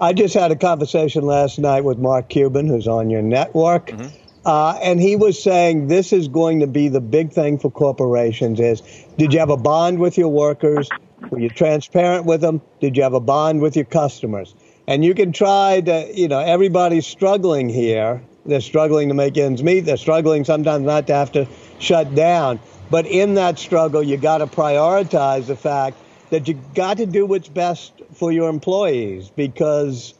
I 0.00 0.12
just 0.12 0.34
had 0.34 0.52
a 0.52 0.56
conversation 0.56 1.24
last 1.24 1.58
night 1.58 1.82
with 1.82 1.98
Mark 1.98 2.28
Cuban, 2.28 2.68
who's 2.68 2.86
on 2.86 3.10
your 3.10 3.22
network. 3.22 3.88
Mm-hmm. 3.88 4.08
Uh, 4.44 4.78
and 4.82 5.00
he 5.00 5.16
was 5.16 5.42
saying 5.42 5.88
this 5.88 6.12
is 6.12 6.28
going 6.28 6.60
to 6.60 6.66
be 6.66 6.88
the 6.88 7.00
big 7.00 7.32
thing 7.32 7.58
for 7.58 7.70
corporations 7.70 8.60
is 8.60 8.82
did 9.18 9.32
you 9.32 9.38
have 9.38 9.50
a 9.50 9.56
bond 9.56 9.98
with 9.98 10.16
your 10.16 10.28
workers 10.28 10.88
were 11.30 11.40
you 11.40 11.50
transparent 11.50 12.24
with 12.24 12.40
them 12.40 12.62
did 12.80 12.96
you 12.96 13.02
have 13.02 13.12
a 13.12 13.20
bond 13.20 13.60
with 13.60 13.74
your 13.74 13.84
customers 13.84 14.54
and 14.88 15.04
you 15.04 15.12
can 15.12 15.32
try 15.32 15.82
to, 15.82 16.10
you 16.14 16.28
know, 16.28 16.38
everybody's 16.38 17.06
struggling 17.06 17.68
here. 17.68 18.22
They're 18.46 18.62
struggling 18.62 19.08
to 19.08 19.14
make 19.14 19.36
ends 19.36 19.62
meet. 19.62 19.80
They're 19.80 19.98
struggling 19.98 20.44
sometimes 20.44 20.82
not 20.86 21.06
to 21.08 21.14
have 21.14 21.30
to 21.32 21.46
shut 21.78 22.14
down. 22.14 22.58
But 22.90 23.06
in 23.06 23.34
that 23.34 23.58
struggle, 23.58 24.02
you 24.02 24.16
got 24.16 24.38
to 24.38 24.46
prioritize 24.46 25.46
the 25.46 25.56
fact 25.56 25.98
that 26.30 26.48
you 26.48 26.58
got 26.74 26.96
to 26.96 27.04
do 27.04 27.26
what's 27.26 27.50
best 27.50 27.92
for 28.14 28.32
your 28.32 28.48
employees 28.48 29.28
because 29.28 30.14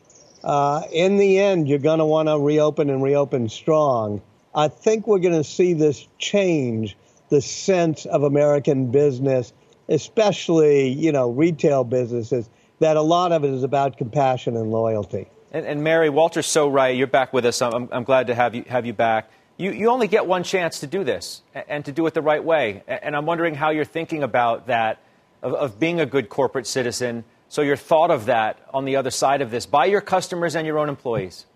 uh, 0.45 0.83
in 0.93 1.17
the 1.17 1.39
end, 1.39 1.67
you're 1.67 1.79
going 1.79 2.01
to 2.01 2.05
want 2.05 2.29
to 2.29 2.39
reopen 2.39 2.91
and 2.91 3.03
reopen 3.03 3.49
strong. 3.49 4.21
I 4.55 4.69
think 4.69 5.07
we're 5.07 5.19
going 5.19 5.33
to 5.33 5.45
see 5.45 5.73
this 5.73 6.07
change 6.19 6.95
the 7.31 7.41
sense 7.41 8.05
of 8.05 8.23
American 8.23 8.91
business, 8.91 9.51
especially, 9.89 10.89
you 10.89 11.11
know, 11.11 11.31
retail 11.31 11.85
businesses 11.85 12.51
that 12.81 12.97
a 12.97 13.03
lot 13.03 13.33
of 13.33 13.45
it 13.45 13.51
is 13.51 13.63
about 13.63 13.97
compassion 13.97 14.57
and 14.57 14.71
loyalty. 14.71 15.29
And, 15.53 15.67
and 15.67 15.83
Mary, 15.83 16.11
Walter's 16.11 16.47
so 16.47 16.69
right. 16.69 16.97
You're 16.97 17.07
back 17.07 17.33
with 17.33 17.47
us. 17.47 17.61
I'm, 17.63 17.89
I'm 17.91 18.05
glad 18.05 18.27
to 18.29 18.35
have 18.35 18.55
you, 18.55 18.65
have 18.69 18.87
you 18.87 18.93
back. 18.93 19.31
You, 19.57 19.73
you 19.73 19.89
only 19.89 20.07
get 20.07 20.27
one 20.27 20.45
chance 20.45 20.81
to 20.81 20.87
do 20.87 21.03
this 21.03 21.43
and 21.55 21.85
to 21.87 21.93
do 21.93 22.07
it 22.07 22.15
the 22.15 22.23
right 22.23 22.43
way. 22.43 22.83
And 22.87 23.17
I'm 23.17 23.27
wondering 23.27 23.55
how 23.55 23.71
you're 23.71 23.85
thinking 23.85 24.23
about 24.23 24.69
that, 24.69 25.01
of, 25.43 25.55
of 25.55 25.81
being 25.81 26.01
a 26.01 26.07
good 26.07 26.29
corporate 26.29 26.67
citizen. 26.67 27.25
So 27.49 27.63
you're 27.63 27.77
thought 27.77 28.11
of 28.11 28.27
that 28.27 28.61
on 28.73 28.85
the 28.85 28.97
other 28.97 29.11
side 29.11 29.43
of 29.43 29.51
this 29.51 29.67
by 29.67 29.87
your 29.87 30.01
customers 30.01 30.55
and 30.55 30.67
your 30.67 30.79
own 30.79 30.89
employees. 30.89 31.47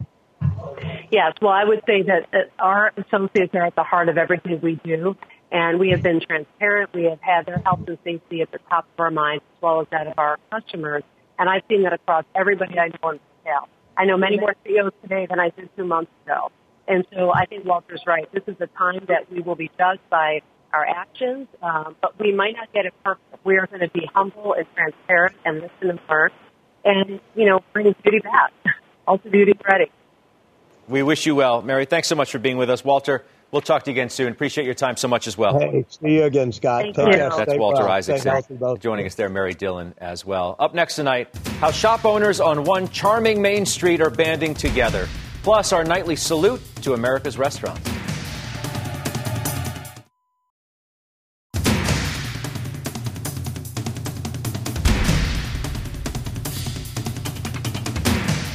Yes, 1.12 1.34
well, 1.42 1.52
I 1.52 1.64
would 1.64 1.82
say 1.86 2.02
that, 2.02 2.28
that 2.32 2.50
our 2.58 2.90
associates 2.96 3.54
are 3.54 3.66
at 3.66 3.76
the 3.76 3.82
heart 3.82 4.08
of 4.08 4.16
everything 4.16 4.58
we 4.62 4.76
do, 4.82 5.14
and 5.52 5.78
we 5.78 5.90
have 5.90 6.02
been 6.02 6.20
transparent. 6.20 6.94
We 6.94 7.04
have 7.04 7.20
had 7.20 7.44
their 7.44 7.58
health 7.58 7.86
and 7.86 7.98
safety 8.02 8.40
at 8.40 8.50
the 8.50 8.58
top 8.70 8.86
of 8.94 8.98
our 8.98 9.10
minds, 9.10 9.44
as 9.56 9.62
well 9.62 9.82
as 9.82 9.88
that 9.90 10.06
of 10.06 10.18
our 10.18 10.38
customers. 10.50 11.02
And 11.38 11.48
I've 11.48 11.62
seen 11.68 11.82
that 11.84 11.92
across 11.92 12.24
everybody 12.34 12.78
I 12.78 12.88
know 12.88 13.10
in 13.10 13.20
retail. 13.44 13.68
I 13.96 14.04
know 14.04 14.16
many 14.16 14.38
more 14.38 14.54
CEOs 14.64 14.92
today 15.02 15.26
than 15.28 15.38
I 15.40 15.50
did 15.50 15.68
two 15.76 15.84
months 15.84 16.10
ago. 16.24 16.50
And 16.88 17.04
so 17.12 17.32
I 17.32 17.46
think 17.46 17.64
Walter's 17.64 18.02
right. 18.06 18.30
This 18.32 18.42
is 18.46 18.56
a 18.60 18.66
time 18.66 19.04
that 19.08 19.30
we 19.30 19.40
will 19.40 19.54
be 19.54 19.70
judged 19.78 20.08
by 20.10 20.42
our 20.72 20.86
actions, 20.86 21.48
um, 21.62 21.96
but 22.00 22.18
we 22.18 22.32
might 22.32 22.56
not 22.56 22.72
get 22.72 22.86
it 22.86 22.94
perfect. 23.04 23.44
We 23.44 23.58
are 23.58 23.66
going 23.66 23.80
to 23.80 23.90
be 23.90 24.08
humble 24.14 24.54
and 24.54 24.66
transparent 24.74 25.36
and 25.44 25.60
listen 25.60 25.90
and 25.90 26.00
learn 26.08 26.30
and, 26.84 27.20
you 27.34 27.46
know, 27.46 27.60
bring 27.72 27.94
beauty 28.02 28.20
back. 28.20 28.52
Ulta 29.08 29.30
Beauty 29.30 29.52
ready. 29.68 29.90
We 30.88 31.02
wish 31.02 31.26
you 31.26 31.34
well. 31.34 31.62
Mary, 31.62 31.84
thanks 31.84 32.08
so 32.08 32.14
much 32.14 32.30
for 32.30 32.38
being 32.38 32.56
with 32.56 32.70
us. 32.70 32.84
Walter, 32.84 33.24
We'll 33.52 33.60
talk 33.60 33.82
to 33.82 33.90
you 33.90 33.92
again 33.92 34.08
soon. 34.08 34.32
Appreciate 34.32 34.64
your 34.64 34.72
time 34.72 34.96
so 34.96 35.08
much 35.08 35.26
as 35.26 35.36
well. 35.36 35.58
Hey, 35.58 35.84
see 35.90 36.14
you 36.14 36.24
again, 36.24 36.52
Scott. 36.52 36.84
Thank 36.84 36.96
Take 36.96 37.04
care. 37.12 37.28
That's 37.28 37.50
Stay 37.50 37.58
Walter 37.58 37.82
well. 37.82 37.92
Isaacson 37.92 38.78
joining 38.80 39.04
us 39.04 39.14
there, 39.14 39.28
Mary 39.28 39.52
Dillon 39.52 39.94
as 39.98 40.24
well. 40.24 40.56
Up 40.58 40.74
next 40.74 40.96
tonight, 40.96 41.28
how 41.60 41.70
shop 41.70 42.06
owners 42.06 42.40
on 42.40 42.64
one 42.64 42.88
charming 42.88 43.42
Main 43.42 43.66
Street 43.66 44.00
are 44.00 44.08
banding 44.08 44.54
together. 44.54 45.06
Plus, 45.42 45.70
our 45.74 45.84
nightly 45.84 46.16
salute 46.16 46.62
to 46.76 46.94
America's 46.94 47.36
restaurants. 47.36 47.86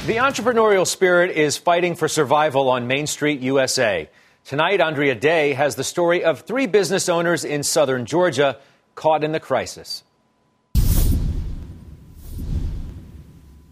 The 0.06 0.16
entrepreneurial 0.16 0.86
spirit 0.86 1.36
is 1.36 1.56
fighting 1.56 1.94
for 1.94 2.08
survival 2.08 2.68
on 2.70 2.88
Main 2.88 3.06
Street, 3.06 3.40
USA. 3.40 4.08
Tonight, 4.48 4.80
Andrea 4.80 5.14
Day 5.14 5.52
has 5.52 5.74
the 5.74 5.84
story 5.84 6.24
of 6.24 6.40
three 6.40 6.64
business 6.64 7.10
owners 7.10 7.44
in 7.44 7.62
southern 7.62 8.06
Georgia 8.06 8.56
caught 8.94 9.22
in 9.22 9.32
the 9.32 9.40
crisis. 9.40 10.02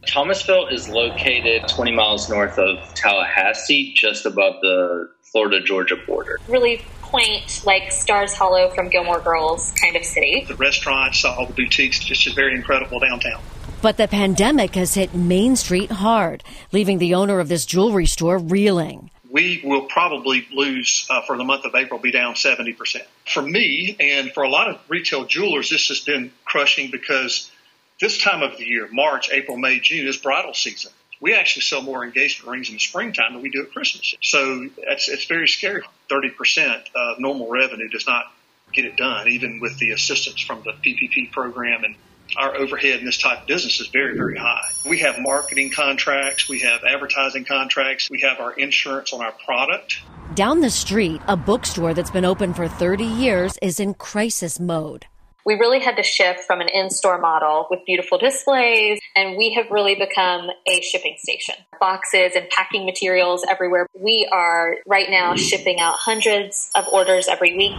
Thomasville 0.06 0.66
is 0.66 0.90
located 0.90 1.66
20 1.66 1.92
miles 1.92 2.28
north 2.28 2.58
of 2.58 2.76
Tallahassee, 2.92 3.94
just 3.94 4.26
above 4.26 4.56
the 4.60 5.08
Florida 5.22 5.62
Georgia 5.62 5.96
border. 6.06 6.38
Really 6.46 6.84
quaint, 7.00 7.62
like 7.64 7.90
Stars 7.90 8.34
Hollow 8.34 8.68
from 8.68 8.90
Gilmore 8.90 9.20
Girls 9.20 9.72
kind 9.80 9.96
of 9.96 10.04
city. 10.04 10.44
The 10.46 10.56
restaurants, 10.56 11.24
all 11.24 11.46
the 11.46 11.54
boutiques, 11.54 12.00
just, 12.00 12.20
just 12.20 12.36
very 12.36 12.54
incredible 12.54 13.00
downtown. 13.00 13.40
But 13.80 13.96
the 13.96 14.08
pandemic 14.08 14.74
has 14.74 14.92
hit 14.92 15.14
Main 15.14 15.56
Street 15.56 15.90
hard, 15.90 16.44
leaving 16.70 16.98
the 16.98 17.14
owner 17.14 17.40
of 17.40 17.48
this 17.48 17.64
jewelry 17.64 18.04
store 18.04 18.36
reeling 18.36 19.10
we 19.36 19.60
will 19.62 19.82
probably 19.82 20.48
lose 20.50 21.06
uh, 21.10 21.20
for 21.20 21.36
the 21.36 21.44
month 21.44 21.66
of 21.66 21.74
April, 21.74 22.00
be 22.00 22.10
down 22.10 22.36
70%. 22.36 23.02
For 23.26 23.42
me 23.42 23.94
and 24.00 24.32
for 24.32 24.44
a 24.44 24.48
lot 24.48 24.70
of 24.70 24.80
retail 24.88 25.26
jewelers, 25.26 25.68
this 25.68 25.88
has 25.88 26.00
been 26.00 26.32
crushing 26.46 26.90
because 26.90 27.52
this 28.00 28.16
time 28.16 28.42
of 28.42 28.56
the 28.56 28.64
year, 28.64 28.88
March, 28.90 29.28
April, 29.30 29.58
May, 29.58 29.78
June, 29.78 30.06
is 30.06 30.16
bridal 30.16 30.54
season. 30.54 30.90
We 31.20 31.34
actually 31.34 31.62
sell 31.62 31.82
more 31.82 32.02
engagement 32.02 32.50
rings 32.50 32.70
in 32.70 32.76
the 32.76 32.80
springtime 32.80 33.34
than 33.34 33.42
we 33.42 33.50
do 33.50 33.60
at 33.60 33.72
Christmas. 33.72 34.14
So 34.22 34.70
it's, 34.78 35.10
it's 35.10 35.26
very 35.26 35.48
scary. 35.48 35.82
30% 36.08 36.84
of 36.94 37.18
normal 37.18 37.50
revenue 37.50 37.90
does 37.90 38.06
not 38.06 38.32
get 38.72 38.86
it 38.86 38.96
done, 38.96 39.28
even 39.28 39.60
with 39.60 39.76
the 39.78 39.90
assistance 39.90 40.40
from 40.40 40.62
the 40.62 40.72
PPP 40.72 41.30
program 41.30 41.84
and 41.84 41.94
our 42.36 42.56
overhead 42.56 43.00
in 43.00 43.06
this 43.06 43.18
type 43.18 43.42
of 43.42 43.46
business 43.46 43.80
is 43.80 43.88
very, 43.88 44.16
very 44.16 44.36
high. 44.36 44.70
We 44.84 44.98
have 45.00 45.18
marketing 45.18 45.70
contracts, 45.70 46.48
we 46.48 46.60
have 46.60 46.82
advertising 46.84 47.44
contracts, 47.44 48.10
we 48.10 48.20
have 48.22 48.40
our 48.40 48.52
insurance 48.52 49.12
on 49.12 49.20
our 49.20 49.32
product. 49.32 50.00
Down 50.34 50.60
the 50.60 50.70
street, 50.70 51.20
a 51.28 51.36
bookstore 51.36 51.94
that's 51.94 52.10
been 52.10 52.24
open 52.24 52.52
for 52.52 52.68
30 52.68 53.04
years 53.04 53.58
is 53.62 53.78
in 53.78 53.94
crisis 53.94 54.58
mode. 54.58 55.06
We 55.46 55.54
really 55.54 55.78
had 55.78 55.96
to 55.96 56.02
shift 56.02 56.40
from 56.40 56.60
an 56.60 56.68
in 56.68 56.90
store 56.90 57.20
model 57.20 57.68
with 57.70 57.78
beautiful 57.86 58.18
displays, 58.18 58.98
and 59.14 59.36
we 59.36 59.54
have 59.54 59.70
really 59.70 59.94
become 59.94 60.50
a 60.66 60.80
shipping 60.80 61.16
station. 61.20 61.54
Boxes 61.78 62.32
and 62.34 62.50
packing 62.50 62.84
materials 62.84 63.46
everywhere. 63.48 63.86
We 63.94 64.28
are 64.32 64.78
right 64.86 65.08
now 65.08 65.36
shipping 65.36 65.78
out 65.78 65.94
hundreds 65.98 66.68
of 66.74 66.88
orders 66.88 67.28
every 67.28 67.56
week 67.56 67.78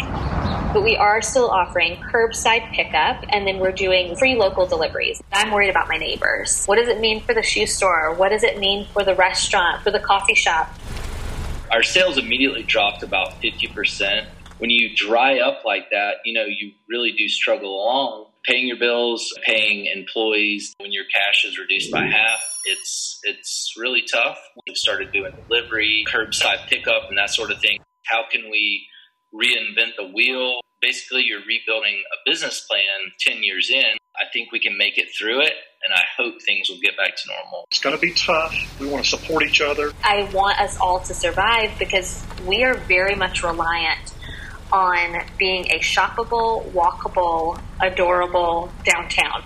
but 0.78 0.84
we 0.84 0.96
are 0.96 1.24
still 1.24 1.50
offering 1.50 1.96
curbside 1.96 2.72
pickup 2.72 3.26
and 3.30 3.48
then 3.48 3.58
we're 3.58 3.72
doing 3.72 4.16
free 4.16 4.36
local 4.36 4.68
deliveries. 4.68 5.20
I'm 5.32 5.50
worried 5.50 5.72
about 5.72 5.88
my 5.88 5.98
neighbors. 5.98 6.68
What 6.68 6.76
does 6.76 6.88
it 6.88 7.00
mean 7.00 7.20
for 7.20 7.34
the 7.34 7.42
shoe 7.42 7.66
store? 7.66 8.14
What 8.14 8.30
does 8.30 8.44
it 8.44 8.60
mean 8.60 8.86
for 8.94 9.04
the 9.04 9.16
restaurant, 9.16 9.82
for 9.82 9.90
the 9.90 10.00
coffee 10.00 10.36
shop? 10.36 10.72
Our 11.72 11.82
sales 11.82 12.20
immediately 12.20 12.62
dropped 12.62 13.02
about 13.02 13.42
50%. 13.42 14.28
When 14.60 14.70
you 14.70 14.96
dry 14.96 15.40
up 15.40 15.66
like 15.66 15.90
that, 15.90 16.18
you 16.26 16.34
know, 16.34 16.46
you 16.46 16.74
really 16.88 17.12
do 17.12 17.28
struggle 17.28 17.74
along 17.74 18.26
paying 18.46 18.68
your 18.68 18.78
bills, 18.78 19.34
paying 19.44 19.88
employees. 19.88 20.76
When 20.78 20.92
your 20.94 21.06
cash 21.12 21.44
is 21.44 21.58
reduced 21.58 21.92
by 21.92 22.06
half, 22.06 22.40
it's 22.66 23.20
it's 23.24 23.74
really 23.78 24.04
tough. 24.04 24.38
We've 24.68 24.78
started 24.78 25.12
doing 25.12 25.34
delivery, 25.50 26.06
curbside 26.08 26.68
pickup, 26.68 27.10
and 27.10 27.18
that 27.18 27.32
sort 27.32 27.50
of 27.52 27.60
thing. 27.60 27.80
How 28.06 28.24
can 28.32 28.50
we 28.52 28.88
reinvent 29.34 29.98
the 29.98 30.10
wheel? 30.14 30.62
Basically, 30.82 31.24
you're 31.24 31.42
rebuilding 31.48 32.04
a 32.14 32.30
business 32.30 32.68
plan 32.70 33.12
10 33.20 33.42
years 33.42 33.72
in. 33.72 33.98
I 34.16 34.26
think 34.32 34.52
we 34.52 34.60
can 34.60 34.78
make 34.78 34.98
it 34.98 35.08
through 35.18 35.42
it, 35.42 35.54
and 35.84 35.94
I 35.94 36.02
hope 36.18 36.42
things 36.42 36.70
will 36.70 36.80
get 36.80 36.96
back 36.96 37.16
to 37.16 37.28
normal. 37.28 37.66
It's 37.72 37.80
going 37.80 37.96
to 37.96 38.02
be 38.02 38.14
tough. 38.14 38.56
We 38.80 38.88
want 38.88 39.04
to 39.04 39.10
support 39.10 39.44
each 39.44 39.60
other. 39.60 39.92
I 40.04 40.30
want 40.34 40.60
us 40.60 40.78
all 40.80 41.00
to 41.02 41.14
survive 41.14 41.72
because 41.80 42.24
we 42.46 42.64
are 42.64 42.76
very 42.76 43.16
much 43.16 43.44
reliant 43.44 44.14
on 44.72 45.24
being 45.40 45.66
a 45.72 45.80
shoppable, 45.80 46.70
walkable, 46.72 47.60
adorable 47.82 48.72
downtown. 48.84 49.44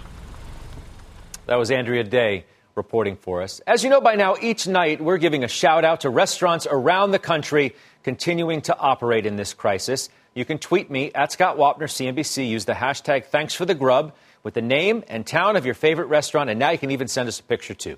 That 1.46 1.56
was 1.56 1.72
Andrea 1.72 2.04
Day 2.04 2.46
reporting 2.76 3.16
for 3.16 3.42
us. 3.42 3.60
As 3.68 3.84
you 3.84 3.90
know 3.90 4.02
by 4.02 4.16
now, 4.16 4.36
each 4.42 4.68
night 4.68 5.02
we're 5.02 5.18
giving 5.18 5.44
a 5.44 5.48
shout 5.48 5.86
out 5.86 6.02
to 6.02 6.10
restaurants 6.10 6.68
around 6.70 7.12
the 7.12 7.20
country 7.20 7.76
continuing 8.04 8.62
to 8.62 8.78
operate 8.78 9.26
in 9.26 9.36
this 9.36 9.54
crisis. 9.54 10.10
You 10.34 10.46
can 10.46 10.60
tweet 10.60 10.90
me 10.90 11.12
at 11.14 11.34
Scott 11.34 11.58
Wapner, 11.58 11.84
CNBC. 11.84 12.48
Use 12.48 12.64
the 12.64 12.74
hashtag 12.74 13.26
thanks 13.26 13.54
for 13.54 13.66
the 13.66 13.76
grub 13.76 14.14
with 14.44 14.54
the 14.54 14.62
name 14.62 15.04
and 15.10 15.28
town 15.28 15.58
of 15.58 15.66
your 15.66 15.76
favorite 15.76 16.06
restaurant. 16.06 16.50
And 16.50 16.58
now 16.58 16.70
you 16.70 16.78
can 16.78 16.92
even 16.92 17.10
send 17.10 17.28
us 17.28 17.42
a 17.42 17.44
picture 17.44 17.74
too. 17.74 17.98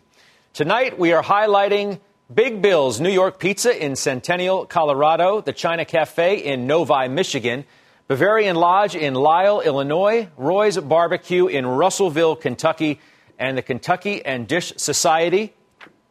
Tonight 0.51 0.97
we 0.97 1.13
are 1.13 1.21
highlighting 1.21 1.99
Big 2.33 2.59
Bill's 2.59 2.99
New 2.99 3.11
York 3.11 3.37
Pizza 3.37 3.71
in 3.79 3.95
Centennial, 3.95 4.65
Colorado, 4.65 5.41
the 5.41 5.53
China 5.53 5.85
Cafe 5.85 6.37
in 6.37 6.65
Novi, 6.65 7.07
Michigan, 7.07 7.65
Bavarian 8.07 8.55
Lodge 8.55 8.95
in 8.95 9.13
Lisle, 9.13 9.61
Illinois, 9.61 10.27
Roy's 10.35 10.77
Barbecue 10.77 11.45
in 11.45 11.67
Russellville, 11.67 12.35
Kentucky, 12.35 12.99
and 13.37 13.55
the 13.55 13.61
Kentucky 13.61 14.25
and 14.25 14.47
Dish 14.47 14.73
Society 14.77 15.53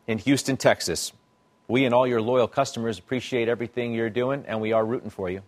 in 0.07 0.19
Houston, 0.19 0.57
Texas. 0.57 1.13
We 1.67 1.85
and 1.85 1.93
all 1.93 2.07
your 2.07 2.23
loyal 2.23 2.47
customers 2.47 3.01
appreciate 3.01 3.49
everything 3.49 3.93
you're 3.93 4.11
doing, 4.11 4.45
and 4.47 4.61
we 4.61 4.73
are 4.73 4.85
rooting 4.85 5.11
for 5.11 5.29
you. 5.29 5.43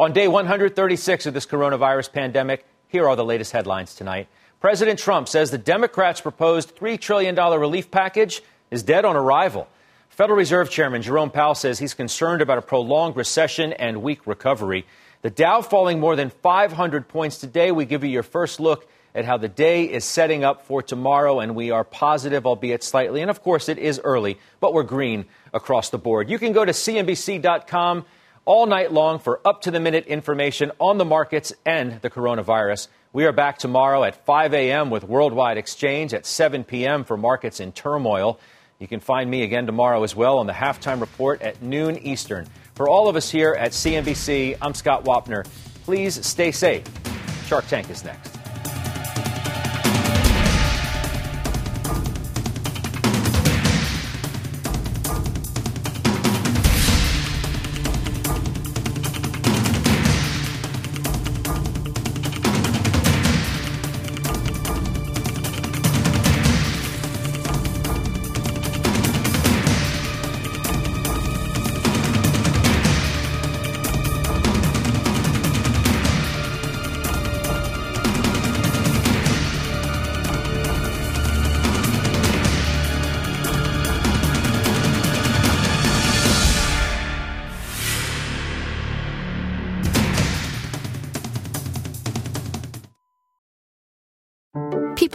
On 0.00 0.14
day 0.14 0.28
136 0.28 1.26
of 1.26 1.34
this 1.34 1.44
coronavirus 1.44 2.10
pandemic, 2.10 2.64
here 2.88 3.06
are 3.06 3.16
the 3.16 3.22
latest 3.22 3.52
headlines 3.52 3.94
tonight. 3.94 4.28
President 4.58 4.98
Trump 4.98 5.28
says 5.28 5.50
the 5.50 5.58
Democrats' 5.58 6.22
proposed 6.22 6.74
$3 6.74 6.98
trillion 6.98 7.36
relief 7.36 7.90
package 7.90 8.40
is 8.70 8.82
dead 8.82 9.04
on 9.04 9.14
arrival. 9.14 9.68
Federal 10.08 10.38
Reserve 10.38 10.70
Chairman 10.70 11.02
Jerome 11.02 11.30
Powell 11.30 11.54
says 11.54 11.78
he's 11.78 11.92
concerned 11.92 12.40
about 12.40 12.56
a 12.56 12.62
prolonged 12.62 13.14
recession 13.14 13.74
and 13.74 14.02
weak 14.02 14.26
recovery. 14.26 14.86
The 15.20 15.28
Dow 15.28 15.60
falling 15.60 16.00
more 16.00 16.16
than 16.16 16.30
500 16.30 17.06
points 17.06 17.36
today. 17.36 17.70
We 17.70 17.84
give 17.84 18.02
you 18.02 18.08
your 18.08 18.22
first 18.22 18.58
look 18.58 18.88
at 19.14 19.26
how 19.26 19.36
the 19.36 19.48
day 19.48 19.84
is 19.84 20.06
setting 20.06 20.44
up 20.44 20.64
for 20.64 20.82
tomorrow, 20.82 21.40
and 21.40 21.54
we 21.54 21.72
are 21.72 21.84
positive, 21.84 22.46
albeit 22.46 22.82
slightly. 22.82 23.20
And 23.20 23.30
of 23.30 23.42
course, 23.42 23.68
it 23.68 23.76
is 23.76 24.00
early, 24.02 24.38
but 24.60 24.72
we're 24.72 24.82
green 24.82 25.26
across 25.52 25.90
the 25.90 25.98
board. 25.98 26.30
You 26.30 26.38
can 26.38 26.54
go 26.54 26.64
to 26.64 26.72
CNBC.com 26.72 28.06
all 28.44 28.66
night 28.66 28.92
long 28.92 29.18
for 29.18 29.40
up 29.46 29.62
to 29.62 29.70
the 29.70 29.80
minute 29.80 30.06
information 30.06 30.72
on 30.78 30.98
the 30.98 31.04
markets 31.04 31.52
and 31.64 32.00
the 32.02 32.10
coronavirus. 32.10 32.88
We 33.12 33.24
are 33.26 33.32
back 33.32 33.58
tomorrow 33.58 34.04
at 34.04 34.24
5 34.24 34.54
a.m. 34.54 34.90
with 34.90 35.04
Worldwide 35.04 35.58
Exchange, 35.58 36.14
at 36.14 36.26
7 36.26 36.64
p.m. 36.64 37.04
for 37.04 37.16
markets 37.16 37.60
in 37.60 37.72
turmoil. 37.72 38.38
You 38.78 38.88
can 38.88 39.00
find 39.00 39.30
me 39.30 39.42
again 39.42 39.66
tomorrow 39.66 40.02
as 40.04 40.16
well 40.16 40.38
on 40.38 40.46
the 40.46 40.52
halftime 40.52 41.00
report 41.00 41.42
at 41.42 41.60
noon 41.60 41.98
Eastern. 41.98 42.46
For 42.74 42.88
all 42.88 43.08
of 43.08 43.16
us 43.16 43.30
here 43.30 43.52
at 43.52 43.72
CNBC, 43.72 44.56
I'm 44.62 44.74
Scott 44.74 45.04
Wapner. 45.04 45.44
Please 45.84 46.26
stay 46.26 46.50
safe. 46.50 46.84
Shark 47.46 47.66
Tank 47.66 47.90
is 47.90 48.04
next. 48.04 48.39